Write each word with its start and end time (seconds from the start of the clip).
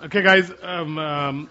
Okay, 0.00 0.22
guys. 0.22 0.48
Um, 0.62 0.96
um, 0.96 1.50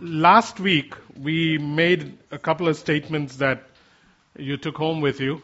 last 0.00 0.60
week 0.60 0.94
we 1.20 1.58
made 1.58 2.16
a 2.30 2.38
couple 2.38 2.68
of 2.68 2.76
statements 2.76 3.36
that 3.38 3.64
you 4.38 4.56
took 4.56 4.76
home 4.76 5.00
with 5.00 5.20
you, 5.20 5.42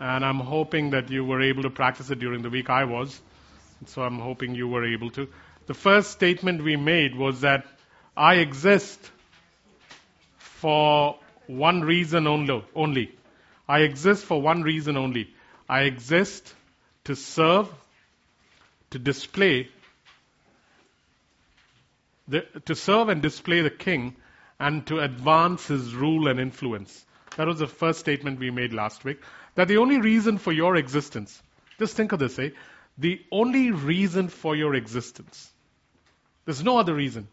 and 0.00 0.24
I'm 0.24 0.40
hoping 0.40 0.90
that 0.90 1.08
you 1.08 1.24
were 1.24 1.42
able 1.42 1.62
to 1.62 1.70
practice 1.70 2.10
it 2.10 2.18
during 2.18 2.42
the 2.42 2.50
week. 2.50 2.70
I 2.70 2.86
was, 2.86 3.20
so 3.86 4.02
I'm 4.02 4.18
hoping 4.18 4.56
you 4.56 4.66
were 4.66 4.84
able 4.84 5.10
to. 5.12 5.28
The 5.68 5.74
first 5.74 6.10
statement 6.10 6.64
we 6.64 6.74
made 6.74 7.14
was 7.14 7.42
that 7.42 7.66
I 8.16 8.38
exist 8.38 8.98
for 10.38 11.20
one 11.46 11.82
reason 11.82 12.26
only. 12.26 12.64
only. 12.74 13.14
I 13.68 13.82
exist 13.82 14.24
for 14.24 14.42
one 14.42 14.62
reason 14.62 14.96
only. 14.96 15.32
I 15.68 15.82
exist 15.82 16.52
to 17.04 17.14
serve, 17.14 17.68
to 18.90 18.98
display, 18.98 19.68
the, 22.30 22.46
to 22.66 22.74
serve 22.74 23.08
and 23.08 23.20
display 23.20 23.60
the 23.60 23.70
king, 23.70 24.16
and 24.58 24.86
to 24.86 25.00
advance 25.00 25.66
his 25.66 25.94
rule 25.94 26.28
and 26.28 26.38
influence. 26.38 27.04
That 27.36 27.48
was 27.48 27.58
the 27.58 27.66
first 27.66 28.00
statement 28.00 28.38
we 28.38 28.50
made 28.50 28.72
last 28.72 29.04
week. 29.04 29.20
That 29.56 29.68
the 29.68 29.78
only 29.78 30.00
reason 30.00 30.38
for 30.38 30.52
your 30.52 30.76
existence, 30.76 31.42
just 31.78 31.96
think 31.96 32.12
of 32.12 32.18
this, 32.18 32.38
eh? 32.38 32.50
The 32.98 33.20
only 33.32 33.70
reason 33.70 34.28
for 34.28 34.54
your 34.54 34.74
existence, 34.74 35.50
there's 36.44 36.62
no 36.62 36.78
other 36.78 36.94
reason. 36.94 37.28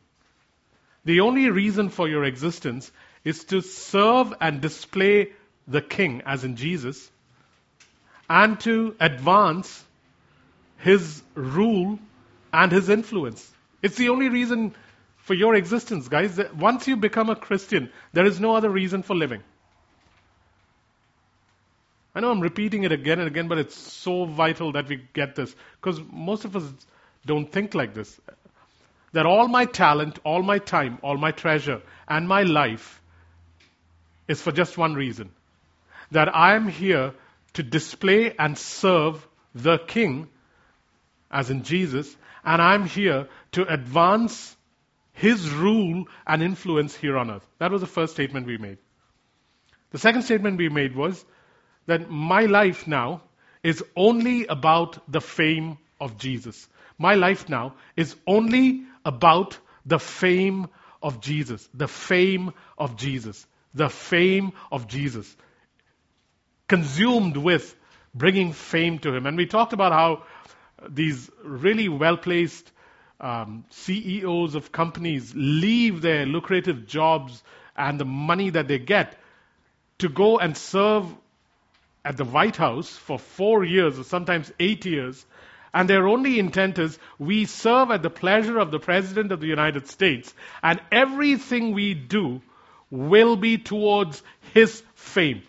The 1.05 1.21
only 1.21 1.49
reason 1.49 1.89
for 1.89 2.07
your 2.07 2.23
existence 2.23 2.91
is 3.23 3.43
to 3.45 3.61
serve 3.61 4.33
and 4.41 4.61
display 4.61 5.33
the 5.67 5.81
king, 5.81 6.21
as 6.25 6.43
in 6.43 6.55
Jesus, 6.55 7.09
and 8.29 8.59
to 8.61 8.95
advance 8.99 9.83
his 10.77 11.21
rule 11.33 11.99
and 12.52 12.71
his 12.71 12.89
influence. 12.89 13.49
It's 13.81 13.97
the 13.97 14.09
only 14.09 14.29
reason 14.29 14.73
for 15.27 15.34
your 15.34 15.55
existence, 15.55 16.08
guys. 16.08 16.39
Once 16.58 16.88
you 16.88 16.95
become 16.95 17.30
a 17.30 17.36
Christian, 17.36 17.92
there 18.14 18.25
is 18.25 18.39
no 18.39 18.56
other 18.56 18.70
reason 18.70 19.03
for 19.03 19.14
living. 19.14 19.44
I 22.16 22.22
know 22.22 22.31
I'm 22.31 22.39
repeating 22.39 22.86
it 22.86 22.94
again 22.94 23.19
and 23.19 23.28
again, 23.28 23.50
but 23.50 23.58
it's 23.58 23.75
so 23.78 24.23
vital 24.23 24.72
that 24.72 24.88
we 24.88 25.03
get 25.14 25.36
this 25.36 25.53
because 25.81 26.00
most 26.09 26.45
of 26.45 26.56
us 26.56 26.64
don't 27.25 27.52
think 27.52 27.75
like 27.75 27.94
this. 27.94 28.22
That 29.11 29.25
all 29.25 29.50
my 29.50 29.66
talent, 29.66 30.17
all 30.23 30.42
my 30.42 30.59
time, 30.59 30.97
all 31.03 31.17
my 31.17 31.31
treasure, 31.31 31.81
and 32.08 32.25
my 32.25 32.44
life 32.44 33.02
is 34.30 34.41
for 34.41 34.53
just 34.53 34.78
one 34.78 34.94
reason 34.95 35.30
that 36.12 36.34
I 36.34 36.56
am 36.56 36.69
here 36.69 37.14
to 37.56 37.64
display 37.64 38.34
and 38.39 38.58
serve 38.58 39.28
the 39.53 39.78
King, 39.78 40.30
as 41.30 41.50
in 41.50 41.64
Jesus, 41.64 42.16
and 42.45 42.62
I'm 42.62 42.86
here 42.86 43.28
to 43.52 43.67
advance 43.67 44.56
his 45.17 45.49
rule 45.49 46.05
and 46.27 46.43
influence 46.43 46.95
here 46.95 47.17
on 47.17 47.31
earth. 47.31 47.47
That 47.57 47.71
was 47.71 47.81
the 47.81 47.87
first 47.87 48.13
statement 48.13 48.45
we 48.45 48.57
made. 48.57 48.77
The 49.91 49.97
second 49.97 50.21
statement 50.23 50.57
we 50.57 50.69
made 50.69 50.95
was 50.95 51.25
that 51.87 52.09
my 52.09 52.45
life 52.45 52.87
now 52.87 53.21
is 53.63 53.83
only 53.95 54.45
about 54.45 55.11
the 55.11 55.21
fame 55.21 55.79
of 55.99 56.17
Jesus. 56.19 56.67
My 56.99 57.15
life 57.15 57.49
now 57.49 57.73
is 57.95 58.15
only 58.27 58.83
about 59.03 59.57
the 59.85 59.97
fame 59.97 60.67
of 61.01 61.19
Jesus. 61.19 61.67
The 61.73 61.88
fame 61.88 62.53
of 62.77 62.95
Jesus. 62.95 63.45
The 63.73 63.89
fame 63.89 64.53
of 64.71 64.88
Jesus 64.88 65.35
consumed 66.67 67.38
with 67.38 67.75
bringing 68.13 68.53
fame 68.53 68.99
to 68.99 69.15
him. 69.15 69.25
And 69.25 69.35
we 69.35 69.47
talked 69.47 69.73
about 69.73 69.93
how 69.93 70.23
these 70.88 71.31
really 71.43 71.89
well 71.89 72.17
placed 72.17 72.71
um, 73.19 73.65
CEOs 73.69 74.55
of 74.55 74.71
companies 74.71 75.33
leave 75.35 76.01
their 76.01 76.25
lucrative 76.25 76.87
jobs 76.87 77.43
and 77.75 77.99
the 77.99 78.05
money 78.05 78.49
that 78.51 78.67
they 78.67 78.79
get 78.79 79.17
to 79.99 80.09
go 80.09 80.38
and 80.38 80.55
serve 80.55 81.05
at 82.06 82.17
the 82.17 82.25
White 82.25 82.56
House 82.56 82.89
for 82.89 83.17
four 83.19 83.63
years 83.63 84.00
or 84.00 84.03
sometimes 84.03 84.51
eight 84.59 84.85
years. 84.85 85.25
And 85.73 85.89
their 85.89 86.07
only 86.07 86.39
intent 86.39 86.79
is 86.79 86.97
we 87.19 87.45
serve 87.45 87.91
at 87.91 88.01
the 88.01 88.09
pleasure 88.09 88.57
of 88.57 88.72
the 88.72 88.79
President 88.79 89.31
of 89.31 89.41
the 89.41 89.47
United 89.47 89.88
States, 89.88 90.33
and 90.63 90.79
everything 90.91 91.73
we 91.73 91.94
do 91.94 92.41
will 92.89 93.35
be 93.35 93.57
towards 93.57 94.23
his 94.53 94.81
fame 94.95 95.44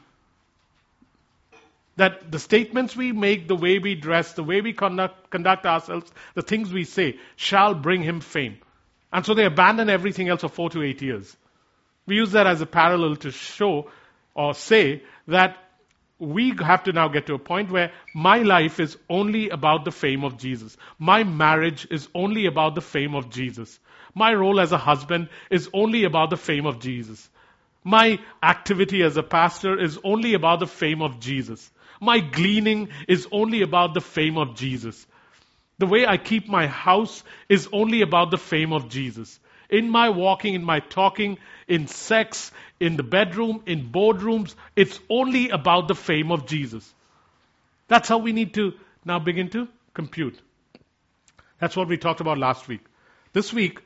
that 1.99 2.31
the 2.31 2.39
statements 2.39 2.97
we 2.97 3.11
make, 3.13 3.49
the 3.49 3.57
way 3.57 3.81
we 3.81 3.97
dress, 3.97 4.33
the 4.35 4.45
way 4.45 4.61
we 4.61 4.73
conduct, 4.73 5.31
conduct 5.31 5.67
ourselves, 5.67 6.11
the 6.35 6.43
things 6.43 6.73
we 6.73 6.85
say, 6.85 7.19
shall 7.35 7.75
bring 7.75 8.03
him 8.03 8.21
fame. 8.21 8.59
And 9.13 9.27
so 9.27 9.35
they 9.35 9.45
abandon 9.45 9.91
everything 9.91 10.29
else 10.29 10.43
for 10.43 10.49
four 10.49 10.71
to 10.71 10.83
eight 10.83 11.03
years. 11.03 11.37
We 12.07 12.15
use 12.15 12.33
that 12.33 12.47
as 12.47 12.61
a 12.61 12.67
parallel 12.67 13.17
to 13.17 13.33
show 13.33 13.91
or 14.35 14.55
say 14.55 15.03
that 15.27 15.57
we 16.21 16.55
have 16.61 16.85
to 16.85 16.93
now 16.93 17.09
get 17.09 17.27
to 17.27 17.35
a 17.35 17.39
point 17.39 17.71
where 17.71 17.91
my 18.15 18.39
life 18.39 18.79
is 18.79 18.97
only 19.11 19.49
about 19.49 19.85
the 19.85 19.93
fame 19.93 20.23
of 20.23 20.39
Jesus. 20.39 20.77
My 21.01 21.25
marriage 21.25 21.89
is 21.91 22.09
only 22.15 22.47
about 22.47 22.77
the 22.77 22.81
fame 22.81 23.17
of 23.17 23.29
Jesus. 23.29 23.79
My 24.15 24.33
role 24.35 24.61
as 24.61 24.71
a 24.71 24.79
husband 24.79 25.31
is 25.51 25.69
only 25.75 26.05
about 26.05 26.31
the 26.31 26.37
fame 26.37 26.67
of 26.67 26.79
Jesus. 26.79 27.29
My 27.83 28.21
activity 28.41 29.03
as 29.03 29.17
a 29.17 29.23
pastor 29.25 29.81
is 29.81 29.99
only 30.05 30.35
about 30.35 30.61
the 30.61 30.67
fame 30.67 31.03
of 31.03 31.19
Jesus. 31.19 31.71
My 32.01 32.21
gleaning 32.21 32.89
is 33.07 33.27
only 33.33 33.63
about 33.63 33.95
the 33.95 34.01
fame 34.01 34.39
of 34.39 34.55
Jesus. 34.55 35.07
The 35.79 35.87
way 35.87 36.07
I 36.07 36.17
keep 36.17 36.49
my 36.49 36.67
house 36.67 37.23
is 37.49 37.69
only 37.73 38.03
about 38.03 38.31
the 38.31 38.39
fame 38.39 38.73
of 38.73 38.89
Jesus. 38.89 39.39
In 39.71 39.91
my 39.91 40.09
walking, 40.09 40.55
in 40.55 40.65
my 40.65 40.81
talking, 40.81 41.39
in 41.67 41.87
sex, 41.87 42.51
in 42.81 42.97
the 42.97 43.03
bedroom, 43.03 43.63
in 43.67 43.91
boardrooms, 43.91 44.55
it's 44.75 44.99
only 45.09 45.51
about 45.51 45.89
the 45.89 45.95
fame 45.95 46.33
of 46.33 46.47
Jesus. 46.47 46.95
That's 47.87 48.09
how 48.09 48.19
we 48.19 48.33
need 48.33 48.55
to 48.55 48.73
now 49.05 49.19
begin 49.19 49.51
to 49.51 49.69
compute. 49.95 50.41
That's 51.61 51.77
what 51.77 51.89
we 51.89 51.97
talked 51.97 52.21
about 52.21 52.39
last 52.39 52.69
week. 52.69 52.81
This 53.33 53.53
week, 53.53 53.83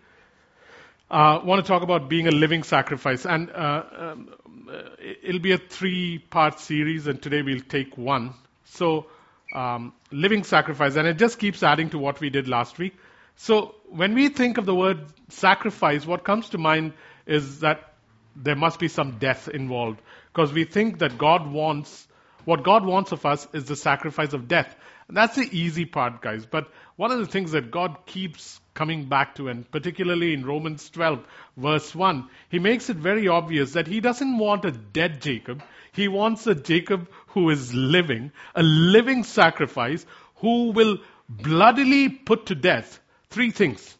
uh, 1.12 1.40
want 1.44 1.64
to 1.64 1.68
talk 1.68 1.82
about 1.82 2.08
being 2.08 2.26
a 2.26 2.30
living 2.30 2.62
sacrifice. 2.62 3.26
And 3.26 3.50
uh, 3.50 3.82
um, 3.96 4.30
uh, 4.68 4.82
it'll 5.22 5.40
be 5.40 5.52
a 5.52 5.58
three 5.58 6.18
part 6.18 6.58
series, 6.58 7.06
and 7.06 7.20
today 7.22 7.42
we'll 7.42 7.60
take 7.60 7.98
one. 7.98 8.34
So, 8.64 9.06
um, 9.54 9.92
living 10.10 10.44
sacrifice, 10.44 10.96
and 10.96 11.06
it 11.06 11.18
just 11.18 11.38
keeps 11.38 11.62
adding 11.62 11.90
to 11.90 11.98
what 11.98 12.20
we 12.20 12.30
did 12.30 12.48
last 12.48 12.78
week. 12.78 12.94
So, 13.36 13.74
when 13.90 14.14
we 14.14 14.30
think 14.30 14.56
of 14.56 14.64
the 14.64 14.74
word 14.74 15.04
sacrifice, 15.28 16.06
what 16.06 16.24
comes 16.24 16.48
to 16.50 16.58
mind 16.58 16.94
is 17.26 17.60
that 17.60 17.92
there 18.34 18.56
must 18.56 18.78
be 18.78 18.88
some 18.88 19.18
death 19.18 19.48
involved. 19.48 20.00
Because 20.32 20.50
we 20.50 20.64
think 20.64 21.00
that 21.00 21.18
God 21.18 21.46
wants, 21.46 22.08
what 22.44 22.64
God 22.64 22.84
wants 22.84 23.12
of 23.12 23.24
us 23.24 23.46
is 23.52 23.64
the 23.64 23.76
sacrifice 23.76 24.32
of 24.32 24.48
death. 24.48 24.74
And 25.08 25.16
that's 25.16 25.36
the 25.36 25.48
easy 25.50 25.84
part, 25.84 26.22
guys. 26.22 26.46
But 26.46 26.70
one 26.96 27.12
of 27.12 27.18
the 27.18 27.26
things 27.26 27.52
that 27.52 27.70
God 27.70 28.06
keeps 28.06 28.60
coming 28.74 29.06
back 29.06 29.34
to, 29.34 29.48
and 29.48 29.70
particularly 29.70 30.32
in 30.32 30.46
Romans 30.46 30.88
12, 30.90 31.24
verse 31.56 31.94
1, 31.94 32.28
he 32.48 32.58
makes 32.58 32.88
it 32.88 32.96
very 32.96 33.28
obvious 33.28 33.72
that 33.72 33.86
he 33.86 34.00
doesn't 34.00 34.38
want 34.38 34.64
a 34.64 34.70
dead 34.70 35.20
Jacob. 35.20 35.62
He 35.92 36.08
wants 36.08 36.46
a 36.46 36.54
Jacob 36.54 37.08
who 37.28 37.50
is 37.50 37.74
living, 37.74 38.32
a 38.54 38.62
living 38.62 39.24
sacrifice, 39.24 40.06
who 40.36 40.70
will 40.72 40.98
bloodily 41.28 42.08
put 42.08 42.46
to 42.46 42.54
death 42.54 43.00
three 43.30 43.50
things. 43.50 43.96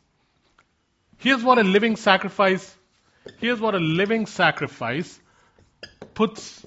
Here's 1.19 1.43
what 1.43 1.59
a 1.59 1.63
living 1.63 1.97
sacrifice, 1.97 2.77
here's 3.39 3.61
what 3.61 3.75
a 3.75 3.79
living 3.79 4.27
sacrifice 4.27 5.21
puts 6.15 6.67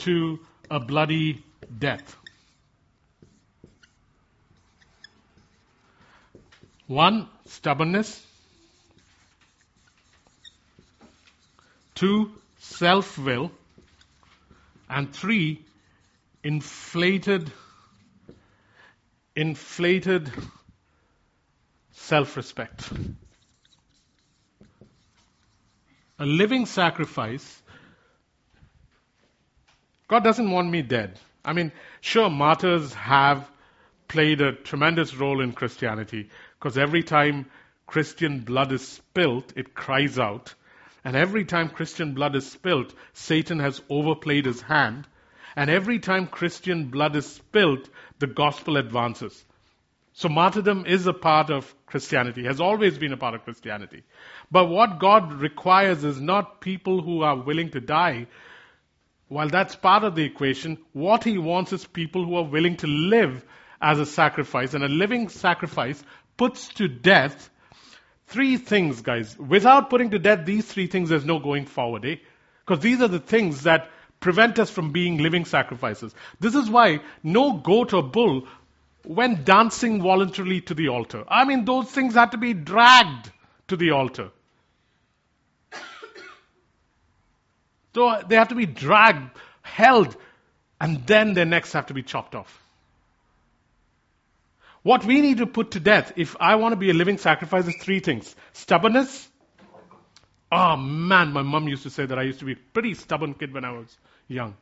to 0.00 0.40
a 0.70 0.80
bloody 0.80 1.44
death. 1.78 2.16
One, 6.86 7.28
stubbornness. 7.46 8.26
Two, 11.94 12.32
self 12.58 13.18
will. 13.18 13.52
And 14.88 15.12
three, 15.12 15.60
inflated, 16.42 17.52
inflated 19.36 20.32
self 21.92 22.36
respect. 22.36 22.90
A 26.18 26.26
living 26.26 26.66
sacrifice. 26.66 27.59
God 30.10 30.24
doesn't 30.24 30.50
want 30.50 30.68
me 30.68 30.82
dead. 30.82 31.20
I 31.44 31.52
mean, 31.52 31.70
sure, 32.00 32.28
martyrs 32.28 32.92
have 32.94 33.48
played 34.08 34.40
a 34.40 34.50
tremendous 34.50 35.14
role 35.14 35.40
in 35.40 35.52
Christianity. 35.52 36.30
Because 36.58 36.76
every 36.76 37.04
time 37.04 37.46
Christian 37.86 38.40
blood 38.40 38.72
is 38.72 38.86
spilt, 38.86 39.52
it 39.54 39.72
cries 39.72 40.18
out. 40.18 40.52
And 41.04 41.14
every 41.14 41.44
time 41.44 41.68
Christian 41.68 42.12
blood 42.12 42.34
is 42.34 42.50
spilt, 42.50 42.92
Satan 43.12 43.60
has 43.60 43.80
overplayed 43.88 44.46
his 44.46 44.60
hand. 44.60 45.06
And 45.54 45.70
every 45.70 46.00
time 46.00 46.26
Christian 46.26 46.86
blood 46.86 47.14
is 47.14 47.26
spilt, 47.26 47.88
the 48.18 48.26
gospel 48.26 48.78
advances. 48.78 49.44
So 50.12 50.28
martyrdom 50.28 50.86
is 50.86 51.06
a 51.06 51.12
part 51.12 51.50
of 51.50 51.72
Christianity, 51.86 52.46
has 52.46 52.60
always 52.60 52.98
been 52.98 53.12
a 53.12 53.16
part 53.16 53.34
of 53.34 53.44
Christianity. 53.44 54.02
But 54.50 54.68
what 54.68 54.98
God 54.98 55.34
requires 55.34 56.02
is 56.02 56.20
not 56.20 56.60
people 56.60 57.00
who 57.00 57.22
are 57.22 57.36
willing 57.36 57.70
to 57.70 57.80
die. 57.80 58.26
While 59.30 59.48
that's 59.48 59.76
part 59.76 60.02
of 60.02 60.16
the 60.16 60.24
equation, 60.24 60.76
what 60.92 61.22
He 61.22 61.38
wants 61.38 61.72
is 61.72 61.86
people 61.86 62.24
who 62.24 62.34
are 62.34 62.44
willing 62.44 62.76
to 62.78 62.88
live 62.88 63.44
as 63.80 64.00
a 64.00 64.04
sacrifice. 64.04 64.74
And 64.74 64.82
a 64.82 64.88
living 64.88 65.28
sacrifice 65.28 66.02
puts 66.36 66.66
to 66.74 66.88
death 66.88 67.48
three 68.26 68.56
things, 68.56 69.02
guys. 69.02 69.38
Without 69.38 69.88
putting 69.88 70.10
to 70.10 70.18
death 70.18 70.44
these 70.44 70.66
three 70.66 70.88
things, 70.88 71.10
there's 71.10 71.24
no 71.24 71.38
going 71.38 71.66
forward, 71.66 72.04
eh? 72.04 72.16
Because 72.66 72.82
these 72.82 73.00
are 73.00 73.06
the 73.06 73.20
things 73.20 73.62
that 73.62 73.88
prevent 74.18 74.58
us 74.58 74.68
from 74.68 74.90
being 74.90 75.18
living 75.18 75.44
sacrifices. 75.44 76.12
This 76.40 76.56
is 76.56 76.68
why 76.68 76.98
no 77.22 77.52
goat 77.52 77.94
or 77.94 78.02
bull 78.02 78.48
went 79.06 79.44
dancing 79.44 80.02
voluntarily 80.02 80.60
to 80.62 80.74
the 80.74 80.88
altar. 80.88 81.22
I 81.28 81.44
mean, 81.44 81.64
those 81.64 81.88
things 81.88 82.14
had 82.14 82.32
to 82.32 82.36
be 82.36 82.52
dragged 82.52 83.30
to 83.68 83.76
the 83.76 83.92
altar. 83.92 84.32
So 87.94 88.22
they 88.26 88.36
have 88.36 88.48
to 88.48 88.54
be 88.54 88.66
dragged, 88.66 89.30
held, 89.62 90.16
and 90.80 91.06
then 91.06 91.34
their 91.34 91.44
necks 91.44 91.72
have 91.72 91.86
to 91.86 91.94
be 91.94 92.02
chopped 92.02 92.34
off. 92.34 92.60
What 94.82 95.04
we 95.04 95.20
need 95.20 95.38
to 95.38 95.46
put 95.46 95.72
to 95.72 95.80
death, 95.80 96.12
if 96.16 96.36
I 96.40 96.56
want 96.56 96.72
to 96.72 96.76
be 96.76 96.90
a 96.90 96.94
living 96.94 97.18
sacrifice, 97.18 97.66
is 97.66 97.76
three 97.76 98.00
things 98.00 98.34
stubbornness. 98.52 99.28
Oh 100.50 100.76
man, 100.76 101.32
my 101.32 101.42
mom 101.42 101.68
used 101.68 101.82
to 101.84 101.90
say 101.90 102.06
that 102.06 102.18
I 102.18 102.22
used 102.22 102.40
to 102.40 102.44
be 102.44 102.52
a 102.52 102.56
pretty 102.72 102.94
stubborn 102.94 103.34
kid 103.34 103.52
when 103.52 103.64
I 103.64 103.72
was 103.72 103.96
young. 104.26 104.56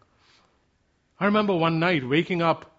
I 1.21 1.27
remember 1.27 1.55
one 1.55 1.79
night 1.79 2.07
waking 2.07 2.43
up. 2.43 2.79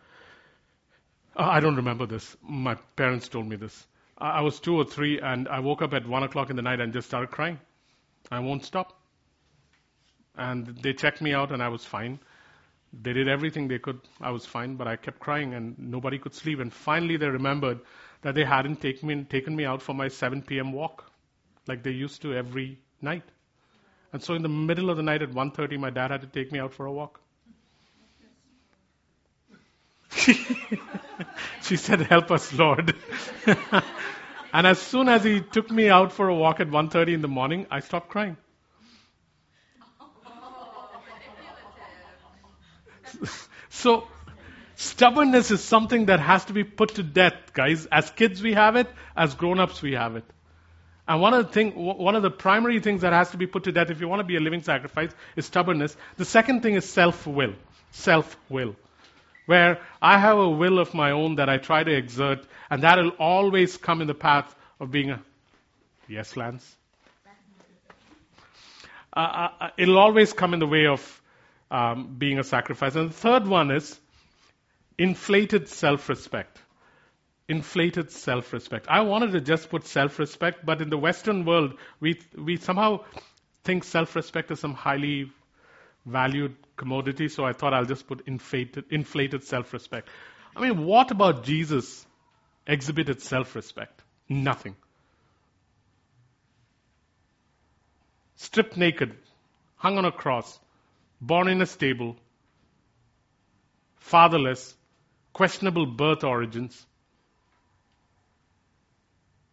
Uh, 1.35 1.43
I 1.43 1.59
don't 1.59 1.77
remember 1.77 2.05
this. 2.05 2.35
My 2.41 2.75
parents 2.95 3.29
told 3.29 3.47
me 3.47 3.55
this. 3.55 3.87
I 4.17 4.41
was 4.41 4.59
two 4.59 4.75
or 4.75 4.83
three, 4.83 5.19
and 5.21 5.47
I 5.47 5.59
woke 5.61 5.81
up 5.81 5.93
at 5.93 6.05
one 6.05 6.23
o'clock 6.23 6.49
in 6.49 6.57
the 6.57 6.61
night 6.61 6.81
and 6.81 6.91
just 6.91 7.07
started 7.07 7.31
crying. 7.31 7.59
I 8.29 8.39
won't 8.39 8.65
stop. 8.65 8.98
And 10.39 10.68
they 10.81 10.94
checked 10.94 11.21
me 11.21 11.33
out, 11.33 11.51
and 11.51 11.62
I 11.62 11.68
was 11.68 11.83
fine. 11.83 12.19
They 13.03 13.13
did 13.13 13.27
everything 13.27 13.68
they 13.68 13.77
could. 13.77 14.00
I 14.21 14.31
was 14.31 14.45
fine, 14.45 14.75
but 14.75 14.88
I 14.88 14.95
kept 14.95 15.19
crying, 15.19 15.53
and 15.53 15.77
nobody 15.77 16.18
could 16.18 16.33
sleep. 16.33 16.59
And 16.59 16.74
finally, 16.74 17.18
they 17.18 17.27
remembered 17.27 17.81
that 18.21 18.36
they 18.36 18.45
hadn't 18.45 18.81
taken 18.81 19.07
me, 19.09 19.24
taken 19.25 19.56
me 19.56 19.65
out 19.65 19.81
for 19.81 19.94
my 19.94 20.07
7 20.07 20.41
p.m. 20.41 20.71
walk, 20.71 21.12
like 21.68 21.83
they 21.83 21.91
used 21.91 22.21
to 22.21 22.33
every 22.33 22.80
night. 23.01 23.24
And 24.13 24.24
so, 24.24 24.33
in 24.33 24.41
the 24.41 24.50
middle 24.50 24.89
of 24.89 24.97
the 24.97 25.03
night 25.03 25.21
at 25.21 25.31
1:30, 25.31 25.77
my 25.77 25.89
dad 25.89 26.12
had 26.12 26.21
to 26.21 26.27
take 26.27 26.51
me 26.53 26.59
out 26.59 26.74
for 26.74 26.85
a 26.85 26.92
walk. 26.92 27.19
she 31.62 31.75
said, 31.75 32.01
"Help 32.01 32.31
us, 32.31 32.51
Lord." 32.53 32.95
and 34.53 34.65
as 34.65 34.80
soon 34.81 35.09
as 35.09 35.24
he 35.24 35.42
took 35.42 35.69
me 35.69 35.89
out 35.89 36.13
for 36.13 36.30
a 36.30 36.35
walk 36.35 36.59
at 36.59 36.69
1:30 36.69 37.13
in 37.13 37.21
the 37.21 37.27
morning, 37.27 37.68
I 37.69 37.81
stopped 37.81 38.09
crying. 38.09 38.38
So, 43.69 44.07
stubbornness 44.75 45.51
is 45.51 45.63
something 45.63 46.06
that 46.06 46.19
has 46.19 46.45
to 46.45 46.53
be 46.53 46.63
put 46.63 46.95
to 46.95 47.03
death, 47.03 47.53
guys. 47.53 47.85
As 47.85 48.09
kids, 48.09 48.41
we 48.41 48.53
have 48.53 48.75
it. 48.75 48.88
As 49.15 49.35
grown-ups, 49.35 49.81
we 49.81 49.94
have 49.94 50.15
it. 50.15 50.25
And 51.07 51.21
one 51.21 51.33
of 51.33 51.47
the 51.47 51.51
thing, 51.51 51.71
one 51.75 52.15
of 52.15 52.21
the 52.21 52.29
primary 52.29 52.79
things 52.79 53.01
that 53.01 53.13
has 53.13 53.31
to 53.31 53.38
be 53.38 53.47
put 53.47 53.63
to 53.63 53.71
death 53.71 53.89
if 53.89 54.00
you 54.00 54.07
want 54.07 54.19
to 54.19 54.23
be 54.23 54.35
a 54.35 54.39
living 54.39 54.61
sacrifice 54.61 55.09
is 55.35 55.47
stubbornness. 55.47 55.97
The 56.17 56.25
second 56.25 56.61
thing 56.61 56.75
is 56.75 56.88
self-will. 56.88 57.56
Self-will. 57.91 58.75
Where 59.47 59.79
I 60.00 60.19
have 60.19 60.38
a 60.38 60.47
will 60.47 60.77
of 60.77 60.94
my 60.94 61.09
own 61.09 61.38
that 61.38 61.50
I 61.50 61.57
try 61.57 61.83
to 61.83 61.91
exert, 61.91 62.45
and 62.69 62.83
that 62.83 63.00
will 63.00 63.15
always 63.17 63.75
come 63.77 64.01
in 64.01 64.07
the 64.07 64.13
path 64.13 64.53
of 64.79 64.91
being 64.91 65.09
a 65.09 65.19
yes, 66.07 66.38
Lance. 66.38 66.75
Uh, 69.11 69.19
uh, 69.19 69.50
uh 69.59 69.69
it'll 69.77 69.97
always 69.97 70.31
come 70.33 70.53
in 70.53 70.59
the 70.59 70.67
way 70.67 70.85
of 70.85 71.01
um, 71.71 72.16
being 72.18 72.39
a 72.39 72.44
sacrifice. 72.44 72.95
And 72.95 73.10
the 73.10 73.13
third 73.13 73.48
one 73.48 73.71
is 73.71 74.00
inflated 74.98 75.68
self 75.68 76.10
respect. 76.10 76.60
Inflated 77.48 78.12
self 78.12 78.54
respect. 78.54 78.88
I 78.89 79.01
wanted 79.01 79.31
to 79.31 79.42
just 79.42 79.69
put 79.69 79.86
self 79.88 80.19
respect, 80.19 80.66
but 80.66 80.81
in 80.81 80.89
the 80.89 80.98
Western 80.98 81.45
world, 81.45 81.74
we, 82.00 82.19
we 82.38 82.57
somehow 82.57 83.04
think 83.63 83.83
self 83.83 84.16
respect 84.16 84.51
is 84.51 84.60
some 84.60 84.74
highly 84.74 85.31
valued 86.06 86.56
commodity, 86.75 87.27
so 87.27 87.44
I 87.44 87.54
thought 87.54 87.74
I'll 87.74 87.86
just 87.86 88.07
put 88.07 88.27
inflated, 88.27 88.86
inflated 88.89 89.44
self 89.44 89.74
respect. 89.74 90.10
I 90.56 90.62
mean, 90.62 90.86
what 90.86 91.12
about 91.12 91.44
Jesus 91.44 92.06
exhibited 92.68 93.21
self 93.21 93.56
respect? 93.56 94.01
Nothing. 94.27 94.75
Stripped 98.36 98.77
naked, 98.77 99.16
hung 99.75 99.98
on 99.98 100.06
a 100.06 100.12
cross, 100.12 100.60
born 101.21 101.48
in 101.48 101.62
a 101.62 101.66
stable, 101.66 102.16
fatherless, 103.98 104.75
questionable 105.33 105.86
birth 105.86 106.24
origins, 106.24 106.86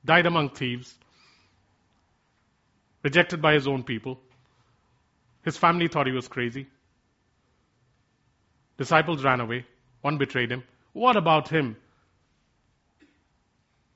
died 0.05 0.27
among 0.27 0.51
thieves, 0.51 0.95
rejected 3.03 3.43
by 3.43 3.55
his 3.55 3.67
own 3.67 3.83
people. 3.83 4.21
His 5.45 5.57
family 5.57 5.89
thought 5.89 6.07
he 6.07 6.13
was 6.13 6.29
crazy. 6.29 6.67
Disciples 8.79 9.25
ran 9.25 9.41
away. 9.41 9.65
One 10.03 10.19
betrayed 10.19 10.51
him. 10.51 10.63
What 10.93 11.17
about 11.17 11.49
him? 11.49 11.77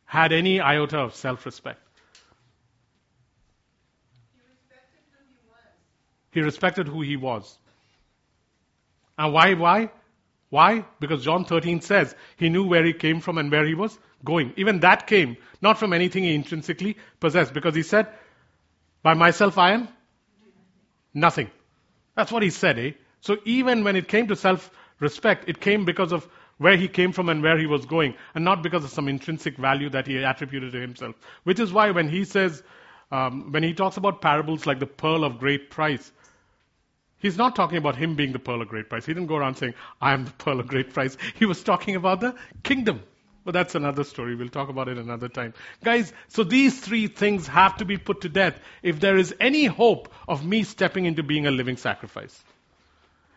Had 0.04 0.32
any 0.32 0.60
iota 0.60 0.98
of 0.98 1.14
self 1.14 1.46
respect? 1.46 1.80
He 6.32 6.40
respected 6.40 6.86
who 6.86 7.02
he 7.02 7.16
was. 7.16 7.58
And 9.18 9.32
why? 9.32 9.54
Why? 9.54 9.90
Why? 10.48 10.84
Because 10.98 11.24
John 11.24 11.44
13 11.44 11.80
says 11.80 12.14
he 12.36 12.48
knew 12.48 12.66
where 12.66 12.84
he 12.84 12.92
came 12.92 13.20
from 13.20 13.38
and 13.38 13.50
where 13.50 13.66
he 13.66 13.74
was 13.74 13.98
going. 14.24 14.52
Even 14.56 14.80
that 14.80 15.06
came 15.06 15.36
not 15.62 15.78
from 15.78 15.92
anything 15.92 16.24
he 16.24 16.34
intrinsically 16.34 16.96
possessed, 17.20 17.54
because 17.54 17.74
he 17.74 17.82
said, 17.82 18.08
By 19.02 19.14
myself 19.14 19.58
I 19.58 19.72
am 19.72 19.88
nothing. 21.14 21.50
That's 22.16 22.32
what 22.32 22.42
he 22.42 22.50
said, 22.50 22.78
eh? 22.78 22.92
So 23.20 23.38
even 23.44 23.84
when 23.84 23.96
it 23.96 24.08
came 24.08 24.28
to 24.28 24.36
self 24.36 24.70
respect, 24.98 25.48
it 25.48 25.60
came 25.60 25.84
because 25.84 26.12
of 26.12 26.28
where 26.58 26.76
he 26.76 26.88
came 26.88 27.12
from 27.12 27.28
and 27.28 27.42
where 27.42 27.58
he 27.58 27.66
was 27.66 27.86
going, 27.86 28.14
and 28.34 28.44
not 28.44 28.62
because 28.62 28.84
of 28.84 28.90
some 28.90 29.08
intrinsic 29.08 29.56
value 29.56 29.88
that 29.90 30.06
he 30.06 30.18
attributed 30.18 30.72
to 30.72 30.80
himself. 30.80 31.14
Which 31.44 31.58
is 31.58 31.72
why 31.72 31.90
when 31.90 32.08
he 32.08 32.24
says, 32.24 32.62
um, 33.10 33.50
when 33.52 33.62
he 33.62 33.72
talks 33.72 33.96
about 33.96 34.20
parables 34.20 34.66
like 34.66 34.78
the 34.78 34.86
pearl 34.86 35.24
of 35.24 35.38
great 35.38 35.70
price, 35.70 36.12
He's 37.20 37.36
not 37.36 37.54
talking 37.54 37.78
about 37.78 37.96
him 37.96 38.16
being 38.16 38.32
the 38.32 38.38
pearl 38.38 38.62
of 38.62 38.68
great 38.68 38.88
price. 38.88 39.06
He 39.06 39.12
didn't 39.12 39.28
go 39.28 39.36
around 39.36 39.56
saying, 39.56 39.74
I 40.00 40.12
am 40.12 40.24
the 40.24 40.32
pearl 40.32 40.58
of 40.58 40.66
great 40.66 40.92
price. 40.92 41.16
He 41.36 41.44
was 41.44 41.62
talking 41.62 41.94
about 41.94 42.20
the 42.20 42.34
kingdom. 42.62 43.02
But 43.44 43.52
that's 43.52 43.74
another 43.74 44.04
story. 44.04 44.34
We'll 44.34 44.48
talk 44.48 44.68
about 44.68 44.88
it 44.88 44.98
another 44.98 45.28
time. 45.28 45.54
Guys, 45.82 46.12
so 46.28 46.44
these 46.44 46.78
three 46.78 47.06
things 47.06 47.46
have 47.46 47.76
to 47.78 47.84
be 47.84 47.96
put 47.96 48.22
to 48.22 48.28
death 48.28 48.58
if 48.82 49.00
there 49.00 49.16
is 49.16 49.34
any 49.40 49.64
hope 49.64 50.12
of 50.28 50.44
me 50.44 50.62
stepping 50.62 51.06
into 51.06 51.22
being 51.22 51.46
a 51.46 51.50
living 51.50 51.76
sacrifice. 51.76 52.42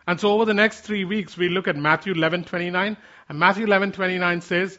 And 0.06 0.20
so 0.20 0.32
over 0.32 0.44
the 0.44 0.54
next 0.54 0.80
three 0.80 1.04
weeks, 1.04 1.36
we 1.36 1.48
look 1.48 1.68
at 1.68 1.76
Matthew 1.76 2.12
11:29, 2.12 2.96
and 3.28 3.38
Matthew 3.38 3.66
11:29 3.66 4.42
says, 4.42 4.78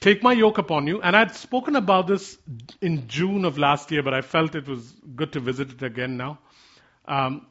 "Take 0.00 0.22
my 0.22 0.32
yoke 0.32 0.58
upon 0.58 0.88
you." 0.88 1.00
And 1.00 1.16
I'd 1.16 1.36
spoken 1.36 1.76
about 1.76 2.08
this 2.08 2.36
in 2.80 3.06
June 3.06 3.44
of 3.44 3.58
last 3.58 3.92
year, 3.92 4.02
but 4.02 4.12
I 4.12 4.22
felt 4.22 4.56
it 4.56 4.66
was 4.66 4.92
good 5.14 5.32
to 5.34 5.40
visit 5.40 5.70
it 5.70 5.82
again 5.82 6.16
now. 6.16 6.38
Um, 7.06 7.46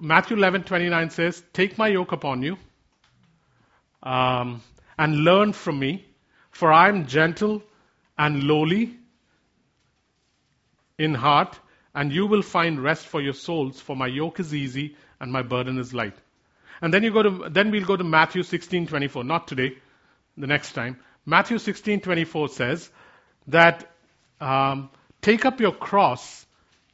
Matthew 0.00 0.36
11:29 0.36 1.10
says, 1.10 1.42
"Take 1.52 1.78
my 1.78 1.88
yoke 1.88 2.12
upon 2.12 2.42
you 2.42 2.58
um, 4.02 4.62
and 4.98 5.24
learn 5.24 5.52
from 5.52 5.78
me, 5.78 6.04
for 6.50 6.72
I 6.72 6.88
am 6.88 7.06
gentle 7.06 7.62
and 8.18 8.42
lowly 8.44 8.96
in 10.98 11.14
heart, 11.14 11.58
and 11.94 12.12
you 12.12 12.26
will 12.26 12.42
find 12.42 12.82
rest 12.82 13.06
for 13.06 13.20
your 13.22 13.32
souls. 13.32 13.80
For 13.80 13.96
my 13.96 14.06
yoke 14.06 14.40
is 14.40 14.54
easy 14.54 14.96
and 15.20 15.32
my 15.32 15.42
burden 15.42 15.78
is 15.78 15.94
light." 15.94 16.16
And 16.82 16.92
then 16.92 17.02
you 17.04 17.12
go 17.12 17.22
to 17.22 17.48
then 17.50 17.70
we'll 17.70 17.84
go 17.84 17.96
to 17.96 18.04
Matthew 18.04 18.42
16:24. 18.42 19.24
Not 19.24 19.46
today, 19.46 19.76
the 20.36 20.46
next 20.46 20.72
time. 20.72 20.98
Matthew 21.26 21.58
16:24 21.58 22.50
says 22.50 22.90
that 23.46 23.88
um, 24.40 24.90
take 25.22 25.44
up 25.44 25.60
your 25.60 25.72
cross, 25.72 26.46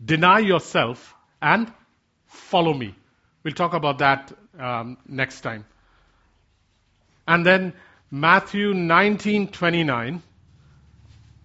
deny 0.05 0.41
yourself, 0.41 1.15
and 1.41 1.73
follow 2.37 2.75
me. 2.75 2.95
We'll 3.43 3.55
talk 3.55 3.75
about 3.75 3.99
that 3.99 4.33
um, 4.59 4.99
next 5.09 5.41
time. 5.41 5.65
And 7.27 7.45
then 7.45 7.75
Matthew 8.11 8.73
19:29, 8.73 10.21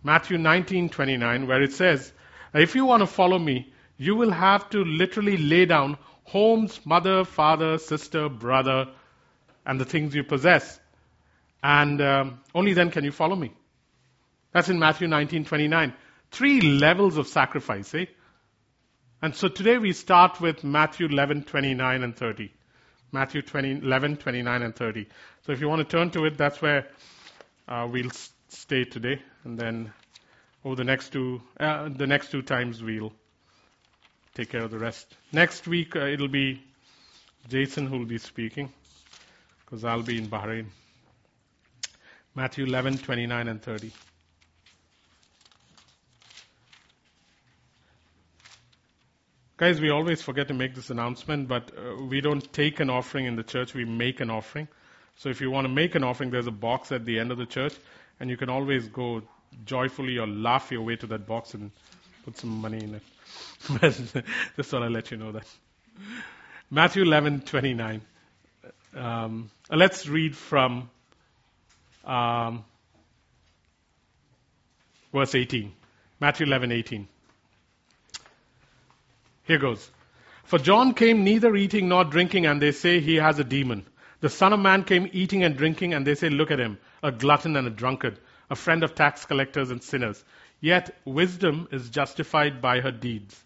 Matthew 0.03 0.37
19:29, 0.37 1.47
where 1.47 1.61
it 1.61 1.73
says, 1.73 2.11
"If 2.53 2.75
you 2.75 2.85
want 2.85 3.01
to 3.01 3.07
follow 3.07 3.39
me, 3.39 3.73
you 3.97 4.15
will 4.15 4.31
have 4.31 4.69
to 4.71 4.83
literally 4.83 5.37
lay 5.37 5.65
down 5.65 5.97
homes, 6.23 6.79
mother, 6.85 7.23
father, 7.25 7.77
sister, 7.77 8.29
brother, 8.29 8.87
and 9.65 9.79
the 9.79 9.85
things 9.85 10.15
you 10.15 10.23
possess, 10.23 10.79
And 11.63 12.01
um, 12.01 12.39
only 12.55 12.73
then 12.73 12.89
can 12.89 13.03
you 13.03 13.11
follow 13.11 13.35
me. 13.35 13.53
That's 14.51 14.69
in 14.69 14.79
Matthew 14.79 15.07
19:29. 15.07 15.93
Three 16.31 16.61
levels 16.61 17.17
of 17.17 17.27
sacrifice, 17.27 17.93
eh? 17.93 18.05
And 19.23 19.35
so 19.35 19.47
today 19.47 19.77
we 19.77 19.93
start 19.93 20.41
with 20.41 20.63
Matthew 20.63 21.07
11:29 21.07 22.03
and 22.03 22.15
30. 22.15 22.51
Matthew 23.11 23.43
20, 23.43 23.81
11, 23.83 24.17
29, 24.17 24.61
and 24.63 24.75
30. 24.75 25.05
So 25.45 25.51
if 25.51 25.61
you 25.61 25.69
want 25.69 25.87
to 25.87 25.97
turn 25.97 26.09
to 26.11 26.25
it, 26.25 26.37
that's 26.37 26.59
where 26.59 26.87
uh, 27.67 27.87
we'll 27.91 28.09
stay 28.49 28.83
today, 28.83 29.21
and 29.43 29.59
then 29.59 29.93
over 30.65 30.75
the 30.75 30.83
next 30.83 31.09
two, 31.09 31.41
uh, 31.59 31.89
the 31.89 32.07
next 32.07 32.31
two 32.31 32.41
times 32.41 32.81
we'll 32.81 33.13
take 34.33 34.49
care 34.49 34.63
of 34.63 34.71
the 34.71 34.79
rest. 34.79 35.15
Next 35.31 35.67
week 35.67 35.95
uh, 35.95 36.05
it'll 36.05 36.27
be 36.27 36.63
Jason 37.47 37.85
who 37.85 37.99
will 37.99 38.05
be 38.05 38.17
speaking, 38.17 38.71
because 39.65 39.85
I'll 39.85 40.03
be 40.03 40.17
in 40.17 40.29
Bahrain. 40.29 40.65
Matthew 42.33 42.65
11, 42.65 42.99
29, 42.99 43.47
and 43.47 43.61
30. 43.61 43.91
Guys, 49.61 49.79
we 49.79 49.91
always 49.91 50.23
forget 50.23 50.47
to 50.47 50.55
make 50.55 50.73
this 50.73 50.89
announcement, 50.89 51.47
but 51.47 51.71
uh, 51.77 52.03
we 52.05 52.19
don't 52.19 52.51
take 52.51 52.79
an 52.79 52.89
offering 52.89 53.27
in 53.27 53.35
the 53.35 53.43
church, 53.43 53.75
we 53.75 53.85
make 53.85 54.19
an 54.19 54.31
offering. 54.31 54.67
So 55.17 55.29
if 55.29 55.39
you 55.39 55.51
want 55.51 55.65
to 55.65 55.69
make 55.71 55.93
an 55.93 56.03
offering, 56.03 56.31
there's 56.31 56.47
a 56.47 56.51
box 56.51 56.91
at 56.91 57.05
the 57.05 57.19
end 57.19 57.31
of 57.31 57.37
the 57.37 57.45
church, 57.45 57.75
and 58.19 58.27
you 58.27 58.37
can 58.37 58.49
always 58.49 58.87
go 58.87 59.21
joyfully 59.63 60.17
or 60.17 60.25
laugh 60.25 60.71
your 60.71 60.81
way 60.81 60.95
to 60.95 61.05
that 61.05 61.27
box 61.27 61.53
and 61.53 61.69
put 62.25 62.39
some 62.39 62.49
money 62.49 62.79
in 62.79 62.95
it. 62.95 63.03
Just 64.55 64.71
thought 64.71 64.81
I'd 64.81 64.91
let 64.91 65.11
you 65.11 65.17
know 65.17 65.31
that. 65.31 65.45
Matthew 66.71 67.03
11, 67.03 67.41
29. 67.41 68.01
Um, 68.95 69.51
let's 69.69 70.07
read 70.07 70.35
from 70.35 70.89
um, 72.03 72.65
verse 75.13 75.35
18. 75.35 75.71
Matthew 76.19 76.47
11, 76.47 76.71
18. 76.71 77.07
Here 79.51 79.59
goes. 79.59 79.91
For 80.45 80.59
John 80.59 80.93
came 80.93 81.25
neither 81.25 81.53
eating 81.57 81.89
nor 81.89 82.05
drinking, 82.05 82.45
and 82.45 82.61
they 82.61 82.71
say 82.71 83.01
he 83.01 83.17
has 83.17 83.37
a 83.37 83.43
demon. 83.43 83.85
The 84.21 84.29
Son 84.29 84.53
of 84.53 84.61
Man 84.61 84.85
came 84.85 85.09
eating 85.11 85.43
and 85.43 85.57
drinking, 85.57 85.93
and 85.93 86.07
they 86.07 86.15
say, 86.15 86.29
Look 86.29 86.51
at 86.51 86.59
him, 86.61 86.77
a 87.03 87.11
glutton 87.11 87.57
and 87.57 87.67
a 87.67 87.69
drunkard, 87.69 88.17
a 88.49 88.55
friend 88.55 88.81
of 88.81 88.95
tax 88.95 89.25
collectors 89.25 89.69
and 89.69 89.83
sinners. 89.83 90.23
Yet 90.61 90.97
wisdom 91.03 91.67
is 91.69 91.89
justified 91.89 92.61
by 92.61 92.79
her 92.79 92.91
deeds. 92.91 93.43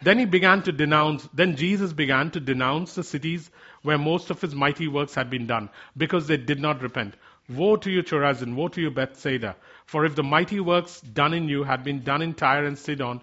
Then 0.00 0.20
he 0.20 0.26
began 0.26 0.62
to 0.62 0.70
denounce, 0.70 1.28
then 1.34 1.56
Jesus 1.56 1.92
began 1.92 2.30
to 2.30 2.38
denounce 2.38 2.94
the 2.94 3.02
cities 3.02 3.50
where 3.82 3.98
most 3.98 4.30
of 4.30 4.40
his 4.40 4.54
mighty 4.54 4.86
works 4.86 5.16
had 5.16 5.28
been 5.28 5.48
done, 5.48 5.70
because 5.96 6.28
they 6.28 6.36
did 6.36 6.60
not 6.60 6.82
repent. 6.82 7.16
Woe 7.48 7.74
to 7.74 7.90
you, 7.90 8.04
Chorazin! 8.04 8.54
Woe 8.54 8.68
to 8.68 8.80
you, 8.80 8.92
Bethsaida! 8.92 9.56
For 9.86 10.04
if 10.04 10.14
the 10.14 10.22
mighty 10.22 10.60
works 10.60 11.00
done 11.00 11.34
in 11.34 11.48
you 11.48 11.64
had 11.64 11.82
been 11.82 12.04
done 12.04 12.22
in 12.22 12.34
Tyre 12.34 12.64
and 12.64 12.78
Sidon, 12.78 13.22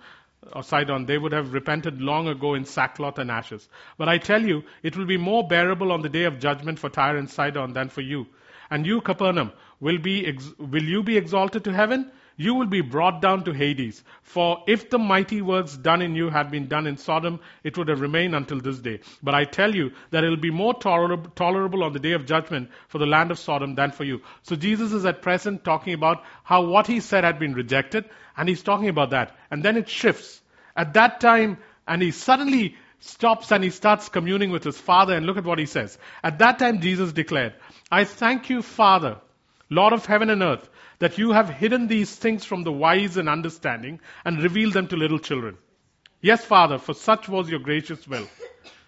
or 0.53 0.63
Sidon, 0.63 1.05
they 1.05 1.17
would 1.17 1.31
have 1.31 1.53
repented 1.53 2.01
long 2.01 2.27
ago 2.27 2.53
in 2.53 2.65
sackcloth 2.65 3.19
and 3.19 3.29
ashes. 3.29 3.67
But 3.97 4.09
I 4.09 4.17
tell 4.17 4.41
you, 4.41 4.63
it 4.83 4.95
will 4.95 5.05
be 5.05 5.17
more 5.17 5.47
bearable 5.47 5.91
on 5.91 6.01
the 6.01 6.09
day 6.09 6.23
of 6.23 6.39
judgment 6.39 6.79
for 6.79 6.89
Tyre 6.89 7.17
and 7.17 7.29
Sidon 7.29 7.73
than 7.73 7.89
for 7.89 8.01
you. 8.01 8.27
And 8.71 8.85
you, 8.85 9.01
Capernaum, 9.01 9.51
will, 9.79 9.97
be 9.97 10.25
ex- 10.25 10.53
will 10.57 10.83
you 10.83 11.03
be 11.03 11.17
exalted 11.17 11.63
to 11.65 11.73
heaven? 11.73 12.11
You 12.41 12.53
will 12.53 12.67
be 12.67 12.79
brought 12.79 13.21
down 13.21 13.43
to 13.43 13.51
Hades. 13.51 14.01
For 14.21 14.63
if 14.65 14.89
the 14.89 14.97
mighty 14.97 15.41
works 15.41 15.75
done 15.75 16.01
in 16.01 16.15
you 16.15 16.29
had 16.29 16.49
been 16.49 16.69
done 16.69 16.87
in 16.87 16.95
Sodom, 16.95 17.41
it 17.65 17.77
would 17.77 17.89
have 17.89 17.99
remained 17.99 18.33
until 18.33 18.61
this 18.61 18.79
day. 18.79 19.01
But 19.21 19.35
I 19.35 19.43
tell 19.43 19.75
you 19.75 19.91
that 20.11 20.23
it 20.23 20.29
will 20.29 20.37
be 20.37 20.49
more 20.49 20.73
tolerable, 20.73 21.83
on 21.83 21.91
the 21.91 21.99
day 21.99 22.13
of 22.13 22.25
judgment 22.25 22.69
for 22.87 22.97
the 22.97 23.05
land 23.05 23.31
of 23.31 23.39
Sodom 23.39 23.75
than 23.75 23.91
for 23.91 24.05
you. 24.05 24.21
So 24.43 24.55
Jesus 24.55 24.93
is 24.93 25.05
at 25.05 25.21
present 25.21 25.65
talking 25.65 25.93
about 25.93 26.23
how 26.45 26.63
what 26.63 26.87
he 26.87 27.01
said 27.01 27.25
had 27.25 27.39
been 27.39 27.55
rejected, 27.55 28.05
and 28.37 28.47
he's 28.47 28.63
talking 28.63 28.87
about 28.87 29.09
that. 29.09 29.35
And 29.51 29.61
then 29.61 29.75
it 29.75 29.89
shifts. 29.89 30.41
At 30.77 30.93
that 30.93 31.19
time, 31.19 31.57
and 31.85 32.01
he 32.01 32.11
suddenly 32.11 32.77
stops 33.01 33.51
and 33.51 33.65
he 33.65 33.69
starts 33.69 34.07
communing 34.07 34.51
with 34.51 34.63
his 34.63 34.77
father, 34.77 35.13
and 35.13 35.25
look 35.25 35.35
at 35.35 35.43
what 35.43 35.59
he 35.59 35.65
says. 35.65 35.97
At 36.23 36.39
that 36.39 36.57
time, 36.57 36.79
Jesus 36.79 37.11
declared, 37.11 37.55
I 37.91 38.05
thank 38.05 38.49
you, 38.49 38.61
Father, 38.61 39.17
Lord 39.69 39.91
of 39.91 40.05
heaven 40.05 40.29
and 40.29 40.41
earth, 40.41 40.69
that 40.99 41.17
you 41.17 41.31
have 41.31 41.49
hidden 41.49 41.87
these 41.87 42.13
things 42.13 42.45
from 42.45 42.63
the 42.63 42.71
wise 42.71 43.17
and 43.17 43.27
understanding 43.27 43.99
and 44.23 44.43
revealed 44.43 44.73
them 44.73 44.87
to 44.87 44.97
little 44.97 45.19
children. 45.19 45.57
Yes, 46.21 46.43
Father, 46.43 46.77
for 46.77 46.93
such 46.93 47.29
was 47.29 47.49
your 47.49 47.59
gracious 47.59 48.07
will. 48.07 48.27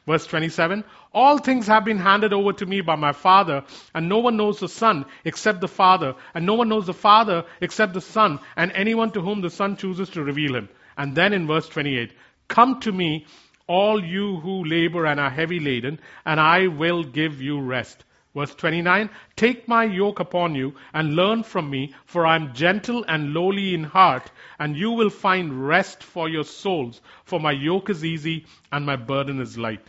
Verse 0.06 0.26
27 0.26 0.84
All 1.14 1.38
things 1.38 1.68
have 1.68 1.86
been 1.86 2.00
handed 2.00 2.34
over 2.34 2.54
to 2.54 2.66
me 2.66 2.82
by 2.82 2.96
my 2.96 3.14
Father, 3.14 3.64
and 3.94 4.10
no 4.10 4.20
one 4.20 4.36
knows 4.36 4.60
the 4.60 4.68
Son 4.68 5.06
except 5.24 5.62
the 5.62 5.68
Father, 5.68 6.16
and 6.34 6.46
no 6.46 6.56
one 6.56 6.70
knows 6.70 6.88
the 6.88 6.94
Father 6.94 7.46
except 7.62 7.94
the 7.94 8.02
Son, 8.02 8.40
and 8.56 8.72
anyone 8.74 9.12
to 9.12 9.22
whom 9.22 9.42
the 9.42 9.50
Son 9.50 9.78
chooses 9.78 10.10
to 10.10 10.24
reveal 10.24 10.56
him. 10.56 10.70
And 10.98 11.16
then 11.16 11.34
in 11.34 11.48
verse 11.48 11.70
28, 11.70 12.12
Come 12.48 12.82
to 12.82 12.92
me, 12.92 13.26
all 13.68 14.04
you 14.04 14.38
who 14.42 14.66
labor 14.66 15.06
and 15.06 15.20
are 15.20 15.30
heavy 15.30 15.60
laden, 15.60 16.00
and 16.26 16.40
I 16.40 16.68
will 16.68 17.04
give 17.04 17.42
you 17.42 17.62
rest. 17.62 18.04
Verse 18.34 18.56
29, 18.56 19.10
Take 19.36 19.68
my 19.68 19.84
yoke 19.84 20.22
upon 20.22 20.56
you 20.56 20.76
and 20.94 21.16
learn 21.16 21.44
from 21.44 21.70
me, 21.70 21.94
for 22.06 22.26
I 22.26 22.36
am 22.36 22.54
gentle 22.54 23.04
and 23.06 23.34
lowly 23.34 23.74
in 23.74 23.84
heart, 23.84 24.32
and 24.58 24.78
you 24.78 24.92
will 24.92 25.10
find 25.10 25.68
rest 25.68 26.02
for 26.02 26.30
your 26.30 26.46
souls, 26.46 27.02
for 27.26 27.40
my 27.40 27.52
yoke 27.52 27.90
is 27.90 28.06
easy 28.06 28.46
and 28.72 28.86
my 28.86 28.96
burden 28.96 29.42
is 29.42 29.58
light. 29.58 29.86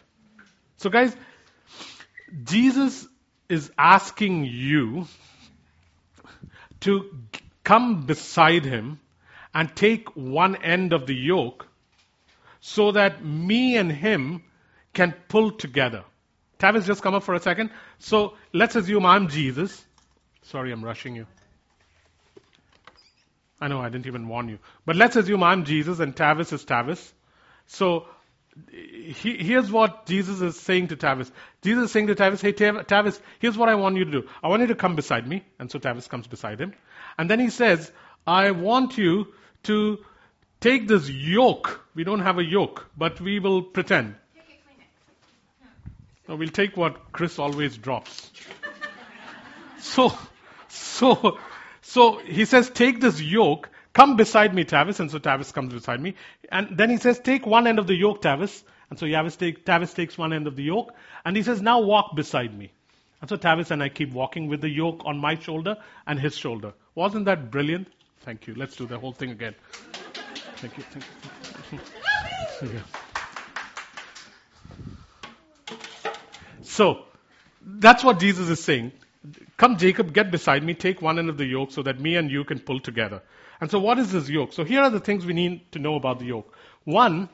So 0.79 0.91
guys, 0.91 1.15
Jesus 2.43 3.07
is 3.49 3.71
asking 3.79 4.45
you 4.47 5.07
to 6.81 7.15
come 7.63 8.07
beside 8.07 8.65
him 8.65 8.99
and 9.55 9.75
take 9.77 10.17
one 10.17 10.57
end 10.57 10.93
of 10.93 11.07
the 11.07 11.15
yoke 11.15 11.69
so 12.61 12.93
that 12.93 13.25
me 13.25 13.77
and 13.77 13.93
him 13.93 14.43
can 14.95 15.15
pull 15.29 15.53
together. 15.53 16.05
Tavis, 16.63 16.87
just 16.87 17.03
come 17.03 17.15
up 17.15 17.25
for 17.25 17.35
a 17.35 17.41
second. 17.41 17.71
So 17.99 18.35
let's 18.53 18.77
assume 18.77 19.05
I'm 19.05 19.29
Jesus. 19.29 19.85
Sorry, 20.43 20.73
I'm 20.73 20.85
rushing 20.85 21.17
you. 21.17 21.27
I 23.61 23.69
know 23.69 23.81
I 23.81 23.89
didn't 23.89 24.07
even 24.07 24.29
warn 24.29 24.49
you. 24.49 24.59
But 24.87 24.97
let's 24.97 25.17
assume 25.17 25.43
I'm 25.43 25.65
Jesus 25.65 26.01
and 26.01 26.15
Tavis 26.15 26.53
is 26.53 26.65
Tavis. 26.65 27.13
So 27.67 28.07
he, 28.71 29.37
here's 29.37 29.71
what 29.71 30.07
Jesus 30.07 30.41
is 30.41 30.59
saying 30.59 30.89
to 30.89 30.97
Tavis. 30.97 31.31
Jesus 31.63 31.87
is 31.87 31.93
saying 31.93 32.09
to 32.09 32.15
Tavis, 32.15 32.43
hey 32.43 32.53
Tavis, 32.53 33.21
here's 33.39 33.57
what 33.57 33.69
I 33.69 33.75
want 33.77 33.97
you 33.97 34.05
to 34.05 34.11
do. 34.11 34.29
I 34.43 34.49
want 34.49 34.63
you 34.63 34.69
to 34.69 34.75
come 34.75 34.97
beside 34.97 35.27
me. 35.27 35.45
And 35.59 35.71
so 35.71 35.79
Tavis 35.79 36.09
comes 36.09 36.27
beside 36.27 36.61
him. 36.61 36.75
And 37.19 37.31
then 37.31 37.41
he 37.41 37.51
says, 37.51 37.91
I 38.27 38.51
want 38.51 38.99
you 38.99 39.29
to 39.65 39.99
take 40.61 40.87
this 40.87 41.09
yoke. 41.09 41.85
We 41.95 42.05
don't 42.05 42.21
have 42.21 42.39
a 42.39 42.45
yoke, 42.45 42.87
but 42.97 43.21
we 43.21 43.39
will 43.39 43.63
pretend. 43.63 44.17
No, 46.33 46.37
we'll 46.39 46.49
take 46.49 46.79
what 46.79 47.13
Chris 47.13 47.39
always 47.39 47.77
drops. 47.77 48.31
so, 49.79 50.17
so, 50.67 51.39
so 51.83 52.17
he 52.21 52.47
says, 52.47 52.71
take 52.71 53.03
this 53.03 53.21
yoke, 53.21 53.69
come 53.93 54.17
beside 54.17 54.55
me, 54.55 54.65
Tavis, 54.65 54.99
and 54.99 55.11
so 55.11 55.19
Tavis 55.19 55.53
comes 55.53 55.75
beside 55.75 56.01
me. 56.01 56.15
And 56.51 56.79
then 56.79 56.89
he 56.89 56.97
says, 56.97 57.19
take 57.19 57.45
one 57.45 57.67
end 57.67 57.79
of 57.79 57.87
the 57.87 57.95
yoke, 57.95 58.23
Tavis. 58.23 58.63
And 58.89 58.99
so 58.99 59.05
Tavis, 59.05 59.37
take, 59.37 59.67
Tavis 59.67 59.95
takes 59.95 60.17
one 60.17 60.33
end 60.33 60.47
of 60.47 60.57
the 60.57 60.63
yoke, 60.63 60.95
and 61.23 61.37
he 61.37 61.43
says, 61.43 61.61
now 61.61 61.83
walk 61.83 62.17
beside 62.17 62.59
me. 62.59 62.73
And 63.21 63.29
so 63.29 63.37
Tavis 63.37 63.71
and 63.71 63.83
I 63.83 63.91
keep 63.91 64.11
walking 64.11 64.49
with 64.49 64.63
the 64.63 64.71
yoke 64.71 65.03
on 65.05 65.19
my 65.19 65.35
shoulder 65.35 65.77
and 66.07 66.19
his 66.19 66.35
shoulder. 66.35 66.73
Wasn't 66.95 67.27
that 67.27 67.51
brilliant? 67.51 67.89
Thank 68.21 68.47
you. 68.47 68.55
Let's 68.55 68.75
do 68.75 68.87
the 68.87 68.99
whole 68.99 69.13
thing 69.13 69.33
again. 69.33 69.55
Thank 70.57 70.79
you. 70.79 70.85
Thank 70.85 71.05
you. 71.73 71.79
Thank 72.59 72.73
you. 72.73 72.81
So, 76.73 77.05
that's 77.63 78.03
what 78.03 78.19
Jesus 78.19 78.49
is 78.49 78.65
saying. 78.65 78.93
Come, 79.59 79.77
Jacob, 79.77 80.15
get 80.15 80.31
beside 80.31 80.65
me, 80.65 80.73
take 80.73 81.03
one 81.03 81.19
end 81.19 81.29
of 81.29 81.37
the 81.37 81.45
yoke 81.45 81.71
so 81.71 81.83
that 81.83 82.01
me 82.01 82.17
and 82.17 82.31
you 82.31 82.45
can 82.45 82.61
pull 82.61 82.81
together. 82.81 83.21
And 83.61 83.71
so, 83.71 83.79
what 83.79 83.99
is 83.99 84.11
this 84.11 84.31
yoke? 84.31 84.55
So, 84.55 84.65
here 84.65 84.81
are 84.81 84.89
the 84.89 84.99
things 84.99 85.27
we 85.27 85.35
need 85.35 85.71
to 85.73 85.79
know 85.79 85.97
about 85.97 86.19
the 86.19 86.25
yoke. 86.25 86.51
One, 86.85 87.29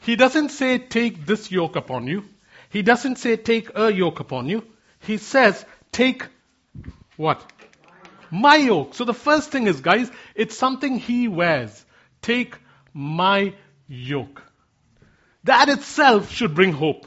he 0.00 0.14
doesn't 0.14 0.50
say, 0.50 0.78
take 0.78 1.24
this 1.24 1.50
yoke 1.50 1.74
upon 1.74 2.06
you. 2.06 2.24
He 2.68 2.82
doesn't 2.82 3.16
say, 3.16 3.36
take 3.36 3.70
a 3.74 3.90
yoke 3.90 4.20
upon 4.20 4.50
you. 4.50 4.62
He 5.00 5.16
says, 5.16 5.64
take 5.90 6.26
what? 7.16 7.42
My 8.30 8.56
yoke. 8.56 8.92
So 8.92 9.04
the 9.04 9.14
first 9.14 9.50
thing 9.50 9.68
is, 9.68 9.80
guys, 9.80 10.10
it's 10.34 10.56
something 10.58 10.98
he 10.98 11.28
wears. 11.28 11.82
Take 12.20 12.56
my 12.92 13.54
yoke. 13.88 14.42
That 15.44 15.70
itself 15.70 16.30
should 16.30 16.54
bring 16.54 16.72
hope. 16.72 17.06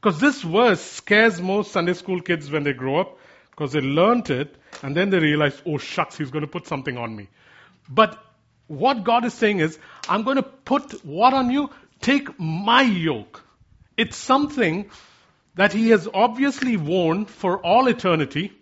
Because 0.00 0.20
this 0.20 0.40
verse 0.42 0.80
scares 0.80 1.40
most 1.40 1.72
Sunday 1.72 1.92
school 1.92 2.20
kids 2.20 2.50
when 2.50 2.62
they 2.62 2.72
grow 2.72 3.00
up, 3.00 3.18
because 3.50 3.72
they 3.72 3.80
learned 3.80 4.30
it, 4.30 4.54
and 4.82 4.96
then 4.96 5.10
they 5.10 5.18
realize, 5.18 5.60
oh 5.66 5.78
shucks, 5.78 6.16
he's 6.16 6.30
going 6.30 6.44
to 6.44 6.50
put 6.50 6.66
something 6.66 6.96
on 6.96 7.14
me. 7.14 7.28
But 7.88 8.18
what 8.66 9.04
God 9.04 9.24
is 9.24 9.34
saying 9.34 9.58
is, 9.58 9.78
I'm 10.08 10.22
going 10.22 10.36
to 10.36 10.42
put 10.42 11.04
what 11.04 11.34
on 11.34 11.50
you? 11.50 11.70
Take 12.00 12.38
my 12.40 12.82
yoke. 12.82 13.44
It's 13.96 14.16
something 14.16 14.88
that 15.56 15.72
he 15.72 15.90
has 15.90 16.08
obviously 16.12 16.76
worn 16.76 17.26
for 17.26 17.58
all 17.58 17.88
eternity 17.88 18.52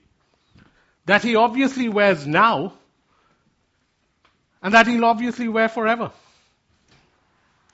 that 1.08 1.22
he 1.22 1.36
obviously 1.36 1.88
wears 1.88 2.26
now 2.26 2.74
and 4.62 4.74
that 4.74 4.86
he'll 4.86 5.04
obviously 5.04 5.48
wear 5.48 5.68
forever. 5.68 6.10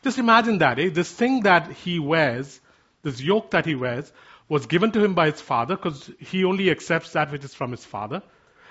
Just 0.03 0.19
imagine 0.19 0.59
that, 0.59 0.79
eh? 0.79 0.91
This 0.93 1.11
thing 1.11 1.41
that 1.43 1.73
he 1.73 1.99
wears, 1.99 2.61
this 3.05 3.21
yoke 3.21 3.53
that 3.53 3.67
he 3.67 3.77
wears, 3.77 4.13
was 4.49 4.67
given 4.67 4.91
to 4.93 5.05
him 5.05 5.15
by 5.15 5.31
his 5.31 5.41
father 5.41 5.77
because 5.77 6.11
he 6.19 6.45
only 6.45 6.71
accepts 6.71 7.13
that 7.13 7.31
which 7.31 7.45
is 7.45 7.55
from 7.55 7.71
his 7.71 7.85
father. 7.85 8.23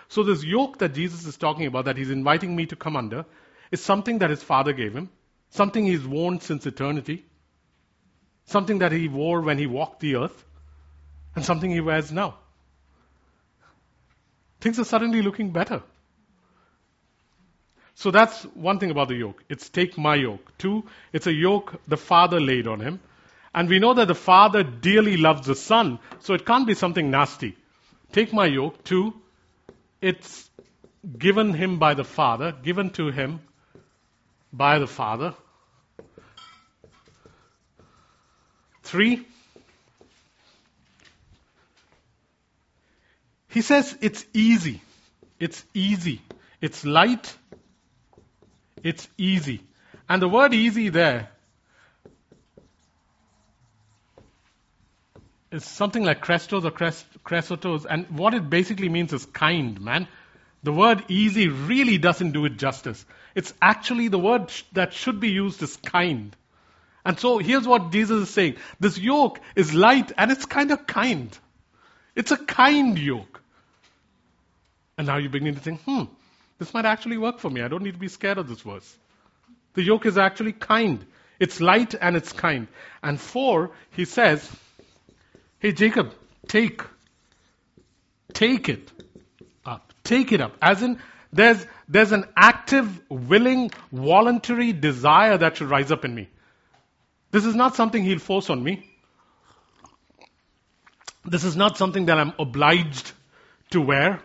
So, 0.10 0.24
this 0.24 0.44
yoke 0.44 0.80
that 0.80 0.94
Jesus 0.94 1.26
is 1.26 1.38
talking 1.38 1.66
about, 1.66 1.86
that 1.86 1.98
he's 1.98 2.12
inviting 2.12 2.56
me 2.56 2.66
to 2.68 2.76
come 2.76 2.98
under, 2.98 3.26
is 3.72 3.82
something 3.82 4.20
that 4.20 4.30
his 4.30 4.44
father 4.44 4.74
gave 4.74 4.94
him, 4.94 5.10
something 5.50 5.86
he's 5.86 6.06
worn 6.06 6.40
since 6.42 6.66
eternity, 6.66 7.26
something 8.46 8.80
that 8.80 8.92
he 8.92 9.08
wore 9.08 9.42
when 9.42 9.58
he 9.58 9.66
walked 9.66 10.02
the 10.02 10.18
earth, 10.18 10.46
and 11.36 11.44
something 11.44 11.72
he 11.72 11.80
wears 11.80 12.12
now. 12.12 12.36
Things 14.62 14.80
are 14.80 14.86
suddenly 14.86 15.22
looking 15.22 15.52
better. 15.52 15.82
So 17.96 18.12
that's 18.12 18.44
one 18.44 18.80
thing 18.80 18.92
about 18.92 19.08
the 19.08 19.16
yoke. 19.16 19.44
It's 19.50 19.70
take 19.70 19.98
my 19.98 20.16
yoke. 20.16 20.52
Two, 20.58 20.86
it's 21.12 21.28
a 21.28 21.34
yoke 21.34 21.82
the 21.88 21.98
Father 21.98 22.40
laid 22.40 22.68
on 22.68 22.80
him. 22.80 23.00
And 23.54 23.70
we 23.70 23.80
know 23.80 23.94
that 23.94 24.08
the 24.08 24.16
Father 24.16 24.64
dearly 24.64 25.18
loves 25.18 25.46
the 25.46 25.56
Son, 25.56 26.00
so 26.20 26.34
it 26.34 26.46
can't 26.46 26.66
be 26.66 26.74
something 26.74 27.12
nasty. 27.12 27.56
Take 28.12 28.34
my 28.34 28.46
yoke. 28.46 28.84
Two, 28.84 29.14
it's 30.02 30.50
given 31.18 31.54
him 31.54 31.78
by 31.80 31.94
the 31.94 32.04
Father, 32.04 32.52
given 32.52 32.90
to 32.92 33.12
him 33.12 33.42
by 34.52 34.80
the 34.80 34.88
Father. 34.88 35.34
Three, 38.82 39.26
he 43.50 43.62
says 43.62 43.98
it's 44.02 44.26
easy. 44.34 44.82
It's 45.40 45.64
easy. 45.74 46.22
It's 46.60 46.86
light 46.86 47.36
it's 48.84 49.08
easy. 49.18 49.62
And 50.10 50.22
the 50.22 50.28
word 50.28 50.54
easy 50.54 50.90
there 50.90 51.30
is 55.54 55.64
something 55.64 56.04
like 56.04 56.22
crestos 56.22 56.66
or 56.66 56.72
cresotos. 56.72 57.86
And 57.90 58.08
what 58.10 58.34
it 58.34 58.50
basically 58.50 58.90
means 58.90 59.14
is 59.14 59.26
kind, 59.28 59.80
man. 59.80 60.08
The 60.64 60.74
word 60.74 61.04
easy 61.10 61.48
really 61.48 61.98
doesn't 61.98 62.32
do 62.32 62.46
it 62.46 62.58
justice. 62.58 63.06
It's 63.36 63.54
actually 63.62 64.08
the 64.08 64.20
word 64.20 64.52
that 64.72 64.94
should 64.94 65.20
be 65.20 65.30
used 65.30 65.62
is 65.62 65.76
kind. 65.78 66.36
And 67.06 67.20
so 67.20 67.38
here's 67.38 67.68
what 67.68 67.92
Jesus 67.92 68.30
is 68.30 68.34
saying. 68.34 68.56
This 68.80 68.98
yoke 68.98 69.40
is 69.56 69.74
light 69.74 70.12
and 70.18 70.32
it's 70.32 70.46
kind 70.46 70.72
of 70.72 70.88
kind. 70.88 71.38
It's 72.16 72.32
a 72.32 72.38
kind 72.38 72.98
yoke. 72.98 73.42
And 74.98 75.08
now 75.08 75.18
you're 75.18 75.30
beginning 75.30 75.56
to 75.56 75.60
think, 75.60 75.82
hmm, 75.84 76.04
this 76.58 76.74
might 76.74 76.86
actually 76.86 77.18
work 77.18 77.40
for 77.40 77.50
me. 77.50 77.62
I 77.62 77.68
don't 77.68 77.84
need 77.84 77.94
to 77.94 78.00
be 78.00 78.08
scared 78.08 78.38
of 78.38 78.48
this 78.48 78.62
verse. 78.62 78.98
The 79.74 79.84
yoke 79.84 80.06
is 80.06 80.18
actually 80.18 80.54
kind. 80.54 81.06
It's 81.40 81.60
light 81.60 81.94
and 82.00 82.16
it's 82.16 82.32
kind. 82.32 82.68
And 83.02 83.20
four, 83.20 83.72
he 83.92 84.06
says, 84.06 84.50
Hey, 85.64 85.72
Jacob, 85.72 86.14
take. 86.50 86.82
Take 88.34 88.68
it 88.68 88.92
up. 89.66 89.94
Take 90.04 90.34
it 90.34 90.42
up. 90.42 90.58
As 90.62 90.84
in, 90.84 91.00
there's, 91.32 91.66
there's 91.88 92.12
an 92.12 92.26
active, 92.36 93.00
willing, 93.10 93.72
voluntary 93.90 94.74
desire 94.74 95.38
that 95.38 95.56
should 95.56 95.70
rise 95.70 95.90
up 95.90 96.04
in 96.04 96.14
me. 96.14 96.28
This 97.32 97.46
is 97.46 97.56
not 97.56 97.78
something 97.78 98.04
he'll 98.04 98.20
force 98.20 98.50
on 98.50 98.62
me. 98.62 98.90
This 101.24 101.46
is 101.46 101.56
not 101.56 101.78
something 101.78 102.08
that 102.08 102.20
I'm 102.20 102.34
obliged 102.38 103.14
to 103.70 103.80
wear. 103.80 104.20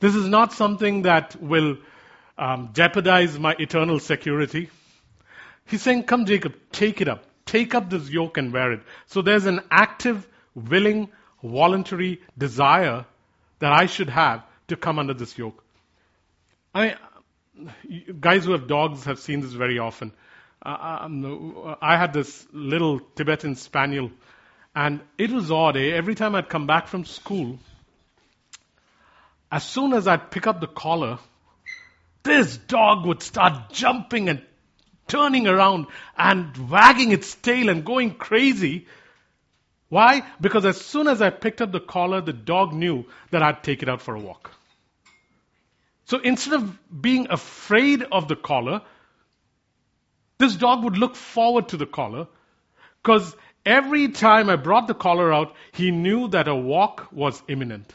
This 0.00 0.14
is 0.14 0.28
not 0.28 0.52
something 0.52 1.00
that 1.02 1.34
will 1.40 1.78
um, 2.36 2.72
jeopardize 2.74 3.38
my 3.38 3.56
eternal 3.58 4.00
security. 4.00 4.68
He's 5.64 5.80
saying, 5.80 6.02
Come, 6.02 6.26
Jacob, 6.26 6.54
take 6.72 7.00
it 7.00 7.08
up. 7.08 7.24
Take 7.46 7.74
up 7.74 7.88
this 7.88 8.10
yoke 8.10 8.36
and 8.36 8.52
wear 8.52 8.72
it. 8.72 8.82
So 9.06 9.22
there's 9.22 9.46
an 9.46 9.60
active, 9.70 10.28
willing, 10.54 11.08
voluntary 11.42 12.20
desire 12.36 13.04
that 13.58 13.72
I 13.72 13.86
should 13.86 14.08
have 14.08 14.44
to 14.68 14.76
come 14.76 14.98
under 14.98 15.14
this 15.14 15.36
yoke. 15.36 15.62
I, 16.74 16.96
mean, 17.56 18.14
guys 18.20 18.44
who 18.44 18.52
have 18.52 18.68
dogs 18.68 19.04
have 19.04 19.18
seen 19.18 19.40
this 19.40 19.52
very 19.52 19.78
often. 19.78 20.12
Uh, 20.64 20.98
um, 21.02 21.76
I 21.80 21.96
had 21.96 22.12
this 22.12 22.46
little 22.52 23.00
Tibetan 23.00 23.56
spaniel, 23.56 24.10
and 24.74 25.00
it 25.16 25.30
was 25.30 25.50
odd. 25.50 25.76
Eh? 25.76 25.90
Every 25.90 26.14
time 26.14 26.34
I'd 26.34 26.48
come 26.48 26.66
back 26.66 26.88
from 26.88 27.04
school, 27.04 27.58
as 29.50 29.64
soon 29.64 29.92
as 29.92 30.06
I'd 30.06 30.30
pick 30.30 30.46
up 30.46 30.60
the 30.60 30.66
collar, 30.66 31.18
this 32.22 32.56
dog 32.56 33.06
would 33.06 33.22
start 33.22 33.70
jumping 33.70 34.28
and 34.28 34.42
turning 35.06 35.46
around 35.46 35.86
and 36.16 36.70
wagging 36.70 37.12
its 37.12 37.34
tail 37.36 37.68
and 37.70 37.84
going 37.84 38.14
crazy. 38.14 38.86
Why? 39.88 40.22
Because 40.40 40.64
as 40.64 40.80
soon 40.80 41.08
as 41.08 41.22
I 41.22 41.30
picked 41.30 41.62
up 41.62 41.72
the 41.72 41.80
collar, 41.80 42.20
the 42.20 42.32
dog 42.32 42.72
knew 42.72 43.06
that 43.30 43.42
I'd 43.42 43.62
take 43.62 43.82
it 43.82 43.88
out 43.88 44.02
for 44.02 44.14
a 44.14 44.20
walk. 44.20 44.50
So 46.04 46.18
instead 46.18 46.54
of 46.54 47.02
being 47.02 47.28
afraid 47.30 48.02
of 48.02 48.28
the 48.28 48.36
collar, 48.36 48.82
this 50.38 50.56
dog 50.56 50.84
would 50.84 50.96
look 50.96 51.16
forward 51.16 51.68
to 51.68 51.76
the 51.76 51.86
collar 51.86 52.28
because 53.02 53.34
every 53.64 54.08
time 54.08 54.48
I 54.48 54.56
brought 54.56 54.86
the 54.86 54.94
collar 54.94 55.32
out, 55.32 55.54
he 55.72 55.90
knew 55.90 56.28
that 56.28 56.48
a 56.48 56.54
walk 56.54 57.08
was 57.12 57.42
imminent. 57.48 57.94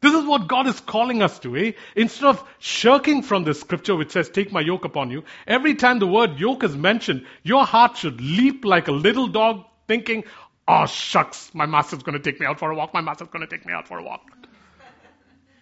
This 0.00 0.14
is 0.14 0.24
what 0.24 0.46
God 0.46 0.66
is 0.66 0.78
calling 0.78 1.22
us 1.22 1.38
to, 1.40 1.56
eh? 1.56 1.72
Instead 1.96 2.28
of 2.28 2.44
shirking 2.58 3.22
from 3.22 3.44
the 3.44 3.54
scripture 3.54 3.96
which 3.96 4.12
says, 4.12 4.28
Take 4.28 4.52
my 4.52 4.60
yoke 4.60 4.84
upon 4.84 5.10
you, 5.10 5.24
every 5.46 5.74
time 5.74 5.98
the 5.98 6.06
word 6.06 6.38
yoke 6.38 6.62
is 6.64 6.76
mentioned, 6.76 7.26
your 7.42 7.64
heart 7.64 7.96
should 7.96 8.20
leap 8.20 8.64
like 8.64 8.88
a 8.88 8.92
little 8.92 9.26
dog 9.26 9.64
thinking, 9.88 10.24
Oh, 10.68 10.86
shucks, 10.86 11.54
my 11.54 11.66
master's 11.66 12.02
going 12.02 12.20
to 12.20 12.30
take 12.30 12.40
me 12.40 12.46
out 12.46 12.58
for 12.58 12.70
a 12.70 12.74
walk, 12.74 12.92
my 12.92 13.00
master's 13.00 13.28
going 13.28 13.46
to 13.46 13.56
take 13.56 13.64
me 13.64 13.72
out 13.72 13.86
for 13.86 13.98
a 13.98 14.02
walk. 14.02 14.22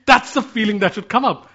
That's 0.07 0.33
the 0.35 0.43
feeling 0.43 0.81
that 0.81 0.95
should 0.95 1.09
come 1.09 1.25
up. 1.25 1.51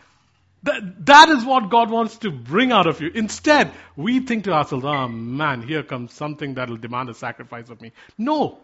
That, 0.64 1.06
that 1.06 1.30
is 1.30 1.46
what 1.46 1.70
God 1.70 1.90
wants 1.90 2.18
to 2.20 2.32
bring 2.32 2.72
out 2.72 2.86
of 2.86 3.00
you. 3.00 3.10
Instead, 3.14 3.72
we 3.96 4.20
think 4.20 4.44
to 4.44 4.52
ourselves, 4.52 4.84
oh 4.86 5.08
man, 5.08 5.62
here 5.62 5.84
comes 5.84 6.14
something 6.14 6.56
that 6.56 6.70
will 6.70 6.78
demand 6.78 7.10
a 7.10 7.14
sacrifice 7.14 7.70
of 7.70 7.82
me. 7.82 7.92
No. 8.18 8.60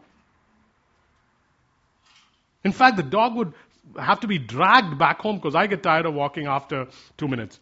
In 2.64 2.74
fact, 2.74 2.98
the 2.98 3.04
dog 3.04 3.36
would 3.36 3.54
have 3.98 4.20
to 4.22 4.28
be 4.28 4.40
dragged 4.40 4.98
back 4.98 5.20
home 5.22 5.38
because 5.38 5.56
I 5.56 5.68
get 5.68 5.84
tired 5.84 6.06
of 6.06 6.14
walking 6.14 6.48
after 6.48 6.88
two 7.18 7.28
minutes. 7.28 7.60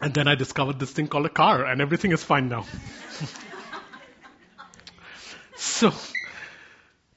And 0.00 0.14
then 0.14 0.28
I 0.28 0.34
discovered 0.34 0.78
this 0.78 0.90
thing 0.90 1.08
called 1.08 1.26
a 1.26 1.30
car, 1.30 1.64
and 1.64 1.80
everything 1.80 2.12
is 2.12 2.24
fine 2.24 2.48
now. 2.48 2.64
so, 5.56 5.92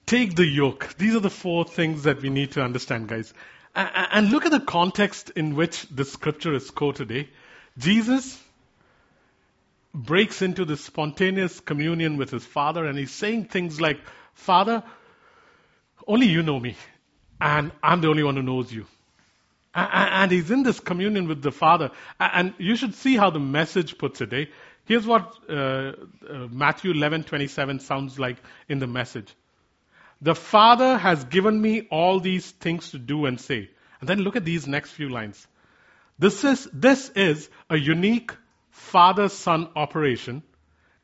take 0.06 0.36
the 0.36 0.46
yoke. 0.46 0.96
These 0.98 1.16
are 1.16 1.22
the 1.22 1.30
four 1.30 1.64
things 1.66 2.04
that 2.04 2.22
we 2.22 2.30
need 2.30 2.52
to 2.54 2.62
understand, 2.62 3.08
guys. 3.08 3.34
And 3.74 4.30
look 4.30 4.46
at 4.46 4.52
the 4.52 4.60
context 4.60 5.32
in 5.36 5.56
which 5.56 5.88
the 5.88 6.06
scripture 6.06 6.54
is 6.54 6.70
quoted. 6.70 7.12
Eh? 7.12 7.24
Jesus 7.78 8.40
breaks 9.94 10.42
into 10.42 10.66
this 10.66 10.84
spontaneous 10.84 11.60
communion 11.60 12.18
with 12.18 12.32
his 12.32 12.46
father 12.46 12.86
and 12.86 12.98
he's 12.98 13.12
saying 13.12 13.46
things 13.46 13.80
like, 13.80 14.00
Father, 14.34 14.84
only 16.08 16.28
you 16.28 16.44
know 16.44 16.60
me, 16.60 16.76
and 17.40 17.72
I'm 17.82 18.02
the 18.02 18.10
only 18.10 18.24
one 18.24 18.36
who 18.36 18.44
knows 18.44 18.72
you. 18.72 18.86
And 19.76 20.32
he's 20.32 20.52
in 20.52 20.64
this 20.64 20.80
communion 20.80 21.28
with 21.28 21.42
the 21.42 21.52
Father. 21.52 21.92
And 22.20 22.54
you 22.58 22.76
should 22.76 22.96
see 22.96 23.16
how 23.16 23.30
the 23.32 23.40
message 23.40 23.98
puts 23.98 24.22
it. 24.22 24.32
Eh? 24.34 24.46
Here's 24.86 25.08
what 25.08 25.36
uh, 25.50 25.54
uh, 25.54 25.94
Matthew 26.52 26.94
11:27 26.94 27.82
sounds 27.82 28.20
like 28.20 28.38
in 28.70 28.80
the 28.80 28.88
message. 28.88 29.34
The 30.22 30.36
Father 30.36 30.98
has 30.98 31.24
given 31.24 31.62
me 31.62 31.88
all 31.90 32.20
these 32.20 32.50
things 32.52 32.92
to 32.92 33.00
do 33.00 33.26
and 33.26 33.40
say. 33.40 33.70
And 34.00 34.10
then 34.10 34.20
look 34.20 34.36
at 34.36 34.46
these 34.46 34.68
next 34.68 34.92
few 34.92 35.10
lines. 35.10 35.48
This 36.20 36.44
is, 36.44 36.70
this 36.74 37.10
is 37.10 37.50
a 37.70 37.78
unique 37.78 38.32
father 38.70 39.30
son 39.30 39.70
operation 39.76 40.44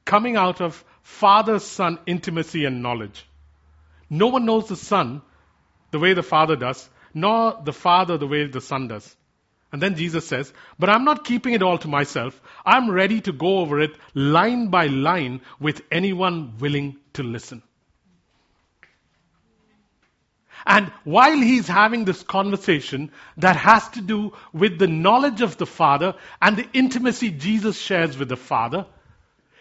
coming 0.05 0.35
out 0.35 0.61
of 0.61 0.83
father 1.01 1.59
son 1.59 1.99
intimacy 2.05 2.65
and 2.65 2.81
knowledge. 2.83 3.25
No 4.09 4.27
one 4.27 4.45
knows 4.45 4.67
the 4.67 4.75
son 4.75 5.21
the 5.91 5.99
way 5.99 6.13
the 6.13 6.23
father 6.23 6.55
does, 6.55 6.89
nor 7.13 7.59
the 7.63 7.73
father 7.73 8.17
the 8.17 8.27
way 8.27 8.45
the 8.47 8.61
son 8.61 8.87
does. 8.87 9.15
And 9.71 9.81
then 9.81 9.95
Jesus 9.95 10.27
says, 10.27 10.51
But 10.79 10.89
I'm 10.89 11.05
not 11.05 11.25
keeping 11.25 11.53
it 11.53 11.61
all 11.61 11.77
to 11.77 11.87
myself. 11.87 12.39
I'm 12.65 12.89
ready 12.89 13.21
to 13.21 13.31
go 13.31 13.59
over 13.59 13.79
it 13.79 13.91
line 14.15 14.67
by 14.69 14.87
line 14.87 15.41
with 15.59 15.81
anyone 15.91 16.57
willing 16.59 16.97
to 17.13 17.23
listen. 17.23 17.61
And 20.65 20.87
while 21.03 21.37
he's 21.37 21.67
having 21.67 22.05
this 22.05 22.21
conversation 22.21 23.11
that 23.37 23.55
has 23.55 23.87
to 23.89 24.01
do 24.01 24.33
with 24.51 24.77
the 24.77 24.87
knowledge 24.87 25.41
of 25.41 25.57
the 25.57 25.65
Father 25.65 26.15
and 26.41 26.57
the 26.57 26.67
intimacy 26.73 27.31
Jesus 27.31 27.79
shares 27.79 28.17
with 28.17 28.27
the 28.27 28.37
Father, 28.37 28.85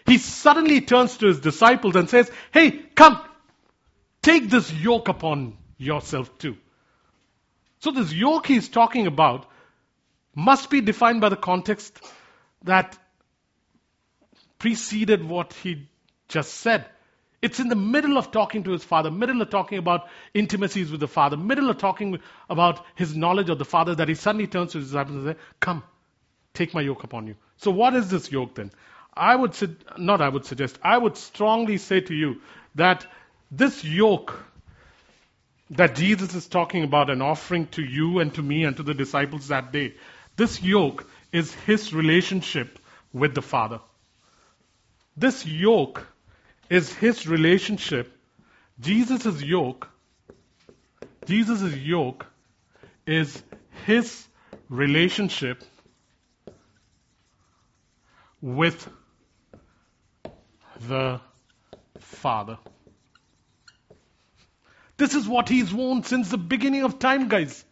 he 0.05 0.17
suddenly 0.17 0.81
turns 0.81 1.17
to 1.17 1.27
his 1.27 1.39
disciples 1.39 1.95
and 1.95 2.09
says, 2.09 2.29
Hey, 2.51 2.71
come, 2.71 3.21
take 4.21 4.49
this 4.49 4.73
yoke 4.73 5.07
upon 5.07 5.57
yourself 5.77 6.37
too. 6.37 6.57
So, 7.79 7.91
this 7.91 8.13
yoke 8.13 8.47
he's 8.47 8.69
talking 8.69 9.07
about 9.07 9.45
must 10.35 10.69
be 10.69 10.81
defined 10.81 11.21
by 11.21 11.29
the 11.29 11.37
context 11.37 11.99
that 12.63 12.97
preceded 14.57 15.23
what 15.23 15.53
he 15.53 15.87
just 16.27 16.53
said. 16.55 16.85
It's 17.41 17.59
in 17.61 17.69
the 17.69 17.75
middle 17.75 18.17
of 18.17 18.31
talking 18.31 18.63
to 18.63 18.71
his 18.71 18.83
father, 18.83 19.09
middle 19.09 19.41
of 19.41 19.49
talking 19.49 19.77
about 19.77 20.09
intimacies 20.33 20.91
with 20.91 20.99
the 20.99 21.07
father, 21.07 21.37
middle 21.37 21.69
of 21.69 21.77
talking 21.77 22.19
about 22.49 22.85
his 22.95 23.15
knowledge 23.15 23.49
of 23.49 23.57
the 23.57 23.65
father 23.65 23.95
that 23.95 24.09
he 24.09 24.15
suddenly 24.15 24.47
turns 24.47 24.73
to 24.73 24.79
his 24.79 24.87
disciples 24.87 25.15
and 25.15 25.25
says, 25.27 25.35
Come, 25.61 25.83
take 26.53 26.73
my 26.73 26.81
yoke 26.81 27.03
upon 27.03 27.27
you. 27.27 27.35
So, 27.57 27.71
what 27.71 27.95
is 27.95 28.09
this 28.09 28.29
yoke 28.29 28.55
then? 28.55 28.71
I 29.13 29.35
would, 29.35 29.55
not 29.97 30.21
I 30.21 30.27
would 30.27 30.45
suggest, 30.45 30.77
I 30.83 30.97
would 30.97 31.15
strongly 31.15 31.77
say 31.77 32.01
to 32.01 32.13
you 32.13 32.41
that 32.75 33.07
this 33.49 33.83
yoke 33.85 34.37
that 35.71 35.95
Jesus 35.95 36.33
is 36.33 36.47
talking 36.47 36.83
about 36.83 37.09
an 37.09 37.21
offering 37.21 37.67
to 37.67 37.81
you 37.81 38.19
and 38.19 38.33
to 38.33 38.41
me 38.41 38.63
and 38.63 38.75
to 38.77 38.83
the 38.83 38.93
disciples 38.93 39.49
that 39.49 39.71
day, 39.71 39.93
this 40.35 40.61
yoke 40.61 41.07
is 41.31 41.53
his 41.53 41.93
relationship 41.93 42.79
with 43.13 43.35
the 43.35 43.41
Father. 43.41 43.79
This 45.15 45.45
yoke 45.45 46.07
is 46.69 46.93
his 46.93 47.27
relationship. 47.27 48.11
Jesus' 48.79 49.41
yoke, 49.41 49.89
Jesus' 51.25 51.75
yoke 51.75 52.25
is 53.05 53.43
his 53.85 54.25
relationship 54.69 55.63
with 58.41 58.87
the 60.87 61.19
Father. 61.99 62.57
This 64.99 65.15
is 65.15 65.27
what 65.27 65.47
he's 65.47 65.73
worn 65.73 66.03
since 66.03 66.29
the 66.29 66.37
beginning 66.37 66.83
of 66.83 66.99
time, 66.99 67.29
guys. 67.29 67.63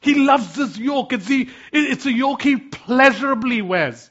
He 0.00 0.14
loves 0.14 0.54
this 0.54 0.76
yoke. 0.76 1.14
It's, 1.14 1.24
the, 1.24 1.48
it's 1.72 2.04
a 2.04 2.12
yoke 2.12 2.42
he 2.42 2.56
pleasurably 2.56 3.62
wears. 3.62 4.10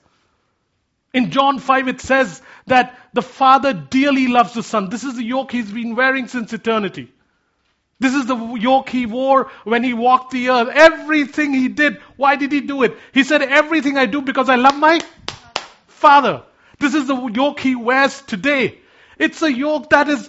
In 1.13 1.29
John 1.29 1.59
5, 1.59 1.87
it 1.89 2.01
says 2.01 2.41
that 2.65 2.97
the 3.13 3.21
Father 3.21 3.71
dearly 3.71 4.27
loves 4.27 4.55
the 4.55 4.63
Son. 4.63 4.89
This 4.89 5.03
is 5.03 5.15
the 5.15 5.23
yoke 5.23 5.51
he's 5.51 5.71
been 5.71 5.95
wearing 5.95 6.27
since 6.27 6.51
eternity. 6.51 7.13
This 7.99 8.15
is 8.15 8.25
the 8.25 8.35
yoke 8.35 8.89
he 8.89 9.05
wore 9.05 9.51
when 9.63 9.83
he 9.83 9.93
walked 9.93 10.31
the 10.31 10.49
earth. 10.49 10.69
Everything 10.73 11.53
he 11.53 11.67
did, 11.67 11.97
why 12.17 12.35
did 12.35 12.51
he 12.51 12.61
do 12.61 12.81
it? 12.81 12.97
He 13.13 13.23
said, 13.23 13.43
Everything 13.43 13.95
I 13.95 14.07
do 14.07 14.23
because 14.23 14.49
I 14.49 14.55
love 14.55 14.75
my 14.75 14.99
Father. 15.85 16.41
This 16.79 16.95
is 16.95 17.05
the 17.05 17.15
yoke 17.15 17.59
he 17.59 17.75
wears 17.75 18.23
today. 18.23 18.79
It's 19.19 19.43
a 19.43 19.53
yoke 19.53 19.91
that 19.91 20.09
is 20.09 20.27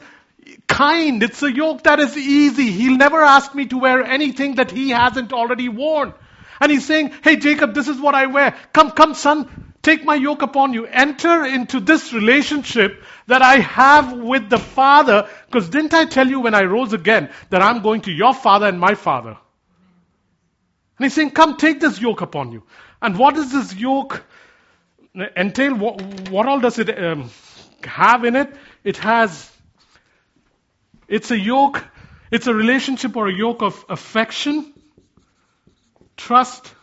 kind. 0.74 1.22
It's 1.22 1.42
a 1.42 1.52
yoke 1.52 1.84
that 1.84 2.00
is 2.00 2.16
easy. 2.16 2.70
He'll 2.70 2.96
never 2.96 3.22
ask 3.22 3.54
me 3.54 3.66
to 3.66 3.78
wear 3.78 4.02
anything 4.02 4.56
that 4.56 4.70
he 4.70 4.90
hasn't 4.90 5.32
already 5.32 5.68
worn. 5.68 6.14
And 6.60 6.72
he's 6.72 6.84
saying, 6.84 7.12
Hey, 7.22 7.36
Jacob, 7.36 7.74
this 7.74 7.88
is 7.88 8.00
what 8.00 8.14
I 8.14 8.26
wear. 8.26 8.56
Come, 8.72 8.90
come, 8.90 9.14
son. 9.14 9.72
Take 9.82 10.04
my 10.04 10.14
yoke 10.14 10.42
upon 10.42 10.72
you. 10.72 10.86
Enter 10.86 11.44
into 11.44 11.78
this 11.78 12.12
relationship 12.12 13.02
that 13.26 13.42
I 13.42 13.56
have 13.56 14.12
with 14.14 14.48
the 14.48 14.58
Father. 14.58 15.28
Because 15.46 15.68
didn't 15.68 15.94
I 15.94 16.06
tell 16.06 16.26
you 16.26 16.40
when 16.40 16.54
I 16.54 16.62
rose 16.62 16.92
again 16.92 17.30
that 17.50 17.62
I'm 17.62 17.82
going 17.82 18.00
to 18.02 18.12
your 18.12 18.34
Father 18.34 18.66
and 18.66 18.80
my 18.80 18.94
Father? 18.94 19.36
And 20.98 21.04
he's 21.04 21.14
saying, 21.14 21.32
Come, 21.32 21.56
take 21.56 21.80
this 21.80 22.00
yoke 22.00 22.22
upon 22.22 22.52
you. 22.52 22.62
And 23.02 23.18
what 23.18 23.34
does 23.34 23.52
this 23.52 23.74
yoke 23.74 24.24
entail? 25.36 25.74
What, 25.76 26.30
what 26.30 26.46
all 26.46 26.60
does 26.60 26.78
it 26.78 26.98
um, 26.98 27.30
have 27.84 28.24
in 28.24 28.36
it? 28.36 28.54
It 28.84 28.96
has, 28.98 29.50
it's 31.14 31.30
a 31.30 31.38
yoke, 31.38 31.84
it's 32.32 32.48
a 32.48 32.52
relationship 32.52 33.16
or 33.16 33.28
a 33.28 33.32
yoke 33.32 33.62
of 33.62 33.84
affection, 33.88 34.72
trust, 36.16 36.74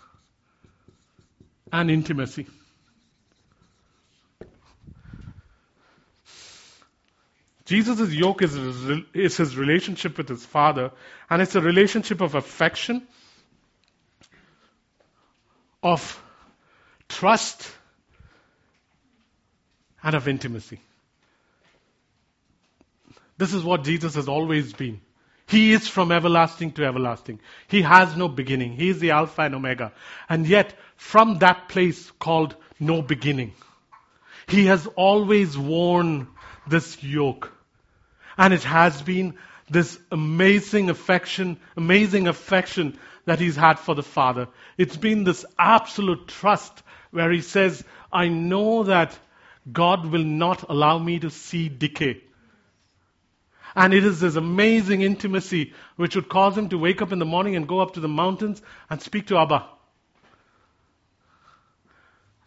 and 1.74 1.92
intimacy. 1.92 2.48
Jesus' 7.66 8.14
yoke 8.14 8.42
is, 8.42 8.56
is 9.14 9.36
his 9.36 9.58
relationship 9.58 10.18
with 10.18 10.30
his 10.30 10.46
Father, 10.46 10.92
and 11.30 11.42
it's 11.42 11.56
a 11.56 11.62
relationship 11.62 12.22
of 12.22 12.36
affection, 12.36 13.06
of 15.84 16.24
trust, 17.10 17.70
and 20.02 20.16
of 20.16 20.30
intimacy. 20.30 20.80
This 23.42 23.56
is 23.56 23.64
what 23.64 23.84
Jesus 23.84 24.14
has 24.14 24.28
always 24.28 24.72
been. 24.72 25.02
He 25.48 25.74
is 25.74 25.88
from 25.88 26.12
everlasting 26.12 26.74
to 26.74 26.86
everlasting. 26.86 27.40
He 27.68 27.82
has 27.82 28.16
no 28.16 28.28
beginning. 28.28 28.74
He 28.74 28.90
is 28.90 29.00
the 29.00 29.10
Alpha 29.12 29.42
and 29.42 29.56
Omega. 29.56 29.94
And 30.30 30.46
yet, 30.46 30.76
from 30.96 31.40
that 31.40 31.68
place 31.68 32.12
called 32.20 32.56
no 32.80 33.02
beginning, 33.02 33.54
He 34.46 34.68
has 34.68 34.86
always 34.96 35.58
worn 35.58 36.28
this 36.68 37.02
yoke 37.04 37.52
and 38.38 38.54
it 38.54 38.64
has 38.64 39.02
been 39.02 39.34
this 39.68 40.00
amazing 40.12 40.92
affection, 40.92 41.60
amazing 41.76 42.28
affection 42.28 43.00
that 43.26 43.40
he's 43.40 43.56
had 43.56 43.80
for 43.80 43.96
the 43.96 44.04
Father. 44.04 44.50
It's 44.78 44.98
been 44.98 45.24
this 45.24 45.48
absolute 45.58 46.28
trust 46.28 46.84
where 47.10 47.32
he 47.32 47.42
says, 47.42 47.84
I 48.14 48.28
know 48.28 48.84
that 48.84 49.18
God 49.72 50.06
will 50.06 50.24
not 50.24 50.70
allow 50.70 51.00
me 51.00 51.18
to 51.20 51.32
see 51.32 51.70
decay. 51.70 52.22
And 53.76 53.94
it 53.94 54.04
is 54.04 54.20
this 54.20 54.36
amazing 54.36 55.02
intimacy 55.02 55.74
which 55.96 56.16
would 56.16 56.28
cause 56.28 56.58
him 56.58 56.70
to 56.70 56.78
wake 56.78 57.02
up 57.02 57.12
in 57.12 57.20
the 57.20 57.26
morning 57.26 57.56
and 57.56 57.68
go 57.68 57.80
up 57.80 57.94
to 57.94 58.00
the 58.00 58.08
mountains 58.08 58.62
and 58.90 59.02
speak 59.02 59.28
to 59.28 59.38
Abba. 59.38 59.66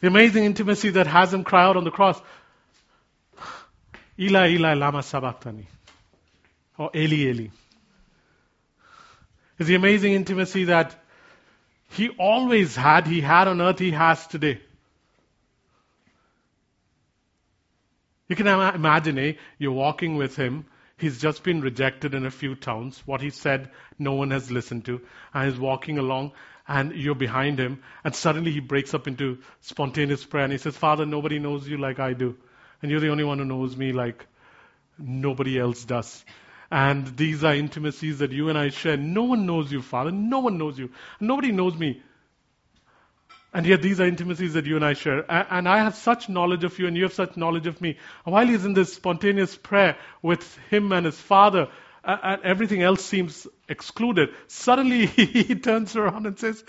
The 0.01 0.09
amazing 0.09 0.45
intimacy 0.45 0.91
that 0.91 1.07
has 1.07 1.33
him 1.33 1.45
cry 1.45 1.65
out 1.65 1.77
on 1.77 1.85
the 1.85 1.91
cross, 1.91 2.21
Eli, 4.19 4.51
Eli, 4.51 4.75
lama 4.75 5.03
sabachthani. 5.03 5.67
Or 6.77 6.91
Eli, 6.95 7.31
Eli. 7.31 7.47
Is 9.59 9.67
the 9.67 9.77
amazing 9.77 10.13
intimacy 10.13 10.65
that 10.65 10.95
he 11.91 12.11
always 12.11 12.75
had, 12.75 13.07
he 13.07 13.21
had 13.21 13.49
on 13.49 13.61
earth, 13.61 13.79
he 13.79 13.93
has 13.93 14.27
today. 14.27 14.61
You 18.29 18.37
can 18.37 18.47
imagine, 18.47 19.19
eh? 19.19 19.33
You're 19.59 19.73
walking 19.73 20.17
with 20.17 20.35
him. 20.35 20.67
He's 20.97 21.21
just 21.21 21.43
been 21.43 21.61
rejected 21.61 22.15
in 22.15 22.25
a 22.25 22.31
few 22.31 22.55
towns. 22.55 23.03
What 23.05 23.21
he 23.21 23.31
said, 23.31 23.71
no 23.99 24.13
one 24.13 24.31
has 24.31 24.51
listened 24.51 24.85
to. 24.85 25.01
And 25.33 25.51
he's 25.51 25.59
walking 25.59 25.99
along, 25.99 26.33
and 26.69 26.93
you're 26.93 27.17
behind 27.17 27.59
him. 27.59 27.83
And 28.05 28.15
suddenly 28.15 28.53
he 28.53 28.61
breaks 28.61 28.95
up 28.95 29.09
into 29.09 29.39
spontaneous 29.61 30.25
prayer. 30.25 30.45
And 30.45 30.53
he 30.53 30.59
says, 30.59 30.77
Father, 30.77 31.05
nobody 31.05 31.39
knows 31.39 31.69
you 31.69 31.79
like 31.79 31.99
I 31.99 32.13
do. 32.13 32.37
And 32.81 32.91
you're 32.91 33.01
the 33.01 33.11
only 33.11 33.25
one 33.25 33.39
who 33.39 33.45
knows 33.45 33.77
me 33.77 33.93
like 33.93 34.27
nobody 34.99 35.59
else 35.59 35.85
does. 35.85 36.25
And 36.71 37.07
these 37.17 37.45
are 37.45 37.55
intimacies 37.55 38.19
that 38.19 38.33
you 38.33 38.49
and 38.49 38.59
I 38.59 38.69
share. 38.69 38.97
No 38.97 39.25
one 39.25 39.47
knows 39.47 39.73
you, 39.73 39.83
Father. 39.83 40.11
No 40.13 40.41
one 40.41 40.59
knows 40.59 40.79
you. 40.79 40.91
Nobody 41.21 41.53
knows 41.53 41.77
me. 41.77 42.03
And 43.55 43.65
yet 43.65 43.83
these 43.83 44.01
are 44.01 44.07
intimacies 44.07 44.55
that 44.55 44.67
you 44.67 44.75
and 44.75 44.85
I 44.85 44.95
share. 44.95 45.25
And 45.31 45.69
I 45.69 45.79
have 45.79 45.95
such 45.95 46.29
knowledge 46.29 46.65
of 46.65 46.77
you 46.81 46.89
and 46.89 46.97
you 46.97 47.05
have 47.05 47.13
such 47.13 47.37
knowledge 47.37 47.69
of 47.69 47.81
me. 47.81 47.97
And 48.27 48.33
while 48.33 48.47
he's 48.47 48.65
in 48.65 48.75
this 48.75 48.93
spontaneous 48.93 49.57
prayer 49.57 49.97
with 50.23 50.59
him 50.71 50.91
and 50.91 51.07
his 51.07 51.19
father, 51.19 51.69
and 52.03 52.43
everything 52.43 52.83
else 52.83 53.05
seems 53.05 53.47
excluded, 53.69 54.31
suddenly 54.49 55.07
he 55.07 55.55
turns 55.55 55.95
around 55.95 56.27
and 56.27 56.37
says, 56.37 56.65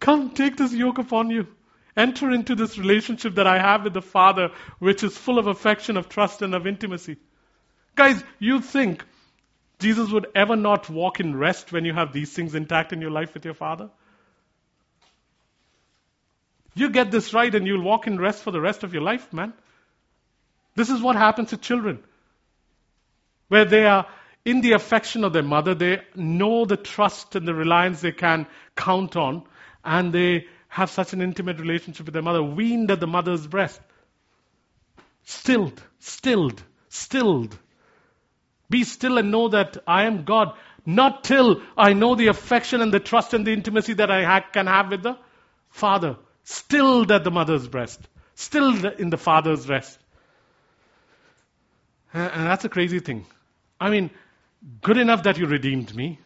Come, 0.00 0.30
take 0.30 0.56
this 0.56 0.72
yoke 0.72 0.96
upon 0.96 1.28
you. 1.28 1.46
Enter 1.94 2.30
into 2.30 2.54
this 2.54 2.78
relationship 2.78 3.34
that 3.34 3.46
I 3.46 3.58
have 3.58 3.84
with 3.84 3.92
the 3.92 4.02
Father, 4.02 4.50
which 4.78 5.04
is 5.04 5.16
full 5.16 5.38
of 5.38 5.46
affection, 5.46 5.96
of 5.96 6.08
trust, 6.08 6.42
and 6.42 6.54
of 6.54 6.66
intimacy. 6.66 7.18
Guys, 7.94 8.20
you 8.40 8.60
think 8.60 9.04
Jesus 9.78 10.10
would 10.10 10.26
ever 10.34 10.56
not 10.56 10.90
walk 10.90 11.20
in 11.20 11.36
rest 11.36 11.70
when 11.70 11.84
you 11.84 11.92
have 11.92 12.12
these 12.12 12.32
things 12.32 12.54
intact 12.54 12.92
in 12.92 13.00
your 13.00 13.12
life 13.12 13.34
with 13.34 13.44
your 13.44 13.54
Father? 13.54 13.90
You 16.74 16.90
get 16.90 17.10
this 17.10 17.32
right 17.32 17.54
and 17.54 17.66
you'll 17.66 17.82
walk 17.82 18.06
in 18.06 18.18
rest 18.18 18.42
for 18.42 18.50
the 18.50 18.60
rest 18.60 18.82
of 18.82 18.92
your 18.92 19.02
life, 19.02 19.32
man. 19.32 19.52
This 20.74 20.90
is 20.90 21.00
what 21.00 21.16
happens 21.16 21.50
to 21.50 21.56
children. 21.56 22.02
Where 23.48 23.64
they 23.64 23.86
are 23.86 24.06
in 24.44 24.60
the 24.60 24.72
affection 24.72 25.24
of 25.24 25.32
their 25.32 25.42
mother, 25.42 25.74
they 25.74 26.02
know 26.14 26.64
the 26.64 26.76
trust 26.76 27.36
and 27.36 27.46
the 27.46 27.54
reliance 27.54 28.00
they 28.00 28.12
can 28.12 28.46
count 28.76 29.16
on, 29.16 29.44
and 29.84 30.12
they 30.12 30.46
have 30.68 30.90
such 30.90 31.12
an 31.12 31.22
intimate 31.22 31.60
relationship 31.60 32.06
with 32.06 32.14
their 32.14 32.22
mother, 32.22 32.42
weaned 32.42 32.90
at 32.90 33.00
the 33.00 33.06
mother's 33.06 33.46
breast. 33.46 33.80
Stilled, 35.22 35.80
stilled, 36.00 36.62
stilled. 36.88 37.56
Be 38.68 38.84
still 38.84 39.18
and 39.18 39.30
know 39.30 39.48
that 39.48 39.76
I 39.86 40.04
am 40.04 40.24
God. 40.24 40.54
Not 40.84 41.24
till 41.24 41.62
I 41.76 41.92
know 41.92 42.14
the 42.14 42.26
affection 42.26 42.82
and 42.82 42.92
the 42.92 43.00
trust 43.00 43.32
and 43.32 43.46
the 43.46 43.52
intimacy 43.52 43.94
that 43.94 44.10
I 44.10 44.24
ha- 44.24 44.46
can 44.52 44.66
have 44.66 44.90
with 44.90 45.02
the 45.02 45.16
Father. 45.70 46.16
Stilled 46.44 47.10
at 47.10 47.24
the 47.24 47.30
mother's 47.30 47.66
breast. 47.68 48.00
Stilled 48.34 48.84
in 48.84 49.10
the 49.10 49.16
Father's 49.16 49.66
breast. 49.66 49.98
And 52.12 52.46
that's 52.46 52.64
a 52.64 52.68
crazy 52.68 53.00
thing. 53.00 53.26
I 53.80 53.90
mean, 53.90 54.10
good 54.82 54.98
enough 54.98 55.24
that 55.24 55.38
you 55.38 55.46
redeemed 55.46 55.94
me. 55.94 56.20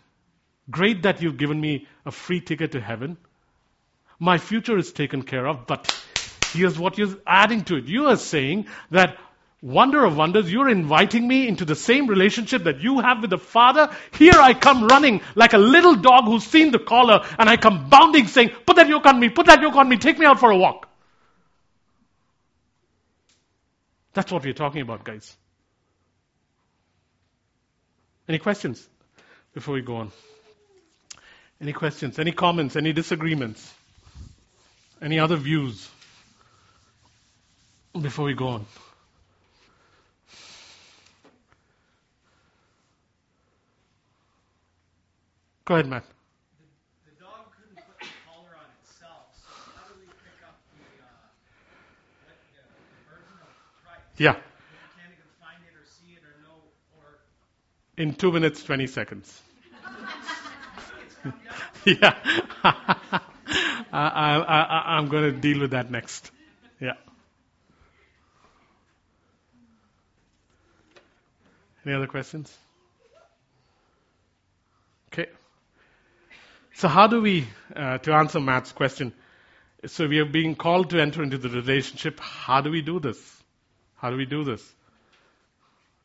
Great 0.70 1.02
that 1.02 1.22
you've 1.22 1.38
given 1.38 1.60
me 1.60 1.86
a 2.04 2.10
free 2.10 2.40
ticket 2.40 2.72
to 2.72 2.80
heaven. 2.80 3.16
My 4.18 4.38
future 4.38 4.76
is 4.76 4.92
taken 4.92 5.22
care 5.22 5.46
of, 5.46 5.66
but 5.66 5.94
here's 6.52 6.78
what 6.78 6.98
you're 6.98 7.16
adding 7.26 7.64
to 7.64 7.76
it. 7.76 7.86
You 7.86 8.06
are 8.08 8.16
saying 8.16 8.66
that 8.90 9.16
wonder 9.60 10.04
of 10.04 10.16
wonders, 10.16 10.50
you're 10.50 10.68
inviting 10.68 11.26
me 11.26 11.48
into 11.48 11.64
the 11.64 11.74
same 11.74 12.06
relationship 12.06 12.64
that 12.64 12.80
you 12.80 13.00
have 13.00 13.20
with 13.20 13.30
the 13.30 13.38
Father. 13.38 13.94
Here 14.12 14.34
I 14.36 14.54
come 14.54 14.86
running 14.86 15.20
like 15.34 15.52
a 15.52 15.58
little 15.58 15.96
dog 15.96 16.24
who's 16.24 16.44
seen 16.44 16.70
the 16.70 16.78
collar, 16.78 17.24
and 17.38 17.48
I 17.48 17.56
come 17.56 17.88
bounding 17.88 18.26
saying, 18.26 18.50
Put 18.66 18.76
that 18.76 18.88
yoke 18.88 19.06
on 19.06 19.18
me, 19.18 19.28
put 19.28 19.46
that 19.46 19.60
yoke 19.60 19.76
on 19.76 19.88
me, 19.88 19.96
take 19.96 20.18
me 20.18 20.26
out 20.26 20.40
for 20.40 20.50
a 20.50 20.56
walk. 20.56 20.88
That's 24.14 24.32
what 24.32 24.44
we're 24.44 24.52
talking 24.52 24.82
about, 24.82 25.04
guys. 25.04 25.36
Any 28.28 28.38
questions 28.38 28.86
before 29.54 29.74
we 29.74 29.82
go 29.82 29.96
on? 29.96 30.12
Any 31.60 31.72
questions? 31.72 32.18
Any 32.18 32.32
comments? 32.32 32.76
Any 32.76 32.92
disagreements? 32.92 33.72
Any 35.00 35.18
other 35.18 35.36
views 35.36 35.88
before 38.00 38.26
we 38.26 38.34
go 38.34 38.48
on? 38.48 38.66
Go 45.68 45.74
ahead, 45.74 45.86
Matt. 45.86 46.02
The, 46.06 47.10
the 47.10 47.20
dog 47.20 47.52
couldn't 47.52 47.76
put 47.76 48.00
the 48.00 48.06
collar 48.24 48.56
on 48.56 48.64
itself, 48.80 49.36
so 49.36 49.52
how 49.76 49.86
do 49.92 50.00
we 50.00 50.06
pick 50.06 50.40
up 50.42 50.56
the, 50.72 51.04
uh, 51.04 51.12
what, 52.24 52.40
the 52.56 53.04
version 53.04 53.36
of 53.42 53.52
Christ? 53.84 54.00
Yeah, 54.16 54.32
can't 54.32 55.12
even 55.12 55.28
find 55.38 55.60
it 55.68 55.76
or 55.76 55.84
see 55.84 56.14
it 56.16 56.24
or 56.24 56.40
know, 56.40 56.56
or 56.96 57.18
in 58.02 58.14
two 58.14 58.32
minutes, 58.32 58.64
20 58.64 58.86
seconds. 58.86 59.42
it's 61.04 61.16
come 61.22 61.34
down. 61.44 61.98
yeah. 62.00 62.16
I, 63.92 64.08
I, 64.08 64.38
I, 64.38 64.96
I'm 64.96 65.08
going 65.08 65.24
to 65.24 65.38
deal 65.38 65.60
with 65.60 65.72
that 65.72 65.90
next. 65.90 66.30
Yeah. 66.80 66.94
Any 71.84 71.94
other 71.94 72.06
questions? 72.06 72.56
Okay. 75.12 75.28
So, 76.78 76.86
how 76.86 77.08
do 77.08 77.20
we, 77.20 77.48
uh, 77.74 77.98
to 77.98 78.12
answer 78.12 78.38
Matt's 78.38 78.70
question, 78.70 79.12
so 79.86 80.06
we 80.06 80.20
are 80.20 80.24
being 80.24 80.54
called 80.54 80.90
to 80.90 81.00
enter 81.00 81.24
into 81.24 81.36
the 81.36 81.48
relationship. 81.48 82.20
How 82.20 82.60
do 82.60 82.70
we 82.70 82.82
do 82.82 83.00
this? 83.00 83.18
How 83.96 84.10
do 84.10 84.16
we 84.16 84.26
do 84.26 84.44
this? 84.44 84.62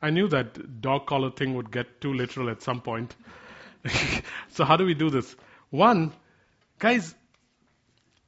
I 0.01 0.09
knew 0.09 0.27
that 0.29 0.81
dog 0.81 1.05
collar 1.05 1.29
thing 1.29 1.53
would 1.53 1.69
get 1.69 2.01
too 2.01 2.15
literal 2.15 2.49
at 2.49 2.63
some 2.63 2.81
point. 2.81 3.15
so, 4.49 4.65
how 4.65 4.75
do 4.75 4.83
we 4.83 4.95
do 4.95 5.11
this? 5.11 5.35
One, 5.69 6.11
guys, 6.79 7.13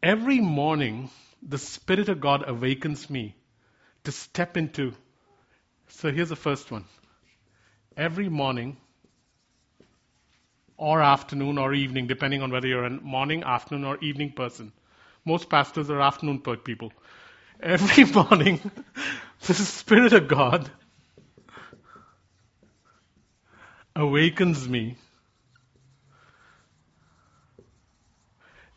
every 0.03 0.39
morning 0.39 1.09
the 1.41 1.57
Spirit 1.57 2.09
of 2.09 2.21
God 2.21 2.47
awakens 2.47 3.09
me 3.09 3.35
to 4.03 4.11
step 4.11 4.55
into. 4.55 4.93
So, 5.87 6.11
here's 6.11 6.29
the 6.29 6.35
first 6.35 6.69
one. 6.69 6.85
Every 7.97 8.29
morning, 8.29 8.77
or 10.77 11.01
afternoon 11.01 11.57
or 11.57 11.73
evening, 11.73 12.07
depending 12.07 12.41
on 12.41 12.51
whether 12.51 12.67
you're 12.67 12.85
a 12.85 12.89
morning, 12.89 13.43
afternoon, 13.43 13.85
or 13.85 13.97
evening 13.99 14.31
person. 14.31 14.71
Most 15.23 15.49
pastors 15.49 15.89
are 15.89 16.01
afternoon 16.01 16.39
people. 16.39 16.91
Every 17.59 18.03
morning, 18.11 18.59
the 19.45 19.53
Spirit 19.53 20.13
of 20.13 20.27
God 20.27 20.69
awakens 23.95 24.67
me. 24.67 24.97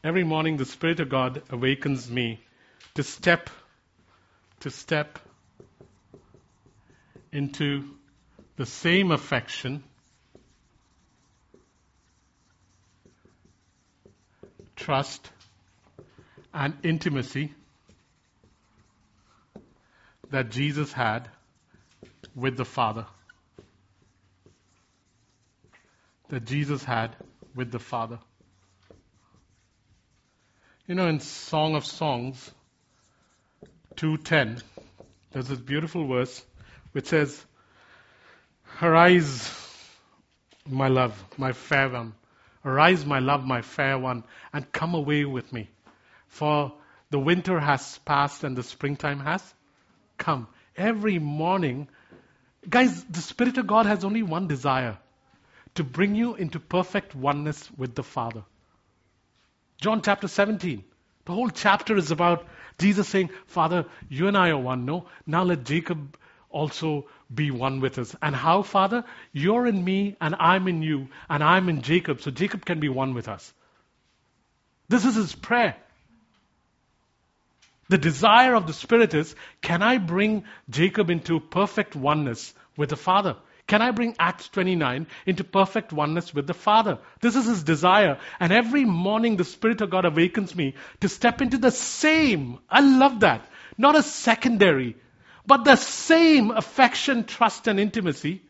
Every 0.05 0.25
morning, 0.25 0.57
the 0.57 0.65
Spirit 0.65 1.01
of 1.01 1.09
God 1.09 1.43
awakens 1.51 2.09
me 2.09 2.41
to 2.95 3.03
step, 3.03 3.51
to 4.61 4.71
step 4.71 5.19
into 7.33 7.85
the 8.57 8.67
same 8.67 9.11
affection, 9.11 9.83
trust, 14.79 15.31
and 16.55 16.75
intimacy 16.83 17.53
that 20.31 20.51
Jesus 20.51 20.93
had 20.93 21.29
with 22.35 22.57
the 22.57 22.65
Father. 22.65 23.07
That 26.29 26.45
Jesus 26.45 26.85
had 26.85 27.17
with 27.55 27.71
the 27.73 27.79
Father. 27.79 28.19
You 30.87 30.95
know, 30.95 31.09
in 31.09 31.21
Song 31.21 31.75
of 31.75 31.85
Songs 31.85 32.51
2:10, 33.97 34.63
there's 35.33 35.49
this 35.49 35.59
beautiful 35.59 36.07
verse 36.07 36.45
which 36.93 37.07
says, 37.07 37.45
"Arise, 38.81 39.51
my 40.67 40.89
love, 40.89 41.25
my 41.37 41.53
fair 41.53 41.89
one. 41.89 42.15
Arise, 42.65 43.07
my 43.07 43.19
love, 43.19 43.45
my 43.45 43.63
fair 43.63 43.99
one, 43.99 44.25
and 44.53 44.71
come 44.73 44.95
away 44.95 45.25
with 45.25 45.53
me. 45.53 45.69
For 46.29 46.73
the 47.11 47.19
winter 47.19 47.59
has 47.59 47.99
passed 47.99 48.45
and 48.45 48.57
the 48.57 48.63
springtime 48.63 49.21
has 49.21 49.55
come." 50.17 50.49
Every 50.77 51.19
morning, 51.19 51.89
guys, 52.69 53.05
the 53.05 53.21
Spirit 53.21 53.59
of 53.59 53.67
God 53.67 53.87
has 53.87 54.05
only 54.05 54.23
one 54.23 54.47
desire 54.47 54.99
to 55.75 55.85
bring 55.85 56.15
you 56.15 56.35
into 56.35 56.61
perfect 56.61 57.15
oneness 57.15 57.71
with 57.77 57.95
the 57.95 58.03
Father. 58.03 58.45
John 59.81 60.03
chapter 60.03 60.29
17. 60.29 60.85
The 61.25 61.33
whole 61.33 61.51
chapter 61.51 61.97
is 61.97 62.11
about 62.11 62.47
Jesus 62.79 63.09
saying, 63.09 63.31
Father, 63.47 63.87
you 64.09 64.29
and 64.29 64.37
I 64.37 64.51
are 64.51 64.59
one. 64.59 64.85
No, 64.85 65.07
now 65.27 65.45
let 65.45 65.65
Jacob 65.65 66.17
also 66.51 67.07
be 67.33 67.51
one 67.51 67.81
with 67.81 67.99
us. 67.99 68.15
And 68.23 68.35
how, 68.35 68.63
Father? 68.63 69.05
You're 69.33 69.67
in 69.67 69.85
me, 69.85 70.17
and 70.21 70.35
I'm 70.39 70.69
in 70.69 70.83
you, 70.83 71.09
and 71.29 71.43
I'm 71.43 71.69
in 71.69 71.83
Jacob, 71.83 72.21
so 72.21 72.31
Jacob 72.31 72.65
can 72.65 72.81
be 72.81 72.89
one 72.89 73.15
with 73.15 73.29
us. 73.29 73.53
This 74.89 75.05
is 75.05 75.15
his 75.15 75.35
prayer. 75.35 75.77
The 77.89 77.99
desire 77.99 78.55
of 78.55 78.67
the 78.67 78.73
Spirit 78.73 79.15
is 79.15 79.35
can 79.63 79.83
I 79.83 79.99
bring 79.99 80.45
Jacob 80.69 81.11
into 81.11 81.41
perfect 81.41 81.97
oneness 81.97 82.53
with 82.77 82.91
the 82.91 82.97
Father? 82.97 83.37
Can 83.67 83.83
I 83.83 83.91
bring 83.91 84.17
Acts 84.19 84.49
29 84.49 85.07
into 85.27 85.45
perfect 85.45 85.93
oneness 85.93 86.33
with 86.33 86.47
the 86.47 86.55
Father? 86.55 86.99
This 87.21 87.37
is 87.37 87.45
his 87.45 87.63
desire. 87.63 88.19
And 88.41 88.51
every 88.51 88.87
morning 88.87 89.37
the 89.37 89.45
Spirit 89.45 89.83
of 89.83 89.91
God 89.91 90.07
awakens 90.07 90.55
me 90.55 90.75
to 91.01 91.09
step 91.09 91.43
into 91.43 91.59
the 91.59 91.71
same, 91.71 92.59
I 92.69 92.81
love 92.81 93.21
that, 93.21 93.47
not 93.77 93.95
a 93.95 94.03
secondary, 94.03 94.97
but 95.49 95.65
the 95.65 95.77
same 95.77 96.51
affection, 96.51 97.25
trust, 97.25 97.69
and 97.69 97.81
intimacy 97.81 98.43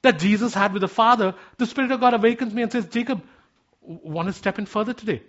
that 0.00 0.18
Jesus 0.18 0.54
had 0.54 0.72
with 0.72 0.80
the 0.80 0.88
Father. 0.88 1.34
The 1.58 1.66
Spirit 1.66 1.90
of 1.92 2.00
God 2.00 2.14
awakens 2.14 2.54
me 2.54 2.62
and 2.62 2.72
says, 2.72 2.86
Jacob, 2.86 3.22
want 3.82 4.28
to 4.28 4.32
step 4.32 4.58
in 4.58 4.64
further 4.64 4.94
today? 4.94 5.22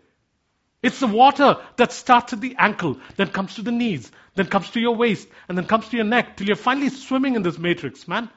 It's 0.81 1.01
the 1.01 1.07
water 1.07 1.57
that 1.75 1.91
starts 1.91 2.31
at 2.31 2.39
the 2.39 2.55
ankle, 2.57 2.99
then 3.17 3.27
comes 3.27 3.55
to 3.55 3.63
the 3.63 3.71
knees, 3.73 4.10
then 4.36 4.47
comes 4.47 4.69
to 4.69 4.79
your 4.79 4.95
waist, 4.95 5.27
and 5.49 5.57
then 5.57 5.65
comes 5.65 5.89
to 5.89 5.97
your 5.97 6.05
neck, 6.05 6.38
till 6.38 6.47
you're 6.47 6.55
finally 6.55 6.88
swimming 6.88 7.36
in 7.36 7.41
this 7.41 7.60
matrix, 7.60 8.07
man. 8.07 8.29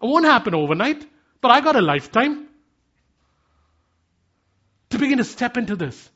It 0.00 0.06
won't 0.06 0.24
happen 0.24 0.54
overnight, 0.54 1.04
but 1.40 1.50
I 1.50 1.60
got 1.60 1.74
a 1.74 1.82
lifetime 1.82 2.46
to 4.90 4.98
begin 4.98 5.18
to 5.18 5.24
step 5.24 5.56
into 5.56 5.74
this. 5.74 6.10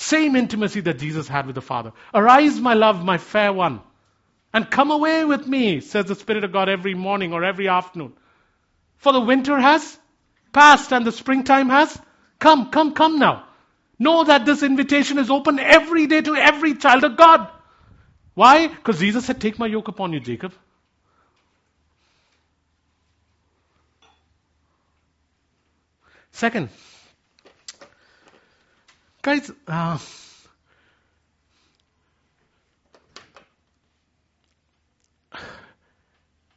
Same 0.00 0.36
intimacy 0.36 0.80
that 0.82 1.00
Jesus 1.00 1.26
had 1.26 1.46
with 1.46 1.56
the 1.56 1.60
Father. 1.60 1.92
Arise, 2.14 2.60
my 2.60 2.74
love, 2.74 3.04
my 3.04 3.18
fair 3.18 3.52
one, 3.52 3.80
and 4.54 4.70
come 4.70 4.92
away 4.92 5.24
with 5.24 5.44
me, 5.44 5.80
says 5.80 6.04
the 6.04 6.14
Spirit 6.14 6.44
of 6.44 6.52
God 6.52 6.68
every 6.68 6.94
morning 6.94 7.32
or 7.32 7.42
every 7.42 7.66
afternoon. 7.66 8.12
For 8.98 9.12
the 9.12 9.18
winter 9.18 9.58
has 9.58 9.98
passed 10.52 10.92
and 10.92 11.04
the 11.04 11.10
springtime 11.10 11.68
has 11.70 12.00
come. 12.38 12.70
Come, 12.70 12.94
come 12.94 13.18
now. 13.18 13.48
Know 13.98 14.22
that 14.22 14.46
this 14.46 14.62
invitation 14.62 15.18
is 15.18 15.30
open 15.30 15.58
every 15.58 16.06
day 16.06 16.20
to 16.20 16.36
every 16.36 16.76
child 16.76 17.02
of 17.02 17.16
God. 17.16 17.48
Why? 18.34 18.68
Because 18.68 19.00
Jesus 19.00 19.24
said, 19.24 19.40
Take 19.40 19.58
my 19.58 19.66
yoke 19.66 19.88
upon 19.88 20.12
you, 20.12 20.20
Jacob. 20.20 20.52
Second, 26.30 26.68
guys, 29.22 29.50
uh, 29.66 29.98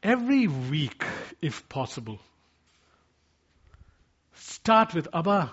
every 0.04 0.48
week, 0.48 1.04
if 1.42 1.68
possible, 1.70 2.20
start 4.36 4.94
with 4.94 5.08
Abba. 5.14 5.52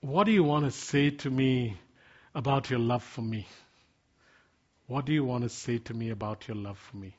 What 0.00 0.24
do 0.24 0.32
you 0.32 0.44
want 0.44 0.64
to 0.64 0.70
say 0.70 1.10
to 1.10 1.30
me 1.30 1.76
about 2.34 2.70
your 2.70 2.78
love 2.78 3.02
for 3.02 3.22
me? 3.22 3.46
What 4.86 5.04
do 5.04 5.12
you 5.12 5.24
want 5.24 5.42
to 5.42 5.48
say 5.48 5.78
to 5.78 5.94
me 5.94 6.10
about 6.10 6.46
your 6.46 6.56
love 6.56 6.78
for 6.78 6.96
me? 6.96 7.16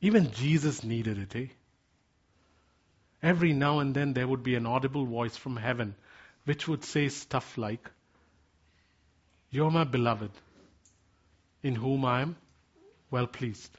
Even 0.00 0.30
Jesus 0.30 0.84
needed 0.84 1.18
it, 1.18 1.36
eh? 1.36 1.46
Every 3.22 3.52
now 3.52 3.78
and 3.80 3.94
then 3.94 4.12
there 4.12 4.28
would 4.28 4.42
be 4.42 4.54
an 4.54 4.66
audible 4.66 5.06
voice 5.06 5.36
from 5.36 5.56
heaven 5.56 5.94
which 6.46 6.66
would 6.68 6.84
say 6.84 7.08
stuff 7.08 7.58
like, 7.58 7.90
You're 9.50 9.70
my 9.70 9.84
beloved, 9.84 10.30
in 11.62 11.74
whom 11.74 12.04
I 12.04 12.22
am 12.22 12.36
well 13.10 13.26
pleased. 13.26 13.76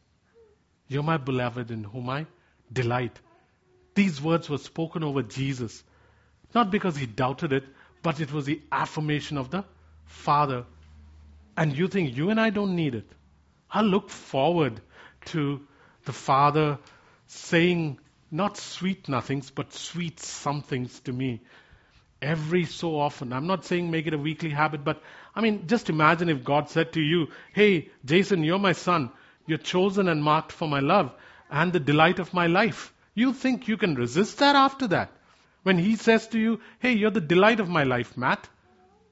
You're 0.87 1.03
my 1.03 1.17
beloved, 1.17 1.71
in 1.71 1.83
whom 1.83 2.09
I 2.09 2.25
delight. 2.71 3.17
These 3.95 4.21
words 4.21 4.49
were 4.49 4.57
spoken 4.57 5.03
over 5.03 5.23
Jesus, 5.23 5.83
not 6.53 6.71
because 6.71 6.95
he 6.95 7.05
doubted 7.05 7.53
it, 7.53 7.63
but 8.03 8.19
it 8.19 8.31
was 8.31 8.45
the 8.45 8.61
affirmation 8.71 9.37
of 9.37 9.49
the 9.49 9.63
Father. 10.05 10.65
And 11.55 11.75
you 11.75 11.87
think 11.87 12.15
you 12.15 12.29
and 12.29 12.39
I 12.39 12.49
don't 12.49 12.75
need 12.75 12.95
it. 12.95 13.09
I 13.71 13.81
look 13.81 14.09
forward 14.09 14.79
to 15.25 15.65
the 16.05 16.13
Father 16.13 16.79
saying 17.27 17.99
not 18.31 18.57
sweet 18.57 19.07
nothings, 19.07 19.49
but 19.49 19.73
sweet 19.73 20.19
somethings 20.19 20.99
to 21.01 21.13
me 21.13 21.41
every 22.21 22.65
so 22.65 22.99
often. 22.99 23.33
I'm 23.33 23.47
not 23.47 23.65
saying 23.65 23.91
make 23.91 24.07
it 24.07 24.13
a 24.13 24.17
weekly 24.17 24.49
habit, 24.49 24.83
but 24.83 25.01
I 25.35 25.41
mean, 25.41 25.67
just 25.67 25.89
imagine 25.89 26.29
if 26.29 26.43
God 26.43 26.69
said 26.69 26.93
to 26.93 27.01
you, 27.01 27.27
Hey, 27.53 27.89
Jason, 28.05 28.43
you're 28.43 28.59
my 28.59 28.71
son. 28.73 29.11
You're 29.45 29.57
chosen 29.57 30.07
and 30.07 30.23
marked 30.23 30.51
for 30.51 30.67
my 30.67 30.79
love 30.79 31.11
and 31.49 31.71
the 31.71 31.79
delight 31.79 32.19
of 32.19 32.33
my 32.33 32.47
life. 32.47 32.93
You 33.13 33.33
think 33.33 33.67
you 33.67 33.77
can 33.77 33.95
resist 33.95 34.39
that 34.39 34.55
after 34.55 34.87
that? 34.87 35.11
When 35.63 35.77
he 35.77 35.95
says 35.95 36.27
to 36.29 36.39
you, 36.39 36.59
Hey, 36.79 36.93
you're 36.93 37.11
the 37.11 37.21
delight 37.21 37.59
of 37.59 37.69
my 37.69 37.83
life, 37.83 38.17
Matt. 38.17 38.49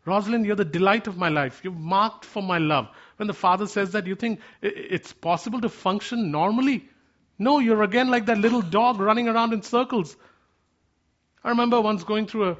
Rosalind, 0.06 0.45
you're 0.45 0.56
the 0.56 0.65
delight 0.65 1.08
of 1.08 1.17
my 1.17 1.30
life. 1.30 1.62
You're 1.63 1.73
marked 1.73 2.25
for 2.25 2.43
my 2.43 2.60
love. 2.60 2.88
When 3.17 3.28
the 3.28 3.34
father 3.34 3.65
says 3.65 3.93
that, 3.93 4.06
you 4.06 4.15
think 4.15 4.39
it's 4.62 5.13
possible 5.13 5.62
to 5.62 5.69
function 5.69 6.32
normally? 6.32 6.88
No, 7.38 7.60
you're 7.60 7.84
again 7.84 8.10
like 8.10 8.28
that 8.28 8.38
little 8.38 8.62
dog 8.62 9.00
running 9.00 9.28
around 9.28 9.54
in 9.54 9.62
circles. 9.62 10.15
I 11.43 11.50
remember 11.50 11.82
once 11.82 12.04
going 12.04 12.28
through 12.28 12.52
a 12.52 12.58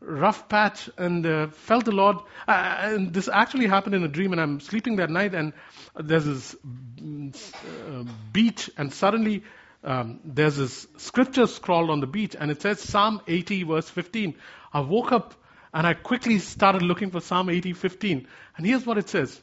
rough 0.00 0.48
patch 0.48 0.88
and 0.96 1.26
uh, 1.26 1.48
felt 1.48 1.84
the 1.84 1.92
Lord. 1.92 2.16
Uh, 2.46 2.76
and 2.80 3.12
this 3.12 3.28
actually 3.28 3.66
happened 3.66 3.94
in 3.94 4.04
a 4.04 4.08
dream, 4.08 4.32
and 4.32 4.40
I'm 4.40 4.60
sleeping 4.60 4.96
that 4.96 5.10
night, 5.10 5.34
and 5.34 5.52
there's 5.96 6.24
this 6.24 6.54
uh, 6.54 8.04
beach, 8.32 8.70
and 8.76 8.92
suddenly 8.92 9.42
um, 9.82 10.20
there's 10.24 10.56
this 10.56 10.86
scripture 10.98 11.46
scrawled 11.46 11.90
on 11.90 12.00
the 12.00 12.06
beach, 12.06 12.36
and 12.38 12.50
it 12.50 12.62
says 12.62 12.80
Psalm 12.80 13.20
80, 13.26 13.64
verse 13.64 13.88
15. 13.88 14.34
I 14.72 14.80
woke 14.80 15.12
up 15.12 15.34
and 15.72 15.86
I 15.86 15.94
quickly 15.94 16.38
started 16.38 16.82
looking 16.82 17.10
for 17.10 17.20
Psalm 17.20 17.50
80, 17.50 17.72
15. 17.72 18.26
And 18.56 18.66
here's 18.66 18.86
what 18.86 18.98
it 18.98 19.08
says 19.08 19.40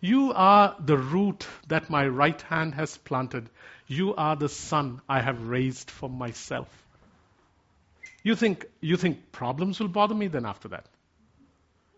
You 0.00 0.32
are 0.34 0.76
the 0.78 0.98
root 0.98 1.46
that 1.68 1.90
my 1.90 2.06
right 2.06 2.40
hand 2.42 2.74
has 2.74 2.96
planted. 2.96 3.48
You 3.86 4.14
are 4.14 4.36
the 4.36 4.48
son 4.48 5.00
I 5.08 5.20
have 5.20 5.48
raised 5.48 5.90
for 5.90 6.08
myself. 6.08 6.68
You 8.22 8.34
think, 8.34 8.66
you 8.80 8.96
think 8.96 9.30
problems 9.30 9.78
will 9.78 9.88
bother 9.88 10.14
me 10.14 10.26
then 10.26 10.44
after 10.44 10.68
that? 10.68 10.86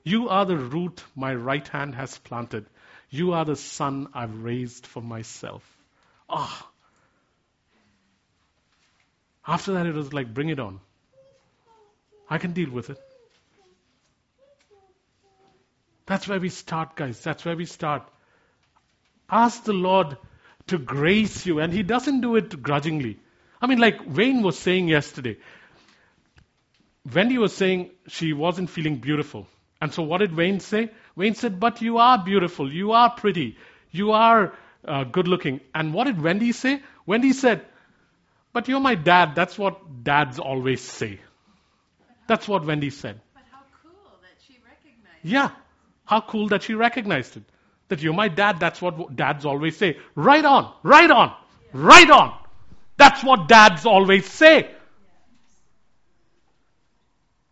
You 0.05 0.29
are 0.29 0.45
the 0.45 0.57
root 0.57 1.03
my 1.17 1.35
right 1.35 1.67
hand 1.67 1.95
has 1.95 2.19
planted. 2.19 2.67
You 3.11 3.33
are 3.33 3.45
the 3.45 3.57
son 3.57 4.09
I've 4.13 4.43
raised 4.43 4.87
for 4.87 5.03
myself. 5.03 5.63
Ah. 6.29 6.61
Oh. 6.61 6.69
After 9.47 9.73
that, 9.73 9.87
it 9.87 9.95
was 9.95 10.13
like, 10.13 10.35
bring 10.35 10.51
it 10.51 10.61
on. 10.61 10.81
I 12.29 12.37
can 12.37 12.53
deal 12.53 12.71
with 12.71 12.91
it. 12.91 13.01
That's 16.05 16.29
where 16.29 16.41
we 16.41 16.51
start, 16.51 16.97
guys. 16.97 17.21
That's 17.23 17.47
where 17.47 17.57
we 17.57 17.65
start. 17.65 18.03
Ask 19.31 19.65
the 19.65 19.73
Lord 19.73 20.19
to 20.69 20.79
grace 20.79 21.47
you, 21.47 21.61
and 21.61 21.73
He 21.73 21.83
doesn't 21.83 22.21
do 22.21 22.37
it 22.37 22.63
grudgingly. 22.63 23.19
I 23.61 23.67
mean, 23.67 23.79
like 23.79 24.01
Wayne 24.07 24.43
was 24.43 24.59
saying 24.59 24.89
yesterday, 24.89 25.37
Wendy 27.13 27.39
was 27.39 27.53
saying 27.55 27.91
she 28.09 28.33
wasn't 28.33 28.71
feeling 28.71 28.97
beautiful. 28.97 29.47
And 29.81 29.93
so 29.93 30.03
what 30.03 30.19
did 30.19 30.37
Wayne 30.37 30.61
say? 30.61 30.91
Wayne 31.17 31.35
said, 31.35 31.61
But 31.61 31.81
you 31.83 31.99
are 31.99 32.23
beautiful. 32.23 32.73
You 32.73 32.93
are 32.93 33.11
pretty. 33.11 33.57
You 33.91 34.13
are 34.13 34.55
uh, 34.85 35.05
good 35.05 35.29
looking. 35.29 35.61
And 35.75 35.95
what 35.95 36.05
did 36.05 36.21
Wendy 36.21 36.53
say? 36.53 36.83
Wendy 37.07 37.33
said, 37.33 37.65
But 38.53 38.69
you're 38.69 38.81
my 38.81 38.95
dad. 38.95 39.35
That's 39.35 39.57
what 39.57 40.05
dads 40.05 40.39
always 40.39 40.81
say. 40.81 41.21
That's 42.27 42.47
what 42.47 42.65
Wendy 42.65 42.91
said. 42.91 43.21
But 43.35 43.45
how 43.51 43.61
cool 43.83 44.19
that 44.21 44.37
she 44.47 44.59
recognized 44.65 45.25
it. 45.25 45.29
Yeah. 45.29 45.51
How 46.05 46.21
cool 46.21 46.49
that 46.49 46.63
she 46.65 46.75
recognized 46.75 47.37
it. 47.37 47.43
That 47.89 48.03
you're 48.03 48.15
my 48.15 48.29
dad. 48.29 48.61
That's 48.61 48.83
what 48.83 49.17
dads 49.17 49.45
always 49.45 49.77
say. 49.77 49.99
Right 50.15 50.45
on. 50.45 50.73
Right 50.83 51.11
on. 51.11 51.35
Right 51.73 52.11
on. 52.11 52.37
That's 52.97 53.23
what 53.23 53.49
dads 53.49 53.87
always 53.87 54.27
say. 54.27 54.71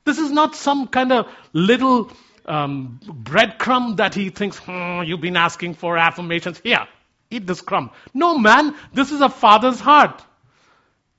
This 0.05 0.19
is 0.19 0.31
not 0.31 0.55
some 0.55 0.87
kind 0.89 1.13
of 1.13 1.27
little 1.53 2.13
um, 2.45 3.01
breadcrumb 3.05 3.97
that 3.97 4.15
he 4.15 4.31
thinks, 4.31 4.59
hmm, 4.59 5.03
you've 5.05 5.21
been 5.21 5.37
asking 5.37 5.75
for 5.75 5.97
affirmations. 5.97 6.61
Here, 6.63 6.87
eat 7.31 7.47
this 7.47 7.61
crumb. 7.61 7.91
No, 8.15 8.39
man, 8.39 8.77
this 8.93 9.11
is 9.11 9.21
a 9.21 9.29
father's 9.29 9.81
heart. 9.81 10.23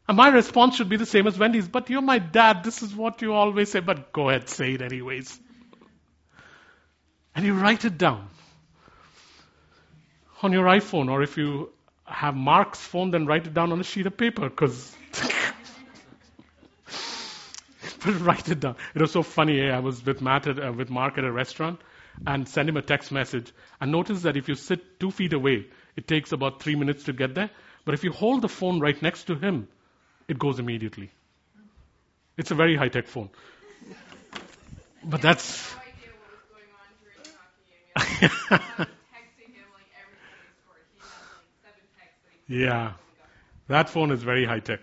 And 0.08 0.16
my 0.16 0.30
response 0.30 0.78
should 0.78 0.88
be 0.88 0.96
the 0.96 1.06
same 1.06 1.28
as 1.28 1.38
Wendy's, 1.38 1.68
but 1.68 1.90
you're 1.90 2.02
my 2.02 2.20
dad. 2.20 2.64
This 2.64 2.82
is 2.82 2.96
what 2.96 3.22
you 3.22 3.34
always 3.34 3.72
say, 3.72 3.82
but 3.82 4.14
go 4.14 4.30
ahead, 4.30 4.48
say 4.48 4.74
it 4.74 4.82
anyways. 4.82 5.38
And 7.36 7.46
you 7.46 7.56
write 7.56 7.84
it 7.84 7.98
down 7.98 8.30
on 10.42 10.54
your 10.54 10.66
iPhone, 10.66 11.10
or 11.12 11.22
if 11.24 11.38
you 11.38 11.70
have 12.06 12.36
Mark's 12.36 12.80
phone, 12.80 13.12
then 13.12 13.26
write 13.26 13.48
it 13.48 13.54
down 13.54 13.72
on 13.72 13.80
a 13.80 13.84
sheet 13.84 14.06
of 14.06 14.18
paper, 14.18 14.50
because 14.50 14.96
write 18.22 18.50
it 18.50 18.60
down. 18.60 18.76
It 18.96 19.02
was 19.02 19.12
so 19.12 19.24
funny. 19.24 19.62
Eh? 19.62 19.76
I 19.76 19.80
was 19.80 20.06
with 20.06 20.22
Matt 20.22 20.48
at, 20.48 20.64
uh, 20.64 20.72
with 20.72 20.90
Mark 20.90 21.18
at 21.18 21.24
a 21.24 21.32
restaurant 21.32 21.80
and 22.26 22.48
sent 22.48 22.70
him 22.70 22.78
a 22.78 22.82
text 22.82 23.12
message. 23.12 23.52
And 23.80 23.92
notice 23.92 24.22
that 24.24 24.38
if 24.38 24.48
you 24.48 24.56
sit 24.56 25.00
two 25.00 25.12
feet 25.12 25.34
away, 25.34 25.68
it 25.96 26.08
takes 26.08 26.32
about 26.32 26.62
three 26.62 26.76
minutes 26.76 27.04
to 27.06 27.14
get 27.14 27.36
there. 27.36 27.50
But 27.86 27.94
if 27.94 28.04
you 28.04 28.12
hold 28.12 28.42
the 28.42 28.50
phone 28.50 28.80
right 28.80 29.00
next 29.02 29.26
to 29.26 29.36
him, 29.36 29.68
it 30.28 30.40
goes 30.40 30.60
immediately. 30.60 31.12
It's 32.38 32.52
a 32.52 32.56
very 32.56 32.76
high 32.76 32.90
tech 32.90 33.08
phone. 33.08 33.30
But 35.04 35.22
that's. 35.22 35.74
Yeah. 42.48 42.94
That 43.68 43.90
phone 43.90 44.12
is 44.12 44.24
very 44.24 44.46
high 44.46 44.60
tech. 44.60 44.80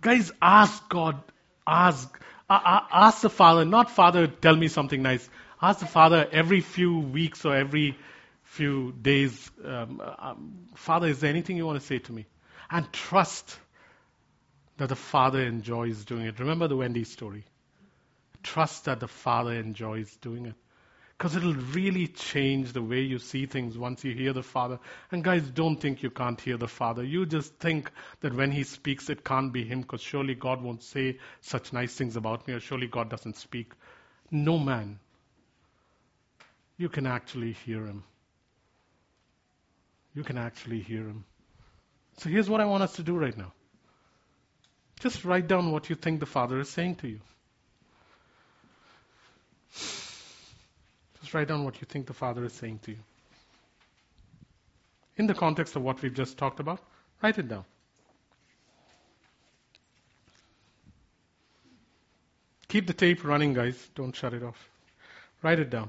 Guys, 0.00 0.30
ask 0.40 0.88
God. 0.88 1.22
Ask. 1.66 2.18
Uh, 2.50 2.80
ask 2.90 3.20
the 3.20 3.30
Father, 3.30 3.64
not 3.64 3.90
Father, 3.90 4.26
tell 4.26 4.56
me 4.56 4.68
something 4.68 5.02
nice. 5.02 5.28
Ask 5.60 5.80
the 5.80 5.86
Father 5.86 6.26
every 6.32 6.60
few 6.60 7.00
weeks 7.00 7.44
or 7.44 7.54
every 7.54 7.96
few 8.42 8.92
days, 8.92 9.50
um, 9.64 10.00
um, 10.18 10.68
Father, 10.74 11.08
is 11.08 11.20
there 11.20 11.30
anything 11.30 11.56
you 11.56 11.66
want 11.66 11.78
to 11.78 11.86
say 11.86 11.98
to 11.98 12.12
me? 12.12 12.26
And 12.70 12.90
trust 12.92 13.58
that 14.78 14.88
the 14.88 14.96
Father 14.96 15.42
enjoys 15.42 16.04
doing 16.04 16.26
it. 16.26 16.38
Remember 16.38 16.68
the 16.68 16.76
Wendy 16.76 17.04
story. 17.04 17.44
Trust 18.42 18.86
that 18.86 19.00
the 19.00 19.08
Father 19.08 19.52
enjoys 19.52 20.14
doing 20.16 20.46
it. 20.46 20.54
Because 21.18 21.34
it'll 21.34 21.54
really 21.54 22.06
change 22.06 22.72
the 22.72 22.82
way 22.82 23.00
you 23.00 23.18
see 23.18 23.46
things 23.46 23.76
once 23.76 24.04
you 24.04 24.14
hear 24.14 24.32
the 24.32 24.44
Father. 24.44 24.78
And 25.10 25.24
guys, 25.24 25.42
don't 25.50 25.76
think 25.76 26.00
you 26.04 26.10
can't 26.10 26.40
hear 26.40 26.56
the 26.56 26.68
Father. 26.68 27.02
You 27.02 27.26
just 27.26 27.54
think 27.54 27.90
that 28.20 28.32
when 28.32 28.52
He 28.52 28.62
speaks, 28.62 29.10
it 29.10 29.24
can't 29.24 29.52
be 29.52 29.64
Him, 29.64 29.80
because 29.80 30.00
surely 30.00 30.36
God 30.36 30.62
won't 30.62 30.84
say 30.84 31.18
such 31.40 31.72
nice 31.72 31.92
things 31.92 32.14
about 32.14 32.46
me, 32.46 32.54
or 32.54 32.60
surely 32.60 32.86
God 32.86 33.10
doesn't 33.10 33.36
speak. 33.36 33.72
No 34.30 34.58
man. 34.58 35.00
You 36.76 36.88
can 36.88 37.04
actually 37.08 37.52
hear 37.52 37.84
Him. 37.84 38.04
You 40.14 40.22
can 40.22 40.38
actually 40.38 40.80
hear 40.80 41.02
Him. 41.02 41.24
So 42.18 42.28
here's 42.28 42.48
what 42.48 42.60
I 42.60 42.66
want 42.66 42.84
us 42.84 42.92
to 42.92 43.02
do 43.02 43.16
right 43.16 43.36
now. 43.36 43.52
Just 45.00 45.24
write 45.24 45.48
down 45.48 45.72
what 45.72 45.90
you 45.90 45.96
think 45.96 46.20
the 46.20 46.26
Father 46.26 46.60
is 46.60 46.68
saying 46.68 46.96
to 46.96 47.08
you. 47.08 47.20
Just 51.20 51.34
write 51.34 51.48
down 51.48 51.64
what 51.64 51.80
you 51.80 51.86
think 51.86 52.06
the 52.06 52.14
Father 52.14 52.44
is 52.44 52.52
saying 52.52 52.80
to 52.84 52.92
you. 52.92 52.98
In 55.16 55.26
the 55.26 55.34
context 55.34 55.74
of 55.76 55.82
what 55.82 56.00
we've 56.00 56.14
just 56.14 56.38
talked 56.38 56.60
about, 56.60 56.80
write 57.22 57.38
it 57.38 57.48
down. 57.48 57.64
Keep 62.68 62.86
the 62.86 62.92
tape 62.92 63.24
running, 63.24 63.54
guys. 63.54 63.88
Don't 63.94 64.14
shut 64.14 64.34
it 64.34 64.42
off. 64.42 64.68
Write 65.42 65.58
it 65.58 65.70
down. 65.70 65.88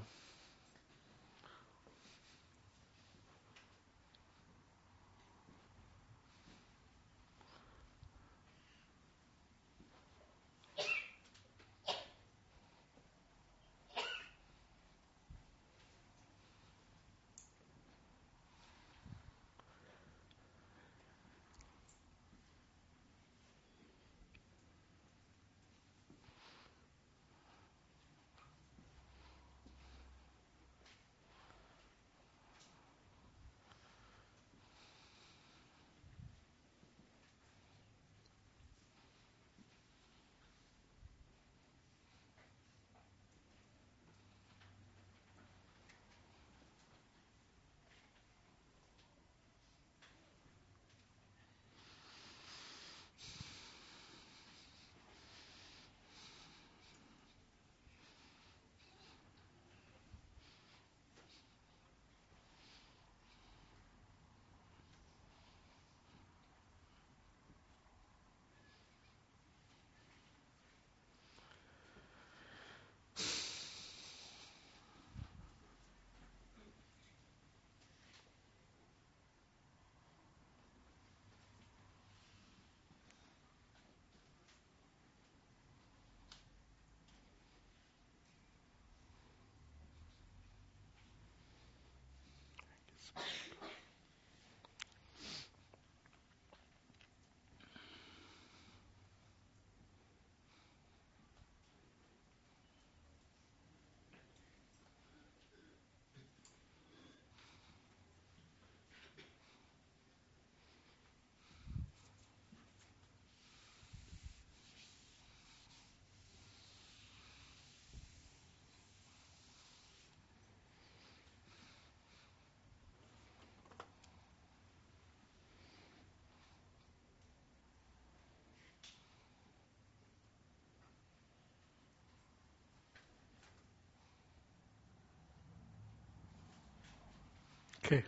Okay. 137.90 138.04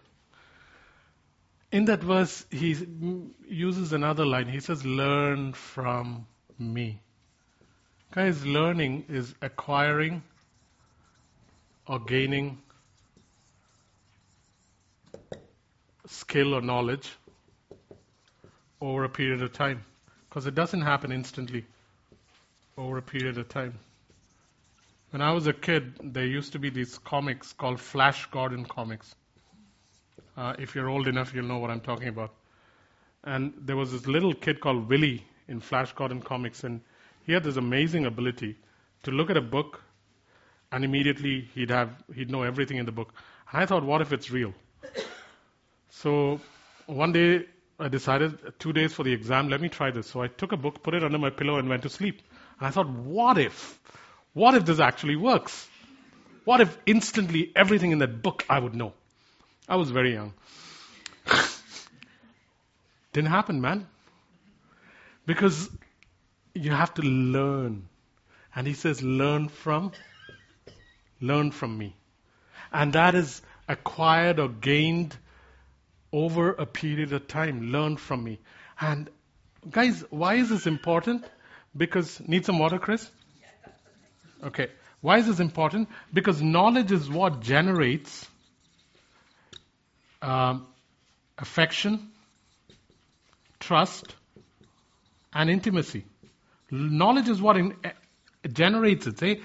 In 1.72 1.86
that 1.86 2.04
verse, 2.04 2.46
he 2.52 2.78
uses 3.48 3.94
another 3.94 4.26
line. 4.26 4.48
He 4.48 4.60
says, 4.60 4.86
Learn 4.86 5.54
from 5.54 6.28
me. 6.60 7.00
Guys, 8.12 8.46
learning 8.46 9.06
is 9.10 9.34
acquiring 9.42 10.22
or 11.88 12.00
gaining 12.00 12.62
skill 16.06 16.54
or 16.54 16.62
knowledge 16.62 17.10
over 18.82 19.06
a 19.06 19.10
period 19.10 19.42
of 19.42 19.52
time. 19.52 19.84
Because 20.30 20.46
it 20.46 20.54
doesn't 20.54 20.82
happen 20.82 21.12
instantly 21.12 21.66
over 22.78 22.98
a 22.98 23.02
period 23.02 23.40
of 23.40 23.50
time. 23.50 23.80
When 25.10 25.24
I 25.24 25.32
was 25.32 25.48
a 25.48 25.54
kid, 25.54 25.94
there 26.04 26.26
used 26.26 26.52
to 26.54 26.60
be 26.60 26.70
these 26.70 27.00
comics 27.00 27.52
called 27.54 27.80
Flash 27.80 28.28
Gordon 28.28 28.66
comics. 28.66 29.16
Uh, 30.38 30.54
if 30.58 30.76
you're 30.76 30.90
old 30.90 31.08
enough, 31.08 31.34
you'll 31.34 31.46
know 31.46 31.58
what 31.58 31.70
I'm 31.70 31.82
talking 31.82 32.08
about. 32.08 32.34
And 33.24 33.54
there 33.58 33.76
was 33.76 33.92
this 33.92 34.08
little 34.08 34.34
kid 34.34 34.62
called 34.62 34.90
Willie 34.90 35.26
in 35.48 35.60
Flash 35.60 35.94
Gordon 35.94 36.22
comics, 36.22 36.64
and 36.64 36.82
he 37.26 37.34
had 37.34 37.44
this 37.44 37.58
amazing 37.58 38.06
ability 38.06 38.58
to 39.04 39.12
look 39.12 39.30
at 39.30 39.38
a 39.38 39.42
book, 39.42 39.82
and 40.72 40.84
immediately 40.84 41.50
he'd 41.54 41.70
have 41.70 41.90
he'd 42.16 42.32
know 42.32 42.44
everything 42.44 42.78
in 42.78 42.86
the 42.86 42.92
book. 42.92 43.14
And 43.52 43.62
I 43.62 43.66
thought, 43.66 43.84
what 43.84 44.02
if 44.02 44.12
it's 44.14 44.32
real? 44.32 44.54
So 45.94 46.40
one 46.88 47.12
day 47.12 47.46
I 47.80 47.88
decided, 47.90 48.54
two 48.60 48.74
days 48.74 48.94
for 48.94 49.04
the 49.04 49.12
exam, 49.12 49.50
let 49.50 49.62
me 49.62 49.70
try 49.70 49.92
this. 49.92 50.08
So 50.08 50.22
I 50.22 50.28
took 50.28 50.52
a 50.52 50.58
book, 50.58 50.82
put 50.82 50.94
it 50.94 51.04
under 51.04 51.20
my 51.20 51.30
pillow, 51.30 51.58
and 51.58 51.68
went 51.68 51.84
to 51.84 51.90
sleep. 51.90 52.22
And 52.58 52.68
I 52.68 52.72
thought, 52.72 52.90
what 52.90 53.38
if? 53.38 53.80
What 54.34 54.56
if 54.56 54.66
this 54.66 54.80
actually 54.80 55.16
works? 55.16 55.68
What 56.46 56.62
if 56.62 56.76
instantly 56.86 57.52
everything 57.56 57.92
in 57.92 58.00
that 58.00 58.22
book 58.24 58.46
I 58.50 58.58
would 58.60 58.74
know? 58.74 58.94
I 59.68 59.76
was 59.76 59.92
very 59.92 60.14
young. 60.14 60.34
Didn't 63.14 63.30
happen, 63.30 63.62
man. 63.62 63.88
Because 65.26 65.70
you 66.54 66.72
have 66.72 66.94
to 66.96 67.02
learn. 67.02 67.88
And 68.56 68.68
he 68.68 68.74
says, 68.74 69.02
learn 69.02 69.48
from, 69.48 69.92
learn 71.22 71.52
from 71.52 71.78
me. 71.78 71.96
And 72.72 72.94
that 72.94 73.16
is 73.16 73.42
acquired 73.68 74.40
or 74.40 74.50
gained 74.50 75.16
over 76.12 76.52
a 76.52 76.66
period 76.66 77.14
of 77.14 77.28
time. 77.28 77.72
Learn 77.72 77.98
from 77.98 78.24
me. 78.24 78.40
And 78.80 79.10
guys, 79.70 80.04
why 80.10 80.36
is 80.36 80.50
this 80.50 80.68
important? 80.68 81.24
Because, 81.76 82.20
need 82.28 82.46
some 82.46 82.60
water, 82.60 82.80
Chris? 82.80 83.10
Okay. 84.44 84.68
Why 85.00 85.20
is 85.20 85.28
this 85.28 85.40
important? 85.40 85.90
Because 86.14 86.42
knowledge 86.42 86.92
is 86.92 87.10
what 87.10 87.40
generates 87.42 88.28
um, 90.22 90.68
affection, 91.38 92.12
trust, 93.60 94.16
and 95.34 95.50
intimacy. 95.50 96.06
Knowledge 96.70 97.30
is 97.30 97.42
what 97.42 97.58
in, 97.58 97.76
uh, 97.84 97.90
generates 98.52 99.08
it. 99.08 99.22
Eh? 99.24 99.36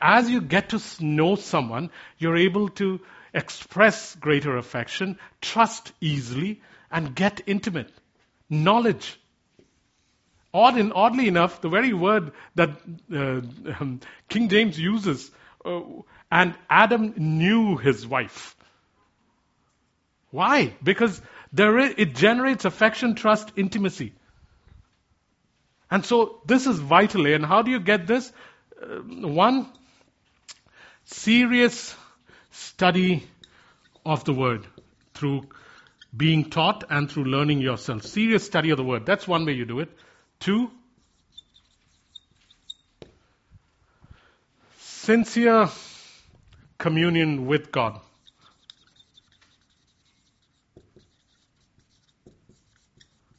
As 0.00 0.28
you 0.28 0.40
get 0.40 0.70
to 0.70 0.80
know 1.00 1.36
someone, 1.36 1.90
you're 2.18 2.36
able 2.36 2.68
to 2.70 3.00
express 3.34 4.14
greater 4.16 4.56
affection, 4.56 5.18
trust 5.40 5.92
easily, 6.00 6.60
and 6.90 7.14
get 7.14 7.42
intimate. 7.46 7.90
Knowledge. 8.48 9.18
Odd 10.52 10.78
in, 10.78 10.92
oddly 10.92 11.28
enough, 11.28 11.60
the 11.60 11.68
very 11.68 11.92
word 11.92 12.32
that 12.54 12.70
uh, 13.14 13.40
King 14.28 14.48
James 14.48 14.78
uses, 14.78 15.30
uh, 15.64 15.80
and 16.30 16.54
Adam 16.70 17.14
knew 17.16 17.76
his 17.76 18.06
wife. 18.06 18.56
Why? 20.30 20.74
Because 20.82 21.20
there 21.52 21.78
is, 21.78 21.94
it 21.96 22.14
generates 22.14 22.64
affection, 22.64 23.14
trust, 23.14 23.52
intimacy. 23.56 24.12
And 25.90 26.04
so 26.04 26.40
this 26.46 26.66
is 26.66 26.78
vital. 26.78 27.26
And 27.26 27.44
how 27.44 27.62
do 27.62 27.70
you 27.70 27.80
get 27.80 28.06
this? 28.06 28.30
Uh, 28.80 28.98
one, 28.98 29.70
serious 31.04 31.94
study 32.50 33.26
of 34.04 34.24
the 34.24 34.34
word 34.34 34.66
through 35.14 35.48
being 36.16 36.50
taught 36.50 36.84
and 36.90 37.10
through 37.10 37.24
learning 37.24 37.60
yourself. 37.60 38.04
Serious 38.04 38.44
study 38.44 38.70
of 38.70 38.76
the 38.76 38.84
word. 38.84 39.06
That's 39.06 39.26
one 39.26 39.46
way 39.46 39.52
you 39.52 39.64
do 39.64 39.80
it. 39.80 39.90
Two, 40.40 40.70
sincere 44.78 45.68
communion 46.78 47.46
with 47.46 47.72
God. 47.72 48.00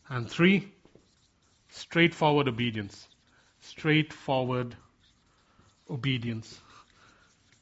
And 0.09 0.29
three, 0.29 0.67
straightforward 1.69 2.47
obedience. 2.47 3.07
Straightforward 3.61 4.75
obedience. 5.89 6.59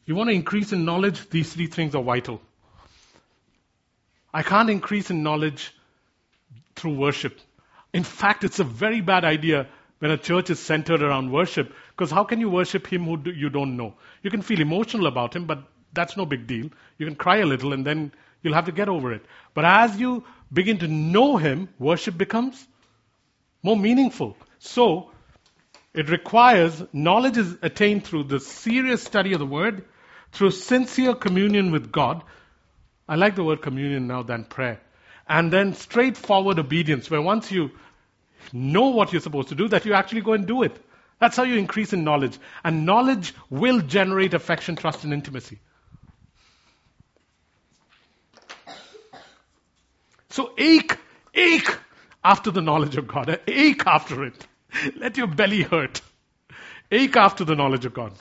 You 0.05 0.15
want 0.15 0.29
to 0.29 0.33
increase 0.33 0.71
in 0.71 0.85
knowledge? 0.85 1.29
These 1.29 1.53
three 1.53 1.67
things 1.67 1.93
are 1.93 2.03
vital. 2.03 2.41
I 4.33 4.43
can't 4.43 4.69
increase 4.69 5.09
in 5.09 5.23
knowledge 5.23 5.73
through 6.75 6.95
worship. 6.95 7.39
In 7.93 8.03
fact, 8.03 8.43
it's 8.43 8.59
a 8.59 8.63
very 8.63 9.01
bad 9.01 9.25
idea 9.25 9.67
when 9.99 10.11
a 10.11 10.17
church 10.17 10.49
is 10.49 10.59
centered 10.59 11.01
around 11.01 11.31
worship, 11.31 11.73
because 11.89 12.11
how 12.11 12.23
can 12.23 12.39
you 12.39 12.49
worship 12.49 12.87
Him 12.87 13.05
who 13.05 13.31
you 13.31 13.49
don't 13.49 13.75
know? 13.75 13.95
You 14.21 14.29
can 14.29 14.41
feel 14.41 14.61
emotional 14.61 15.07
about 15.07 15.35
Him, 15.35 15.45
but 15.45 15.63
that's 15.91 16.15
no 16.15 16.25
big 16.25 16.47
deal. 16.47 16.69
You 16.97 17.05
can 17.05 17.15
cry 17.15 17.37
a 17.37 17.45
little 17.45 17.73
and 17.73 17.85
then 17.85 18.11
you'll 18.43 18.53
have 18.53 18.65
to 18.65 18.71
get 18.71 18.89
over 18.89 19.11
it. 19.11 19.25
But 19.53 19.65
as 19.65 19.99
you 19.99 20.23
begin 20.51 20.79
to 20.79 20.87
know 20.87 21.37
Him, 21.37 21.69
worship 21.79 22.17
becomes 22.17 22.65
more 23.63 23.77
meaningful. 23.77 24.37
So, 24.59 25.11
it 25.93 26.09
requires 26.09 26.83
knowledge 26.93 27.37
is 27.37 27.57
attained 27.61 28.05
through 28.05 28.25
the 28.25 28.39
serious 28.39 29.03
study 29.03 29.33
of 29.33 29.39
the 29.39 29.45
Word, 29.45 29.85
through 30.31 30.51
sincere 30.51 31.15
communion 31.15 31.71
with 31.71 31.91
God. 31.91 32.23
I 33.07 33.15
like 33.15 33.35
the 33.35 33.43
word 33.43 33.61
communion 33.61 34.07
now 34.07 34.23
than 34.23 34.45
prayer. 34.45 34.81
And 35.27 35.51
then 35.51 35.73
straightforward 35.73 36.59
obedience, 36.59 37.09
where 37.09 37.21
once 37.21 37.51
you 37.51 37.71
know 38.53 38.89
what 38.89 39.11
you're 39.11 39.21
supposed 39.21 39.49
to 39.49 39.55
do, 39.55 39.67
that 39.69 39.85
you 39.85 39.93
actually 39.93 40.21
go 40.21 40.33
and 40.33 40.45
do 40.45 40.63
it. 40.63 40.75
That's 41.19 41.35
how 41.35 41.43
you 41.43 41.55
increase 41.55 41.93
in 41.93 42.03
knowledge. 42.03 42.37
And 42.63 42.85
knowledge 42.85 43.33
will 43.49 43.81
generate 43.81 44.33
affection, 44.33 44.75
trust, 44.75 45.03
and 45.03 45.13
intimacy. 45.13 45.59
So 50.37 50.53
ache, 50.55 50.95
ache 51.33 51.79
after 52.23 52.51
the 52.51 52.61
knowledge 52.61 52.95
of 52.95 53.07
God. 53.07 53.39
Ache 53.47 53.81
after 53.87 54.23
it. 54.23 54.45
Let 54.95 55.17
your 55.17 55.25
belly 55.25 55.63
hurt. 55.63 56.01
Ache 56.91 57.15
after 57.15 57.43
the 57.43 57.55
knowledge 57.55 57.85
of 57.85 57.95
God. 57.95 58.13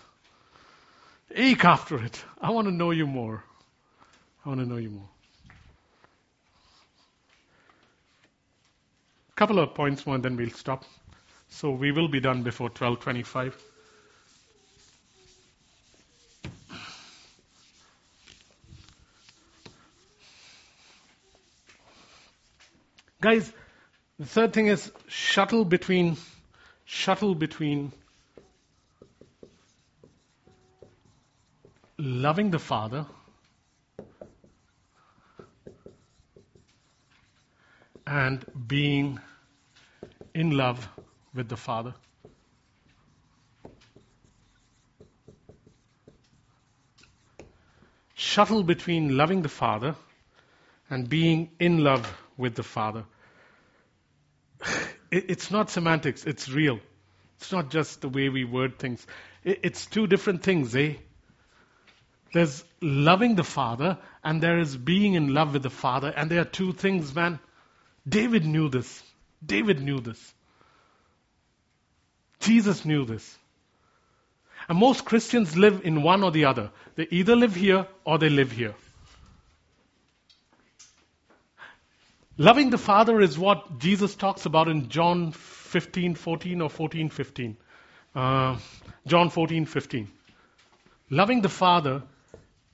Ache 1.35 1.67
after 1.67 2.03
it. 2.03 2.25
I 2.41 2.53
want 2.53 2.69
to 2.69 2.73
know 2.73 2.91
you 2.91 3.07
more. 3.07 3.45
I 4.43 4.49
want 4.49 4.61
to 4.61 4.67
know 4.67 4.79
you 4.79 4.89
more. 4.89 5.11
Couple 9.35 9.59
of 9.59 9.75
points 9.75 10.07
more 10.07 10.15
and 10.15 10.25
then 10.25 10.39
we'll 10.39 10.49
stop. 10.49 10.87
So 11.49 11.71
we 11.71 11.93
will 11.93 12.09
be 12.09 12.21
done 12.21 12.43
before 12.43 12.69
1225. 12.69 13.63
Guys, 23.19 23.51
the 24.19 24.27
third 24.27 24.53
thing 24.53 24.67
is 24.67 24.93
shuttle 25.09 25.65
between 25.65 26.19
shuttle 26.85 27.35
between 27.35 27.93
loving 31.99 32.51
the 32.51 32.59
Father 32.59 33.07
and 38.07 38.45
being 38.69 39.19
in 40.35 40.51
love 40.51 40.87
with 41.35 41.49
the 41.49 41.57
Father. 41.57 41.95
Shuttle 48.15 48.63
between 48.63 49.17
loving 49.17 49.41
the 49.41 49.49
Father 49.49 49.95
and 50.91 51.09
being 51.09 51.51
in 51.59 51.83
love 51.83 52.26
with 52.37 52.55
the 52.55 52.63
Father. 52.63 53.05
It's 55.11 55.51
not 55.51 55.71
semantics, 55.71 56.25
it's 56.25 56.49
real. 56.49 56.81
It's 57.39 57.53
not 57.53 57.71
just 57.71 58.01
the 58.01 58.09
way 58.09 58.29
we 58.29 58.45
word 58.45 58.79
things. 58.79 59.07
It's 59.45 59.87
two 59.87 60.07
different 60.07 60.43
things, 60.43 60.75
eh? 60.75 60.95
There's 62.33 62.65
loving 62.81 63.35
the 63.35 63.45
Father 63.45 63.99
and 64.25 64.43
there 64.43 64.59
is 64.59 64.77
being 64.77 65.15
in 65.15 65.33
love 65.33 65.53
with 65.53 65.63
the 65.63 65.71
Father, 65.71 66.13
and 66.15 66.29
there 66.29 66.41
are 66.41 66.45
two 66.45 66.73
things, 66.73 67.15
man. 67.15 67.39
David 68.09 68.45
knew 68.45 68.69
this. 68.69 69.03
David 69.45 69.81
knew 69.81 70.01
this. 70.01 70.35
Jesus 72.41 72.85
knew 72.85 73.05
this. 73.05 73.39
And 74.69 74.79
most 74.79 75.05
Christians 75.05 75.57
live 75.57 75.83
in 75.85 76.03
one 76.03 76.25
or 76.25 76.33
the 76.33 76.47
other. 76.47 76.71
They 76.97 77.07
either 77.11 77.37
live 77.37 77.55
here 77.55 77.87
or 78.05 78.19
they 78.19 78.29
live 78.29 78.51
here. 78.51 78.75
Loving 82.39 82.69
the 82.69 82.79
Father 82.79 83.21
is 83.21 83.39
what 83.39 83.79
Jesus 83.79 84.15
talks 84.15 84.45
about 84.45 84.69
in 84.69 84.91
John 84.91 85.33
15, 85.33 86.15
14 86.17 86.61
or 86.61 86.69
14, 86.69 87.09
15. 87.09 87.57
Uh, 88.15 88.59
John 89.07 89.31
14, 89.31 89.65
15. 89.65 90.09
Loving 91.09 91.41
the 91.41 91.49
Father 91.49 92.03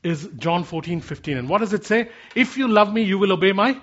is 0.02 0.28
John 0.36 0.64
14, 0.64 1.00
15. 1.00 1.36
And 1.36 1.48
what 1.48 1.58
does 1.58 1.72
it 1.72 1.84
say? 1.84 2.08
If 2.34 2.58
you 2.58 2.66
love 2.66 2.92
me, 2.92 3.02
you 3.02 3.18
will 3.18 3.32
obey 3.32 3.52
my 3.52 3.80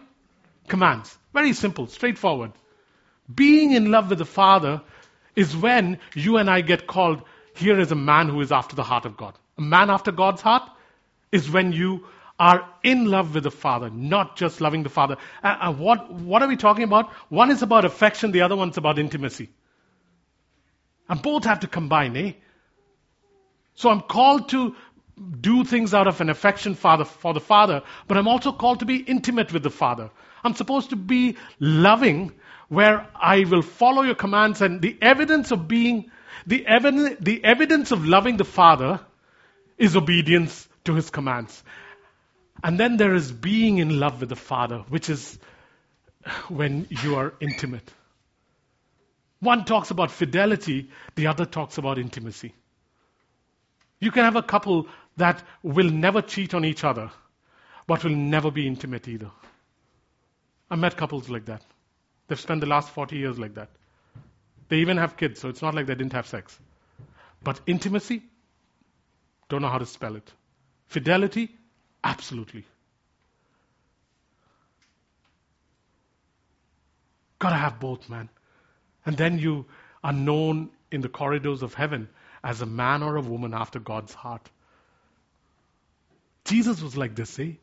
commands. 0.68 1.18
Very 1.34 1.54
simple, 1.54 1.88
straightforward. 1.88 2.52
Being 3.34 3.72
in 3.72 3.90
love 3.90 4.10
with 4.10 4.20
the 4.20 4.26
Father 4.26 4.82
is 5.34 5.56
when 5.56 6.00
you 6.14 6.38
and 6.38 6.50
I 6.50 6.60
get 6.60 6.88
called, 6.88 7.24
here 7.56 7.80
is 7.80 7.92
a 7.94 7.96
man 7.96 8.28
who 8.28 8.42
is 8.42 8.52
after 8.52 8.76
the 8.76 8.84
heart 8.84 9.06
of 9.06 9.16
God. 9.16 9.34
A 9.58 9.62
man 9.62 9.90
after 9.90 10.12
God's 10.12 10.42
heart 10.42 10.70
is 11.32 11.50
when 11.50 11.72
you 11.72 12.06
are 12.40 12.70
in 12.84 13.06
love 13.06 13.34
with 13.34 13.44
the 13.44 13.52
Father, 13.52 13.90
not 13.90 14.38
just 14.38 14.62
loving 14.62 14.84
the 14.84 14.90
Father. 14.90 15.18
Uh, 15.44 15.58
uh, 15.60 15.74
what, 15.74 16.12
what 16.12 16.42
are 16.42 16.48
we 16.48 16.56
talking 16.56 16.84
about? 16.84 17.12
One 17.28 17.52
is 17.52 17.62
about 17.62 17.86
affection, 17.86 18.32
the 18.32 18.42
other 18.42 18.56
one's 18.56 18.78
about 18.78 18.98
intimacy. 18.98 19.50
And 21.10 21.22
both 21.22 21.44
have 21.44 21.62
to 21.62 21.68
combine, 21.68 22.16
eh? 22.16 22.32
So 23.76 23.90
I'm 23.90 24.02
called 24.02 24.50
to 24.50 24.76
do 25.42 25.66
things 25.66 25.94
out 25.94 26.08
of 26.08 26.22
an 26.22 26.30
affection 26.30 26.76
father, 26.76 27.04
for 27.04 27.34
the 27.34 27.40
Father, 27.42 27.84
but 28.08 28.18
I'm 28.18 28.28
also 28.28 28.54
called 28.54 28.80
to 28.80 28.86
be 28.86 28.98
intimate 28.98 29.52
with 29.52 29.64
the 29.64 29.70
Father. 29.70 30.10
I'm 30.44 30.54
supposed 30.54 30.92
to 30.92 30.96
be 30.96 31.36
loving 31.60 32.32
where 32.70 33.08
I 33.16 33.44
will 33.46 33.62
follow 33.62 34.04
your 34.04 34.16
commands 34.16 34.62
and 34.62 34.82
the 34.82 34.98
evidence 35.02 35.52
of 35.52 35.68
being, 35.68 36.12
the, 36.48 36.66
evidence, 36.66 37.18
the 37.20 37.44
evidence 37.44 37.92
of 37.92 38.06
loving 38.06 38.38
the 38.38 38.46
Father 38.46 39.02
is 39.78 39.98
obedience 39.98 40.68
to 40.86 40.94
his 40.94 41.10
commands. 41.10 41.64
And 42.64 42.80
then 42.80 42.98
there 42.98 43.14
is 43.14 43.32
being 43.32 43.78
in 43.78 44.00
love 44.00 44.20
with 44.20 44.30
the 44.30 44.36
Father, 44.36 44.80
which 44.90 45.10
is 45.10 45.40
when 46.50 46.88
you 46.90 47.16
are 47.16 47.34
intimate. 47.40 47.92
One 49.40 49.64
talks 49.64 49.92
about 49.92 50.12
fidelity, 50.12 50.90
the 51.16 51.28
other 51.28 51.46
talks 51.46 51.78
about 51.78 51.98
intimacy. 51.98 52.54
You 54.00 54.12
can 54.12 54.24
have 54.24 54.36
a 54.36 54.44
couple 54.44 54.88
that 55.18 55.42
will 55.64 55.90
never 55.90 56.22
cheat 56.22 56.54
on 56.54 56.66
each 56.66 56.84
other, 56.84 57.12
but 57.88 58.04
will 58.04 58.16
never 58.16 58.52
be 58.52 58.68
intimate 58.68 59.08
either. 59.08 59.32
I 60.70 60.76
met 60.76 60.98
couples 60.98 61.30
like 61.30 61.46
that. 61.46 61.64
They've 62.28 62.40
spent 62.40 62.62
the 62.62 62.68
last 62.68 62.90
40 62.90 63.18
years 63.18 63.40
like 63.40 63.56
that. 63.56 63.70
They 64.68 64.78
even 64.78 64.98
have 64.98 65.18
kids, 65.18 65.40
so 65.40 65.50
it's 65.50 65.62
not 65.62 65.74
like 65.74 65.88
they 65.88 65.96
didn't 65.96 66.14
have 66.14 66.28
sex. 66.28 66.58
But 67.44 67.60
intimacy, 67.66 68.22
don't 69.48 69.62
know 69.62 69.70
how 69.70 69.80
to 69.80 69.86
spell 69.86 70.16
it. 70.16 70.32
Fidelity, 70.86 71.50
absolutely. 72.04 72.66
Gotta 77.40 77.56
have 77.56 77.80
both, 77.80 78.10
man. 78.10 78.30
And 79.06 79.18
then 79.18 79.40
you 79.40 79.66
are 80.04 80.14
known 80.14 80.70
in 80.92 81.02
the 81.02 81.10
corridors 81.10 81.64
of 81.64 81.74
heaven 81.74 82.10
as 82.44 82.62
a 82.62 82.66
man 82.66 83.04
or 83.04 83.16
a 83.16 83.22
woman 83.22 83.54
after 83.54 83.80
God's 83.80 84.14
heart. 84.14 84.50
Jesus 86.46 86.82
was 86.82 86.98
like 86.98 87.16
this, 87.16 87.40
eh? 87.40 87.54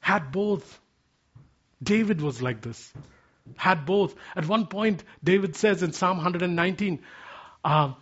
Had 0.00 0.32
both. 0.32 0.80
David 1.82 2.20
was 2.20 2.40
like 2.40 2.60
this. 2.62 2.92
Had 3.56 3.84
both. 3.86 4.14
At 4.36 4.46
one 4.46 4.66
point, 4.66 5.02
David 5.22 5.56
says 5.56 5.82
in 5.82 5.92
Psalm 5.92 6.18
119, 6.18 7.00
uh, 7.64 7.92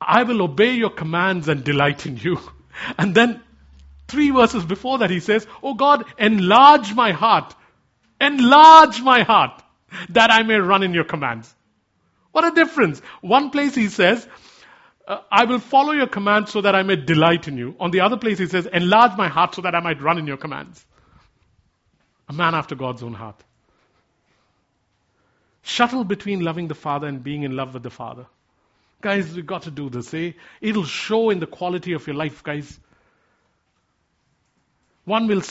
I 0.00 0.22
will 0.24 0.42
obey 0.42 0.74
your 0.74 0.90
commands 0.90 1.48
and 1.48 1.64
delight 1.64 2.06
in 2.06 2.16
you. 2.16 2.38
And 2.98 3.14
then 3.14 3.42
three 4.12 4.30
verses 4.30 4.64
before 4.64 4.98
that, 4.98 5.10
he 5.10 5.18
says, 5.18 5.46
Oh 5.62 5.74
God, 5.74 6.04
enlarge 6.18 6.94
my 6.94 7.10
heart. 7.12 7.54
Enlarge 8.20 9.00
my 9.02 9.22
heart 9.22 9.60
that 10.10 10.30
I 10.30 10.42
may 10.42 10.56
run 10.56 10.84
in 10.84 10.94
your 10.94 11.04
commands. 11.04 11.52
What 12.30 12.44
a 12.44 12.52
difference. 12.52 13.00
One 13.20 13.50
place 13.50 13.74
he 13.74 13.88
says, 13.88 14.26
uh, 15.08 15.18
I 15.30 15.44
will 15.46 15.58
follow 15.58 15.92
your 15.92 16.06
commands 16.06 16.52
so 16.52 16.60
that 16.60 16.74
I 16.74 16.82
may 16.82 16.96
delight 16.96 17.48
in 17.48 17.58
you. 17.58 17.74
On 17.80 17.90
the 17.90 18.00
other 18.00 18.16
place 18.16 18.38
he 18.38 18.46
says, 18.46 18.66
enlarge 18.66 19.16
my 19.18 19.28
heart 19.28 19.56
so 19.56 19.62
that 19.62 19.74
I 19.74 19.80
might 19.80 20.00
run 20.00 20.18
in 20.18 20.26
your 20.26 20.36
commands. 20.36 20.84
A 22.28 22.32
man 22.32 22.54
after 22.54 22.74
God's 22.74 23.02
own 23.02 23.14
heart. 23.14 23.42
Shuttle 25.62 26.04
between 26.04 26.40
loving 26.40 26.68
the 26.68 26.74
Father 26.74 27.06
and 27.06 27.22
being 27.22 27.42
in 27.42 27.56
love 27.56 27.74
with 27.74 27.82
the 27.82 27.90
Father. 27.90 28.26
Guys, 29.00 29.34
we've 29.34 29.46
got 29.46 29.62
to 29.62 29.70
do 29.70 29.90
this, 29.90 30.14
eh? 30.14 30.32
It'll 30.60 30.84
show 30.84 31.30
in 31.30 31.40
the 31.40 31.46
quality 31.46 31.92
of 31.92 32.06
your 32.06 32.14
life, 32.16 32.42
guys. 32.42 32.78
One 35.04 35.26
will 35.26 35.42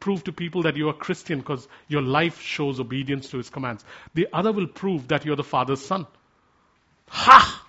prove 0.00 0.24
to 0.24 0.32
people 0.32 0.62
that 0.62 0.76
you 0.76 0.88
are 0.88 0.92
Christian 0.92 1.38
because 1.38 1.68
your 1.86 2.02
life 2.02 2.40
shows 2.40 2.80
obedience 2.80 3.30
to 3.30 3.38
his 3.38 3.50
commands. 3.50 3.84
The 4.14 4.28
other 4.32 4.50
will 4.52 4.66
prove 4.66 5.08
that 5.08 5.24
you're 5.24 5.36
the 5.36 5.44
Father's 5.44 5.80
son. 5.80 6.06
Ha! 7.08 7.64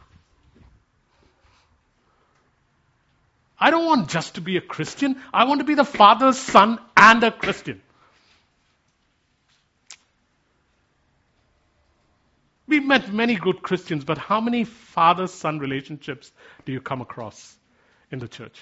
I 3.60 3.72
don't 3.72 3.86
want 3.86 4.10
just 4.10 4.36
to 4.36 4.42
be 4.42 4.58
a 4.58 4.62
Christian. 4.62 5.22
I 5.34 5.46
want 5.46 5.60
to 5.60 5.66
be 5.66 5.76
the 5.76 5.86
Father's 5.86 6.38
son 6.38 6.80
and 6.96 7.24
a 7.24 7.32
Christian. 7.32 7.82
We've 12.68 12.84
met 12.84 13.14
many 13.14 13.36
good 13.36 13.62
Christians, 13.62 14.04
but 14.04 14.18
how 14.18 14.42
many 14.42 14.66
father 14.66 15.28
son 15.28 15.60
relationships 15.60 16.32
do 16.66 16.74
you 16.74 16.82
come 16.82 17.00
across 17.00 17.56
in 18.12 18.20
the 18.20 18.28
church? 18.28 18.60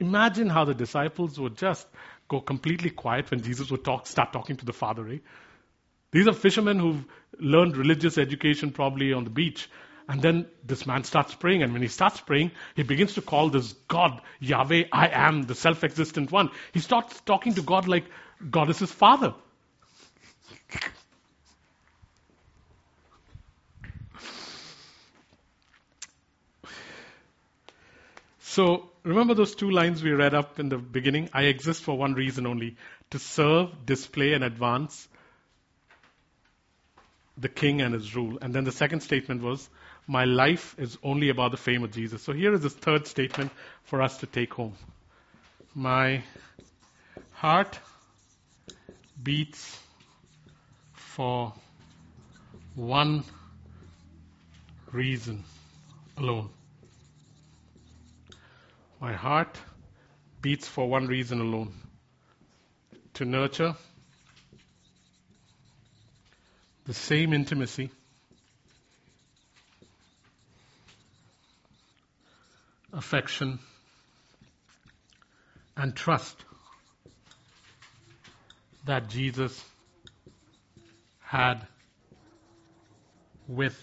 Imagine 0.00 0.48
how 0.48 0.64
the 0.64 0.74
disciples 0.74 1.38
would 1.40 1.56
just 1.56 1.86
go 2.28 2.40
completely 2.40 2.90
quiet 2.90 3.30
when 3.30 3.42
Jesus 3.42 3.70
would 3.70 3.84
talk, 3.84 4.06
start 4.06 4.32
talking 4.32 4.56
to 4.56 4.64
the 4.64 4.72
Father. 4.72 5.08
Eh? 5.08 5.18
These 6.12 6.28
are 6.28 6.32
fishermen 6.32 6.78
who've 6.78 7.04
learned 7.38 7.76
religious 7.76 8.16
education 8.16 8.70
probably 8.70 9.12
on 9.12 9.24
the 9.24 9.30
beach. 9.30 9.68
And 10.08 10.22
then 10.22 10.46
this 10.64 10.86
man 10.86 11.04
starts 11.04 11.34
praying, 11.34 11.62
and 11.62 11.74
when 11.74 11.82
he 11.82 11.88
starts 11.88 12.18
praying, 12.20 12.52
he 12.74 12.82
begins 12.82 13.14
to 13.14 13.22
call 13.22 13.50
this 13.50 13.74
God, 13.88 14.22
Yahweh, 14.40 14.84
I 14.90 15.08
am, 15.08 15.42
the 15.42 15.54
self 15.54 15.84
existent 15.84 16.32
one. 16.32 16.50
He 16.72 16.80
starts 16.80 17.20
talking 17.20 17.54
to 17.54 17.62
God 17.62 17.86
like 17.88 18.04
God 18.50 18.70
is 18.70 18.78
his 18.78 18.92
father. 18.92 19.34
So, 28.58 28.90
remember 29.08 29.34
those 29.34 29.54
two 29.54 29.70
lines 29.70 30.02
we 30.02 30.10
read 30.10 30.34
up 30.34 30.60
in 30.60 30.68
the 30.68 30.76
beginning? 30.76 31.30
I 31.32 31.44
exist 31.44 31.82
for 31.82 31.96
one 31.96 32.14
reason 32.14 32.46
only 32.46 32.76
to 33.10 33.18
serve, 33.18 33.70
display, 33.86 34.34
and 34.34 34.44
advance 34.44 35.08
the 37.38 37.48
king 37.48 37.80
and 37.80 37.94
his 37.94 38.14
rule. 38.14 38.38
And 38.42 38.54
then 38.54 38.64
the 38.64 38.72
second 38.72 39.00
statement 39.00 39.42
was, 39.42 39.68
My 40.06 40.24
life 40.24 40.74
is 40.78 40.98
only 41.02 41.30
about 41.30 41.52
the 41.52 41.56
fame 41.56 41.84
of 41.84 41.92
Jesus. 41.92 42.22
So, 42.22 42.32
here 42.32 42.52
is 42.52 42.60
this 42.60 42.74
third 42.74 43.06
statement 43.06 43.50
for 43.84 44.02
us 44.02 44.18
to 44.18 44.26
take 44.26 44.52
home. 44.52 44.74
My 45.74 46.22
heart 47.32 47.78
beats 49.22 49.80
for 50.92 51.52
one 52.74 53.24
reason 54.92 55.44
alone. 56.16 56.50
My 59.00 59.12
heart 59.12 59.56
beats 60.42 60.66
for 60.66 60.88
one 60.88 61.06
reason 61.06 61.40
alone 61.40 61.72
to 63.14 63.24
nurture 63.24 63.76
the 66.84 66.94
same 66.94 67.32
intimacy, 67.32 67.90
affection, 72.92 73.60
and 75.76 75.94
trust 75.94 76.44
that 78.84 79.08
Jesus 79.08 79.64
had 81.20 81.64
with 83.46 83.78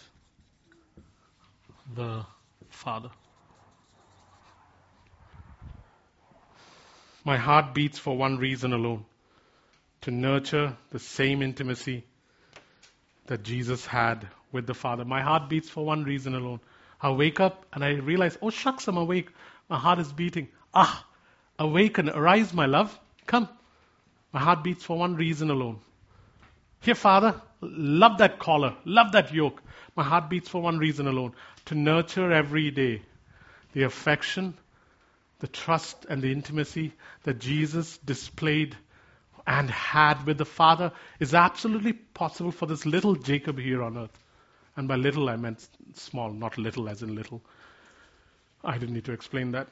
the 1.96 2.26
Father. 2.70 3.12
My 7.26 7.38
heart 7.38 7.74
beats 7.74 7.98
for 7.98 8.16
one 8.16 8.38
reason 8.38 8.72
alone 8.72 9.04
to 10.02 10.12
nurture 10.12 10.78
the 10.92 11.00
same 11.00 11.42
intimacy 11.42 12.04
that 13.26 13.42
Jesus 13.42 13.84
had 13.84 14.28
with 14.52 14.68
the 14.68 14.76
Father. 14.76 15.04
My 15.04 15.22
heart 15.22 15.50
beats 15.50 15.68
for 15.68 15.84
one 15.84 16.04
reason 16.04 16.36
alone. 16.36 16.60
I 17.02 17.10
wake 17.10 17.40
up 17.40 17.66
and 17.74 17.84
I 17.84 17.94
realize, 17.94 18.38
oh 18.44 18.52
shucks, 18.52 18.88
I'm 18.88 18.98
awake. 18.98 19.30
My 19.68 19.80
heart 19.80 19.98
is 19.98 20.14
beating. 20.14 20.50
Ah, 20.72 21.04
awaken, 21.58 22.10
arise, 22.10 22.54
my 22.54 22.68
love. 22.68 22.98
Come. 23.26 23.50
My 24.32 24.40
heart 24.40 24.64
beats 24.64 24.84
for 24.84 24.96
one 24.96 25.16
reason 25.16 25.50
alone. 25.50 25.80
Here, 26.82 26.94
Father, 26.94 27.42
love 27.62 28.20
that 28.20 28.38
collar, 28.38 28.76
love 28.86 29.14
that 29.14 29.34
yoke. 29.34 29.64
My 29.96 30.04
heart 30.04 30.30
beats 30.30 30.48
for 30.48 30.62
one 30.62 30.78
reason 30.78 31.08
alone 31.08 31.34
to 31.66 31.74
nurture 31.74 32.32
every 32.32 32.70
day 32.70 33.02
the 33.74 33.84
affection 33.84 34.54
the 35.40 35.48
trust 35.48 36.06
and 36.10 36.22
the 36.22 36.32
intimacy 36.32 36.94
that 37.24 37.40
Jesus 37.40 37.98
displayed 37.98 38.76
and 39.46 39.70
had 39.70 40.26
with 40.26 40.38
the 40.38 40.46
Father 40.46 40.92
is 41.20 41.34
absolutely 41.34 41.94
possible 41.94 42.52
for 42.52 42.66
this 42.66 42.86
little 42.86 43.16
Jacob 43.16 43.60
here 43.60 43.84
on 43.84 43.98
earth. 43.98 44.18
And 44.76 44.88
by 44.88 44.96
little, 44.96 45.30
I 45.30 45.36
meant 45.36 45.68
small, 45.94 46.32
not 46.32 46.58
little 46.58 46.90
as 46.90 47.04
in 47.04 47.16
little. 47.16 47.42
I 48.64 48.78
didn't 48.78 48.96
need 48.96 49.06
to 49.06 49.14
explain 49.14 49.52
that. 49.52 49.68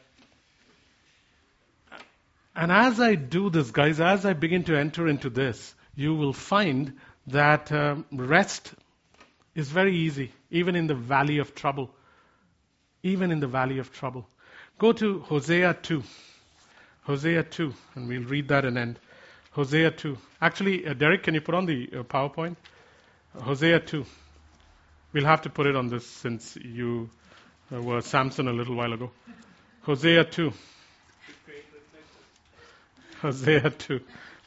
And 2.55 2.71
as 2.71 2.99
I 2.99 3.15
do 3.15 3.49
this, 3.49 3.71
guys, 3.71 3.99
as 3.99 4.25
I 4.25 4.33
begin 4.33 4.63
to 4.65 4.77
enter 4.77 5.07
into 5.07 5.29
this, 5.29 5.73
you 5.95 6.13
will 6.13 6.33
find 6.33 6.93
that 7.27 7.71
um, 7.71 8.05
rest 8.11 8.73
is 9.55 9.69
very 9.69 9.95
easy, 9.95 10.31
even 10.51 10.75
in 10.75 10.87
the 10.87 10.95
valley 10.95 11.39
of 11.39 11.55
trouble. 11.55 11.89
Even 13.01 13.31
in 13.31 13.39
the 13.39 13.47
valley 13.47 13.79
of 13.79 13.91
trouble. 13.91 14.27
Go 14.83 14.91
to 14.91 15.19
Hosea 15.19 15.77
2. 15.81 16.03
Hosea 17.03 17.43
2, 17.43 17.73
and 17.95 18.09
we'll 18.09 18.23
read 18.23 18.49
that 18.49 18.65
and 18.65 18.77
end. 18.77 18.99
Hosea 19.51 19.91
2. 19.91 20.17
Actually, 20.41 20.85
uh, 20.85 20.93
Derek, 20.93 21.23
can 21.23 21.33
you 21.35 21.39
put 21.39 21.55
on 21.55 21.65
the 21.65 21.87
uh, 21.93 22.03
PowerPoint? 22.03 22.57
Hosea 23.33 23.79
2. 23.79 24.05
We'll 25.13 25.23
have 25.23 25.43
to 25.43 25.49
put 25.49 25.67
it 25.67 25.77
on 25.77 25.87
this 25.87 26.05
since 26.05 26.57
you 26.57 27.09
uh, 27.73 27.81
were 27.81 28.01
Samson 28.01 28.49
a 28.49 28.51
little 28.51 28.75
while 28.75 28.91
ago. 28.91 29.09
Hosea 29.83 30.25
2. 30.25 30.51
Hosea 33.21 33.69
2. 33.69 34.01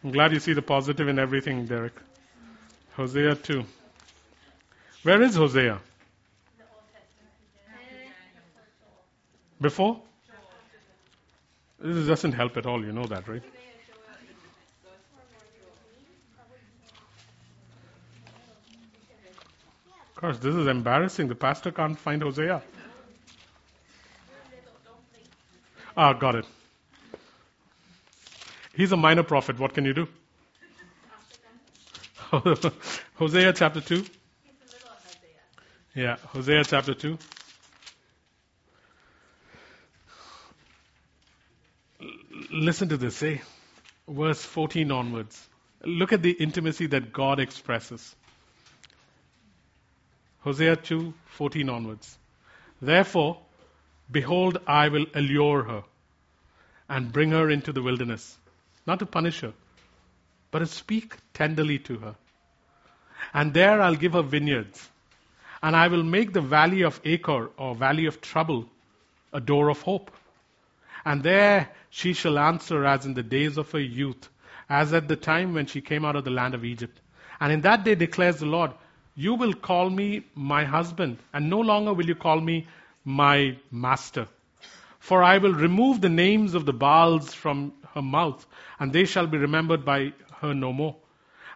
I'm 0.04 0.10
glad 0.10 0.34
you 0.34 0.40
see 0.40 0.52
the 0.52 0.60
positive 0.60 1.08
in 1.08 1.18
everything, 1.18 1.64
Derek. 1.64 1.94
Hosea 2.94 3.36
2. 3.36 3.64
Where 5.02 5.22
is 5.22 5.34
Hosea? 5.34 5.80
Before? 9.58 10.02
This 11.78 12.06
doesn't 12.06 12.32
help 12.32 12.56
at 12.56 12.66
all, 12.66 12.84
you 12.84 12.92
know 12.92 13.06
that, 13.06 13.28
right? 13.28 13.42
Of 20.16 20.20
course, 20.20 20.38
this 20.38 20.54
is 20.54 20.66
embarrassing. 20.66 21.28
The 21.28 21.34
pastor 21.34 21.70
can't 21.70 21.98
find 21.98 22.22
Hosea. 22.22 22.62
Ah, 25.94 26.14
got 26.14 26.36
it. 26.36 26.46
He's 28.74 28.92
a 28.92 28.96
minor 28.96 29.22
prophet. 29.22 29.58
What 29.58 29.74
can 29.74 29.84
you 29.84 29.92
do? 29.92 30.08
Hosea 33.14 33.52
chapter 33.52 33.80
2. 33.80 34.04
Yeah, 35.94 36.16
Hosea 36.32 36.64
chapter 36.64 36.94
2. 36.94 37.18
Listen 42.58 42.88
to 42.88 42.96
this, 42.96 43.22
eh? 43.22 43.36
Verse 44.08 44.42
14 44.42 44.90
onwards. 44.90 45.46
Look 45.84 46.14
at 46.14 46.22
the 46.22 46.30
intimacy 46.30 46.86
that 46.86 47.12
God 47.12 47.38
expresses. 47.38 48.16
Hosea 50.40 50.76
2 50.76 51.12
14 51.26 51.68
onwards. 51.68 52.16
Therefore, 52.80 53.38
behold, 54.10 54.58
I 54.66 54.88
will 54.88 55.04
allure 55.14 55.64
her 55.64 55.84
and 56.88 57.12
bring 57.12 57.32
her 57.32 57.50
into 57.50 57.74
the 57.74 57.82
wilderness, 57.82 58.38
not 58.86 59.00
to 59.00 59.06
punish 59.06 59.40
her, 59.40 59.52
but 60.50 60.60
to 60.60 60.66
speak 60.66 61.14
tenderly 61.34 61.78
to 61.80 61.98
her. 61.98 62.14
And 63.34 63.52
there 63.52 63.82
I'll 63.82 63.96
give 63.96 64.14
her 64.14 64.22
vineyards, 64.22 64.88
and 65.62 65.76
I 65.76 65.88
will 65.88 66.04
make 66.04 66.32
the 66.32 66.40
valley 66.40 66.84
of 66.84 67.00
Achor, 67.04 67.50
or 67.58 67.74
valley 67.74 68.06
of 68.06 68.22
trouble, 68.22 68.66
a 69.30 69.40
door 69.40 69.68
of 69.68 69.82
hope. 69.82 70.10
And 71.06 71.22
there 71.22 71.70
she 71.88 72.12
shall 72.14 72.36
answer 72.36 72.84
as 72.84 73.06
in 73.06 73.14
the 73.14 73.22
days 73.22 73.56
of 73.58 73.70
her 73.70 73.80
youth, 73.80 74.28
as 74.68 74.92
at 74.92 75.06
the 75.06 75.14
time 75.14 75.54
when 75.54 75.66
she 75.66 75.80
came 75.80 76.04
out 76.04 76.16
of 76.16 76.24
the 76.24 76.30
land 76.32 76.52
of 76.52 76.64
Egypt. 76.64 77.00
And 77.38 77.52
in 77.52 77.60
that 77.60 77.84
day 77.84 77.94
declares 77.94 78.40
the 78.40 78.46
Lord, 78.46 78.72
you 79.14 79.34
will 79.34 79.54
call 79.54 79.88
me 79.88 80.24
my 80.34 80.64
husband, 80.64 81.18
and 81.32 81.48
no 81.48 81.60
longer 81.60 81.94
will 81.94 82.06
you 82.06 82.16
call 82.16 82.40
me 82.40 82.66
my 83.04 83.56
master. 83.70 84.26
For 84.98 85.22
I 85.22 85.38
will 85.38 85.54
remove 85.54 86.00
the 86.00 86.08
names 86.08 86.54
of 86.54 86.66
the 86.66 86.72
Baals 86.72 87.32
from 87.32 87.72
her 87.94 88.02
mouth, 88.02 88.44
and 88.80 88.92
they 88.92 89.04
shall 89.04 89.28
be 89.28 89.38
remembered 89.38 89.84
by 89.84 90.12
her 90.40 90.54
no 90.54 90.72
more. 90.72 90.96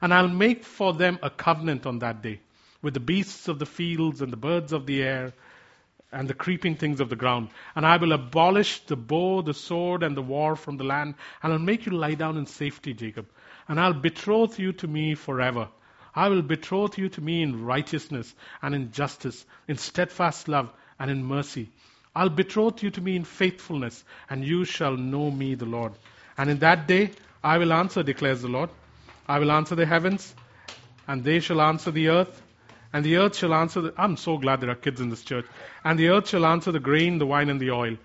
And 0.00 0.14
I'll 0.14 0.28
make 0.28 0.62
for 0.62 0.94
them 0.94 1.18
a 1.24 1.28
covenant 1.28 1.86
on 1.86 1.98
that 1.98 2.22
day 2.22 2.38
with 2.82 2.94
the 2.94 3.00
beasts 3.00 3.48
of 3.48 3.58
the 3.58 3.66
fields 3.66 4.22
and 4.22 4.32
the 4.32 4.36
birds 4.36 4.72
of 4.72 4.86
the 4.86 5.02
air 5.02 5.32
and 6.12 6.28
the 6.28 6.34
creeping 6.34 6.76
things 6.76 7.00
of 7.00 7.08
the 7.08 7.16
ground. 7.16 7.48
And 7.74 7.86
I 7.86 7.96
will 7.96 8.12
abolish 8.12 8.80
the 8.80 8.96
bow, 8.96 9.42
the 9.42 9.54
sword, 9.54 10.02
and 10.02 10.16
the 10.16 10.22
war 10.22 10.56
from 10.56 10.76
the 10.76 10.84
land, 10.84 11.14
and 11.42 11.52
I'll 11.52 11.58
make 11.58 11.86
you 11.86 11.92
lie 11.92 12.14
down 12.14 12.36
in 12.36 12.46
safety, 12.46 12.94
Jacob. 12.94 13.26
And 13.68 13.80
I'll 13.80 13.92
betroth 13.92 14.58
you 14.58 14.72
to 14.74 14.88
me 14.88 15.14
forever. 15.14 15.68
I 16.14 16.28
will 16.28 16.42
betroth 16.42 16.98
you 16.98 17.08
to 17.10 17.20
me 17.20 17.42
in 17.42 17.64
righteousness 17.64 18.34
and 18.62 18.74
in 18.74 18.90
justice, 18.90 19.44
in 19.68 19.76
steadfast 19.76 20.48
love 20.48 20.70
and 20.98 21.10
in 21.10 21.24
mercy. 21.24 21.70
I'll 22.14 22.28
betroth 22.28 22.82
you 22.82 22.90
to 22.90 23.00
me 23.00 23.14
in 23.14 23.24
faithfulness, 23.24 24.02
and 24.28 24.44
you 24.44 24.64
shall 24.64 24.96
know 24.96 25.30
me, 25.30 25.54
the 25.54 25.66
Lord. 25.66 25.92
And 26.36 26.50
in 26.50 26.58
that 26.58 26.88
day 26.88 27.12
I 27.44 27.58
will 27.58 27.72
answer, 27.72 28.02
declares 28.02 28.42
the 28.42 28.48
Lord. 28.48 28.70
I 29.28 29.38
will 29.38 29.52
answer 29.52 29.76
the 29.76 29.86
heavens, 29.86 30.34
and 31.06 31.22
they 31.22 31.38
shall 31.38 31.60
answer 31.60 31.92
the 31.92 32.08
earth, 32.08 32.42
and 32.92 33.04
the 33.04 33.16
earth 33.18 33.36
shall 33.36 33.54
answer 33.54 33.80
the. 33.80 33.94
I'm 33.96 34.16
so 34.16 34.36
glad 34.38 34.60
there 34.60 34.70
are 34.70 34.74
kids 34.74 35.00
in 35.00 35.10
this 35.10 35.22
church. 35.22 35.46
And 35.84 35.98
the 35.98 36.08
earth 36.08 36.28
shall 36.28 36.44
answer 36.44 36.72
the 36.72 36.80
grain, 36.80 37.18
the 37.18 37.26
wine, 37.26 37.48
and 37.48 37.60
the 37.60 37.70
oil. 37.70 37.96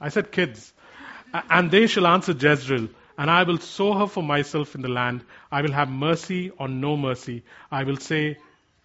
I 0.00 0.08
said 0.08 0.32
kids. 0.32 0.72
And 1.32 1.70
they 1.70 1.86
shall 1.86 2.06
answer 2.06 2.32
Jezreel. 2.32 2.88
And 3.16 3.30
I 3.30 3.44
will 3.44 3.58
sow 3.58 3.92
her 3.92 4.06
for 4.06 4.22
myself 4.22 4.74
in 4.74 4.82
the 4.82 4.88
land. 4.88 5.22
I 5.52 5.62
will 5.62 5.72
have 5.72 5.88
mercy 5.88 6.50
on 6.58 6.80
no 6.80 6.96
mercy. 6.96 7.44
I 7.70 7.84
will 7.84 7.98
say 7.98 8.38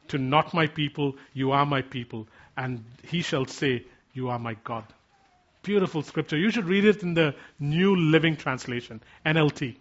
to 0.09 0.17
not 0.17 0.53
my 0.53 0.67
people, 0.67 1.15
You 1.33 1.53
are 1.53 1.65
my 1.65 1.81
people. 1.81 2.27
And 2.55 2.83
he 3.03 3.21
shall 3.21 3.45
say, 3.45 3.83
You 4.13 4.29
are 4.29 4.37
my 4.37 4.55
God. 4.63 4.83
Beautiful 5.63 6.03
scripture. 6.03 6.37
You 6.37 6.51
should 6.51 6.65
read 6.65 6.85
it 6.85 7.01
in 7.01 7.15
the 7.15 7.33
New 7.59 7.95
Living 7.95 8.35
Translation, 8.35 9.01
NLT. 9.25 9.75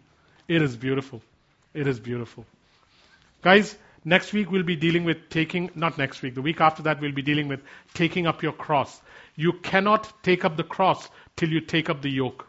It 0.48 0.62
is 0.62 0.76
beautiful. 0.76 1.20
It 1.74 1.86
is 1.86 2.00
beautiful. 2.00 2.46
Guys, 3.42 3.76
next 4.04 4.32
week 4.32 4.50
we'll 4.50 4.62
be 4.62 4.76
dealing 4.76 5.04
with 5.04 5.28
taking, 5.30 5.70
not 5.74 5.98
next 5.98 6.22
week, 6.22 6.34
the 6.34 6.42
week 6.42 6.60
after 6.60 6.82
that 6.84 7.00
we'll 7.00 7.12
be 7.12 7.22
dealing 7.22 7.48
with 7.48 7.60
taking 7.94 8.26
up 8.26 8.42
your 8.42 8.52
cross. 8.52 9.00
You 9.36 9.52
cannot 9.52 10.22
take 10.22 10.44
up 10.44 10.56
the 10.56 10.64
cross 10.64 11.08
till 11.36 11.48
you 11.48 11.60
take 11.60 11.90
up 11.90 12.02
the 12.02 12.10
yoke. 12.10 12.46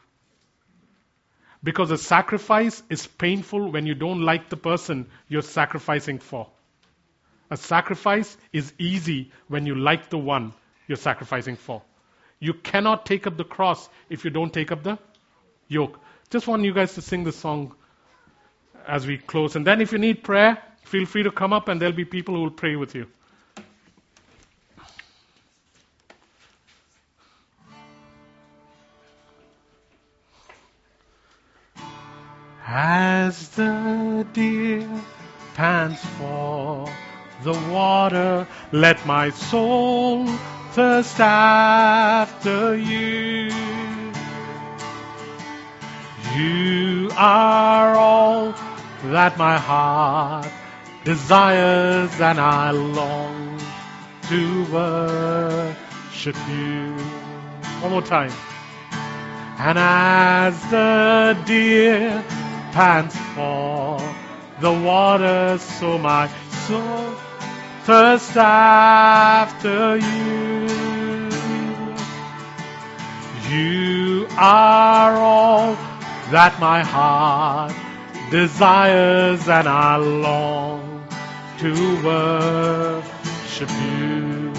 Because 1.63 1.89
a 1.89 1.97
sacrifice 1.97 2.83
is 2.89 3.07
painful 3.07 3.71
when 3.71 3.87
you 3.87 3.95
don't 3.95 4.21
like 4.21 4.49
the 4.49 4.57
person 4.57 5.07
you're 5.27 5.41
sacrificing 5.41 6.19
for. 6.19 6.47
A 7.49 7.57
sacrifice 7.57 8.37
is 8.53 8.73
easy 8.77 9.31
when 9.47 9.65
you 9.65 9.75
like 9.75 10.09
the 10.09 10.17
one 10.17 10.53
you're 10.87 10.97
sacrificing 10.97 11.55
for. 11.55 11.81
You 12.39 12.53
cannot 12.53 13.05
take 13.05 13.27
up 13.27 13.37
the 13.37 13.43
cross 13.43 13.89
if 14.09 14.25
you 14.25 14.31
don't 14.31 14.53
take 14.53 14.71
up 14.71 14.83
the 14.83 14.99
yoke. 15.67 15.99
Just 16.29 16.47
want 16.47 16.63
you 16.63 16.73
guys 16.73 16.93
to 16.95 17.01
sing 17.01 17.23
the 17.23 17.31
song 17.31 17.73
as 18.87 19.07
we 19.07 19.17
close. 19.17 19.55
And 19.55 19.65
then 19.65 19.81
if 19.81 19.91
you 19.91 19.97
need 19.97 20.23
prayer, 20.23 20.61
feel 20.85 21.05
free 21.05 21.23
to 21.23 21.31
come 21.31 21.51
up 21.51 21.67
and 21.67 21.81
there'll 21.81 21.95
be 21.95 22.05
people 22.05 22.35
who 22.35 22.41
will 22.43 22.51
pray 22.51 22.75
with 22.75 22.95
you. 22.95 23.07
As 32.67 33.49
the 33.49 34.27
deer 34.33 34.87
pants 35.55 36.05
for 36.17 36.87
the 37.43 37.53
water, 37.71 38.47
let 38.71 39.05
my 39.05 39.29
soul 39.29 40.27
thirst 40.71 41.19
after 41.19 42.75
you. 42.75 43.51
You 46.35 47.09
are 47.15 47.95
all 47.95 48.51
that 49.03 49.37
my 49.37 49.57
heart 49.57 50.51
desires, 51.05 52.19
and 52.19 52.39
I 52.39 52.71
long 52.71 53.59
to 54.23 54.65
worship 54.73 56.35
you. 56.49 56.95
One 57.81 57.91
more 57.91 58.01
time. 58.01 58.31
And 59.59 59.77
as 59.77 60.59
the 60.71 61.37
deer 61.45 62.23
pants 62.71 63.15
for 63.35 63.99
the 64.59 64.73
water, 64.73 65.59
so 65.59 65.99
my 65.99 66.27
soul 66.67 67.15
thirsts 67.83 68.35
after 68.35 69.97
you. 69.97 70.65
You 73.47 74.27
are 74.37 75.15
all 75.15 75.75
that 76.31 76.57
my 76.59 76.81
heart 76.81 77.75
desires, 78.31 79.47
and 79.47 79.67
I 79.67 79.97
long 79.97 80.94
to 81.59 81.73
worship 82.03 83.69
you. 83.69 84.53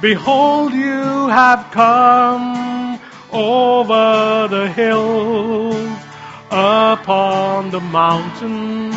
Behold, 0.00 0.72
you 0.72 1.28
have 1.28 1.70
come 1.72 2.98
over 3.32 4.48
the 4.48 4.68
hills, 4.72 6.00
upon 6.50 7.70
the 7.70 7.80
mountain. 7.80 8.90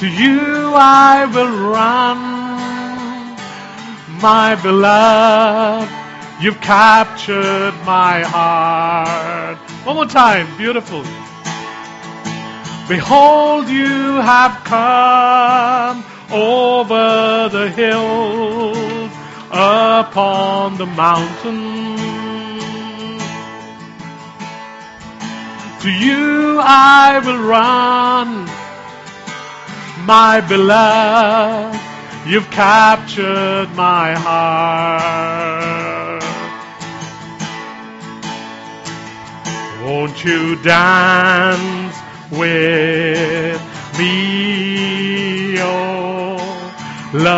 To 0.00 0.06
you 0.08 0.72
I 0.74 1.26
will 1.26 1.70
run, 1.70 2.18
my 4.20 4.56
beloved. 4.62 5.92
You've 6.40 6.60
captured 6.60 7.74
my 7.84 8.22
heart. 8.22 9.58
One 9.84 9.96
more 9.96 10.06
time, 10.06 10.46
beautiful. 10.56 11.04
Behold, 12.88 13.68
you 13.68 14.16
have 14.22 14.64
come 14.64 16.02
over 16.32 17.50
the 17.50 17.68
hills, 17.68 19.12
upon 19.50 20.78
the 20.78 20.86
mountain. 20.86 21.96
To 25.82 25.90
you 25.90 26.58
I 26.60 27.20
will 27.24 27.38
run, 27.38 28.46
my 30.06 30.40
beloved. 30.40 31.78
You've 32.26 32.50
captured 32.50 33.68
my 33.74 34.14
heart. 34.14 35.78
Won't 39.82 40.24
you 40.24 40.56
dance 40.62 41.87
with 42.30 43.60
me, 43.98 45.56
oh 45.60 46.36
lover 47.12 47.36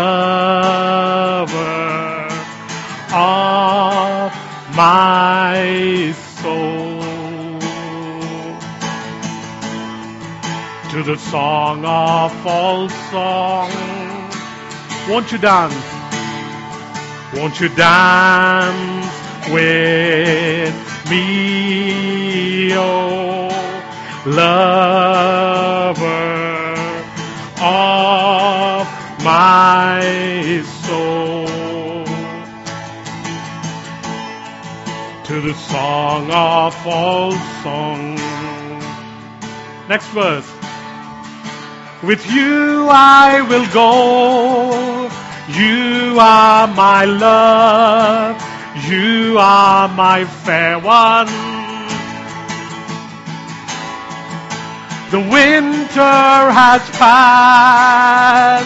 of 3.14 4.32
my 4.76 6.12
soul? 6.40 7.00
To 10.90 11.02
the 11.04 11.16
song 11.16 11.84
of 11.84 12.46
all 12.46 12.88
song, 12.88 13.70
won't 15.08 15.30
you 15.30 15.38
dance? 15.38 15.74
Won't 17.34 17.60
you 17.60 17.68
dance 17.68 19.06
with 19.52 20.74
me, 21.08 22.72
oh 22.74 23.69
lover 24.26 25.94
of 27.60 28.86
my 29.24 30.62
soul? 30.82 31.46
To 35.24 35.40
the 35.40 35.54
song 35.54 36.30
of 36.30 36.86
all 36.86 37.32
songs. 37.62 38.20
Next 39.88 40.06
verse. 40.08 40.50
With 42.02 42.24
you 42.30 42.88
I 42.90 43.42
will 43.42 43.66
go. 43.72 45.10
You 45.48 46.18
are 46.18 46.66
my 46.68 47.04
love. 47.04 48.40
You 48.88 49.36
are 49.38 49.88
my 49.88 50.24
fair 50.24 50.78
one. 50.78 51.59
The 55.10 55.18
winter 55.18 56.00
has 56.54 56.88
passed 56.90 58.64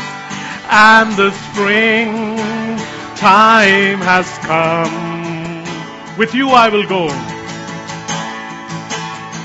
and 0.68 1.10
the 1.16 1.30
spring 1.30 2.76
time 3.16 3.98
has 4.00 4.28
come. 4.44 5.64
With 6.18 6.34
you 6.34 6.50
I 6.50 6.68
will 6.68 6.86
go. 6.86 7.06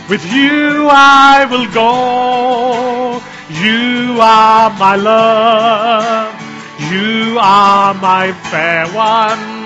With 0.09 0.25
you 0.33 0.89
I 0.91 1.47
will 1.49 1.71
go. 1.71 3.21
You 3.49 4.19
are 4.19 4.69
my 4.77 4.95
love. 4.97 6.35
You 6.91 7.37
are 7.39 7.93
my 7.93 8.33
fair 8.51 8.87
one. 8.87 9.58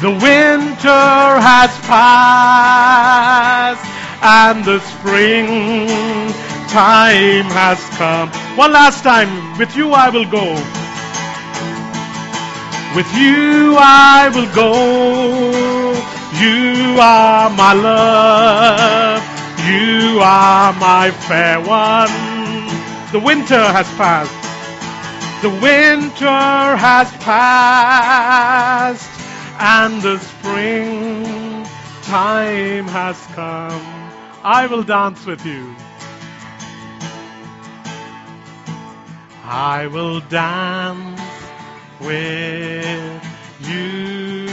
The 0.00 0.12
winter 0.12 1.40
has 1.42 1.76
passed 1.90 3.84
and 4.22 4.64
the 4.64 4.78
spring 4.78 6.30
time 6.68 7.50
has 7.50 7.80
come. 7.98 8.30
One 8.56 8.70
last 8.70 9.02
time. 9.02 9.58
With 9.58 9.74
you 9.74 9.90
I 9.90 10.10
will 10.10 10.24
go. 10.24 10.54
With 12.94 13.12
you 13.18 13.74
I 13.76 14.30
will 14.32 14.46
go. 14.54 15.90
You 16.38 17.00
are 17.00 17.50
my 17.50 17.72
love. 17.72 19.20
You 19.66 20.20
are 20.22 20.72
my 20.74 21.10
fair 21.10 21.58
one. 21.58 22.12
The 23.10 23.18
winter 23.18 23.58
has 23.58 23.88
passed. 23.98 24.30
The 25.42 25.50
winter 25.50 26.76
has 26.76 27.10
passed 27.16 29.17
and 29.58 30.00
the 30.02 30.18
spring 30.18 31.64
time 32.02 32.86
has 32.86 33.18
come. 33.34 33.82
I 34.44 34.66
will 34.66 34.84
dance 34.84 35.26
with 35.26 35.44
you. 35.44 35.74
I 39.44 39.86
will 39.88 40.20
dance 40.20 41.20
with 42.00 43.24
you, 43.60 44.46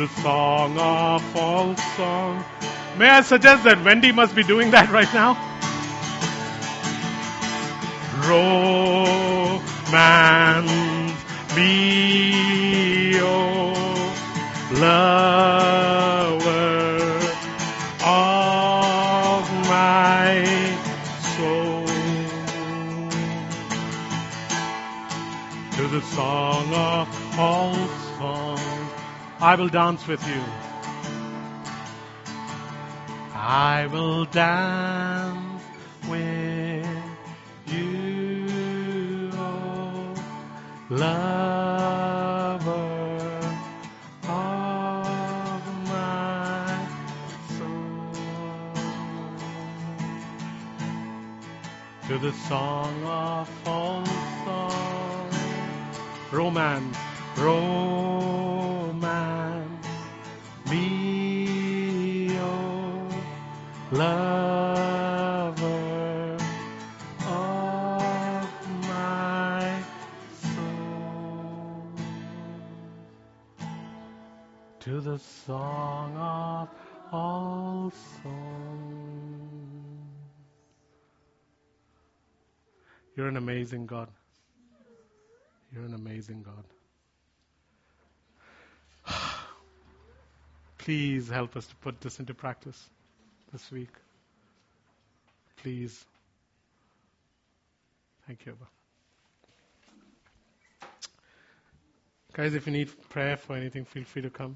the 0.02 0.08
song 0.22 0.80
of 0.80 1.36
all 1.38 1.76
songs. 1.96 2.44
May 2.98 3.08
I 3.08 3.22
suggest 3.22 3.66
that 3.66 3.84
Wendy 3.86 4.12
must 4.12 4.34
be 4.36 4.42
doing 4.42 4.72
that 4.72 4.90
right 4.90 5.14
now? 5.14 5.38
Romance 8.28 9.92
me, 11.56 13.20
oh, 13.20 13.74
lover 14.72 15.12
of 18.04 19.52
my 19.70 20.44
soul. 21.36 21.86
To 25.78 25.88
the 25.88 26.02
song 26.02 26.74
of 26.74 27.40
all 27.40 27.81
I 29.44 29.56
will 29.56 29.70
dance 29.70 30.06
with 30.08 30.22
you. 30.28 30.40
I 33.34 33.88
will 33.92 34.26
dance 34.26 35.64
with 36.08 36.88
you, 37.66 39.32
oh, 39.34 40.14
lover 40.92 41.10
of 44.30 45.64
my 45.90 46.88
soul. 47.58 48.24
To 52.10 52.18
the 52.20 52.32
song 52.48 53.04
of 53.06 53.50
all 53.68 54.06
songs, 54.46 55.36
romance, 56.32 56.98
romance, 57.36 58.41
lover 63.92 65.68
of 67.28 68.48
my 68.88 69.84
soul. 70.42 71.94
To 74.80 75.02
the 75.02 75.20
song 75.20 76.16
of 76.18 76.70
all. 77.12 77.92
You're 83.18 83.28
an 83.28 83.38
amazing 83.38 83.86
God. 83.86 84.08
You're 85.74 85.84
an 85.84 85.94
amazing 85.94 86.44
God. 86.44 86.64
Please 90.78 91.28
help 91.28 91.58
us 91.58 91.68
to 91.68 91.76
put 91.76 92.00
this 92.02 92.20
into 92.20 92.34
practice 92.34 92.90
this 93.52 93.72
week. 93.72 93.90
Please. 95.58 96.06
Thank 98.28 98.46
you. 98.46 98.58
Guys, 102.34 102.54
if 102.54 102.66
you 102.66 102.72
need 102.74 102.90
prayer 103.10 103.36
for 103.36 103.56
anything, 103.56 103.84
feel 103.84 104.04
free 104.06 104.22
to 104.22 104.30
come. 104.30 104.56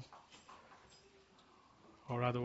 Or 2.08 2.22
otherwise. 2.22 2.44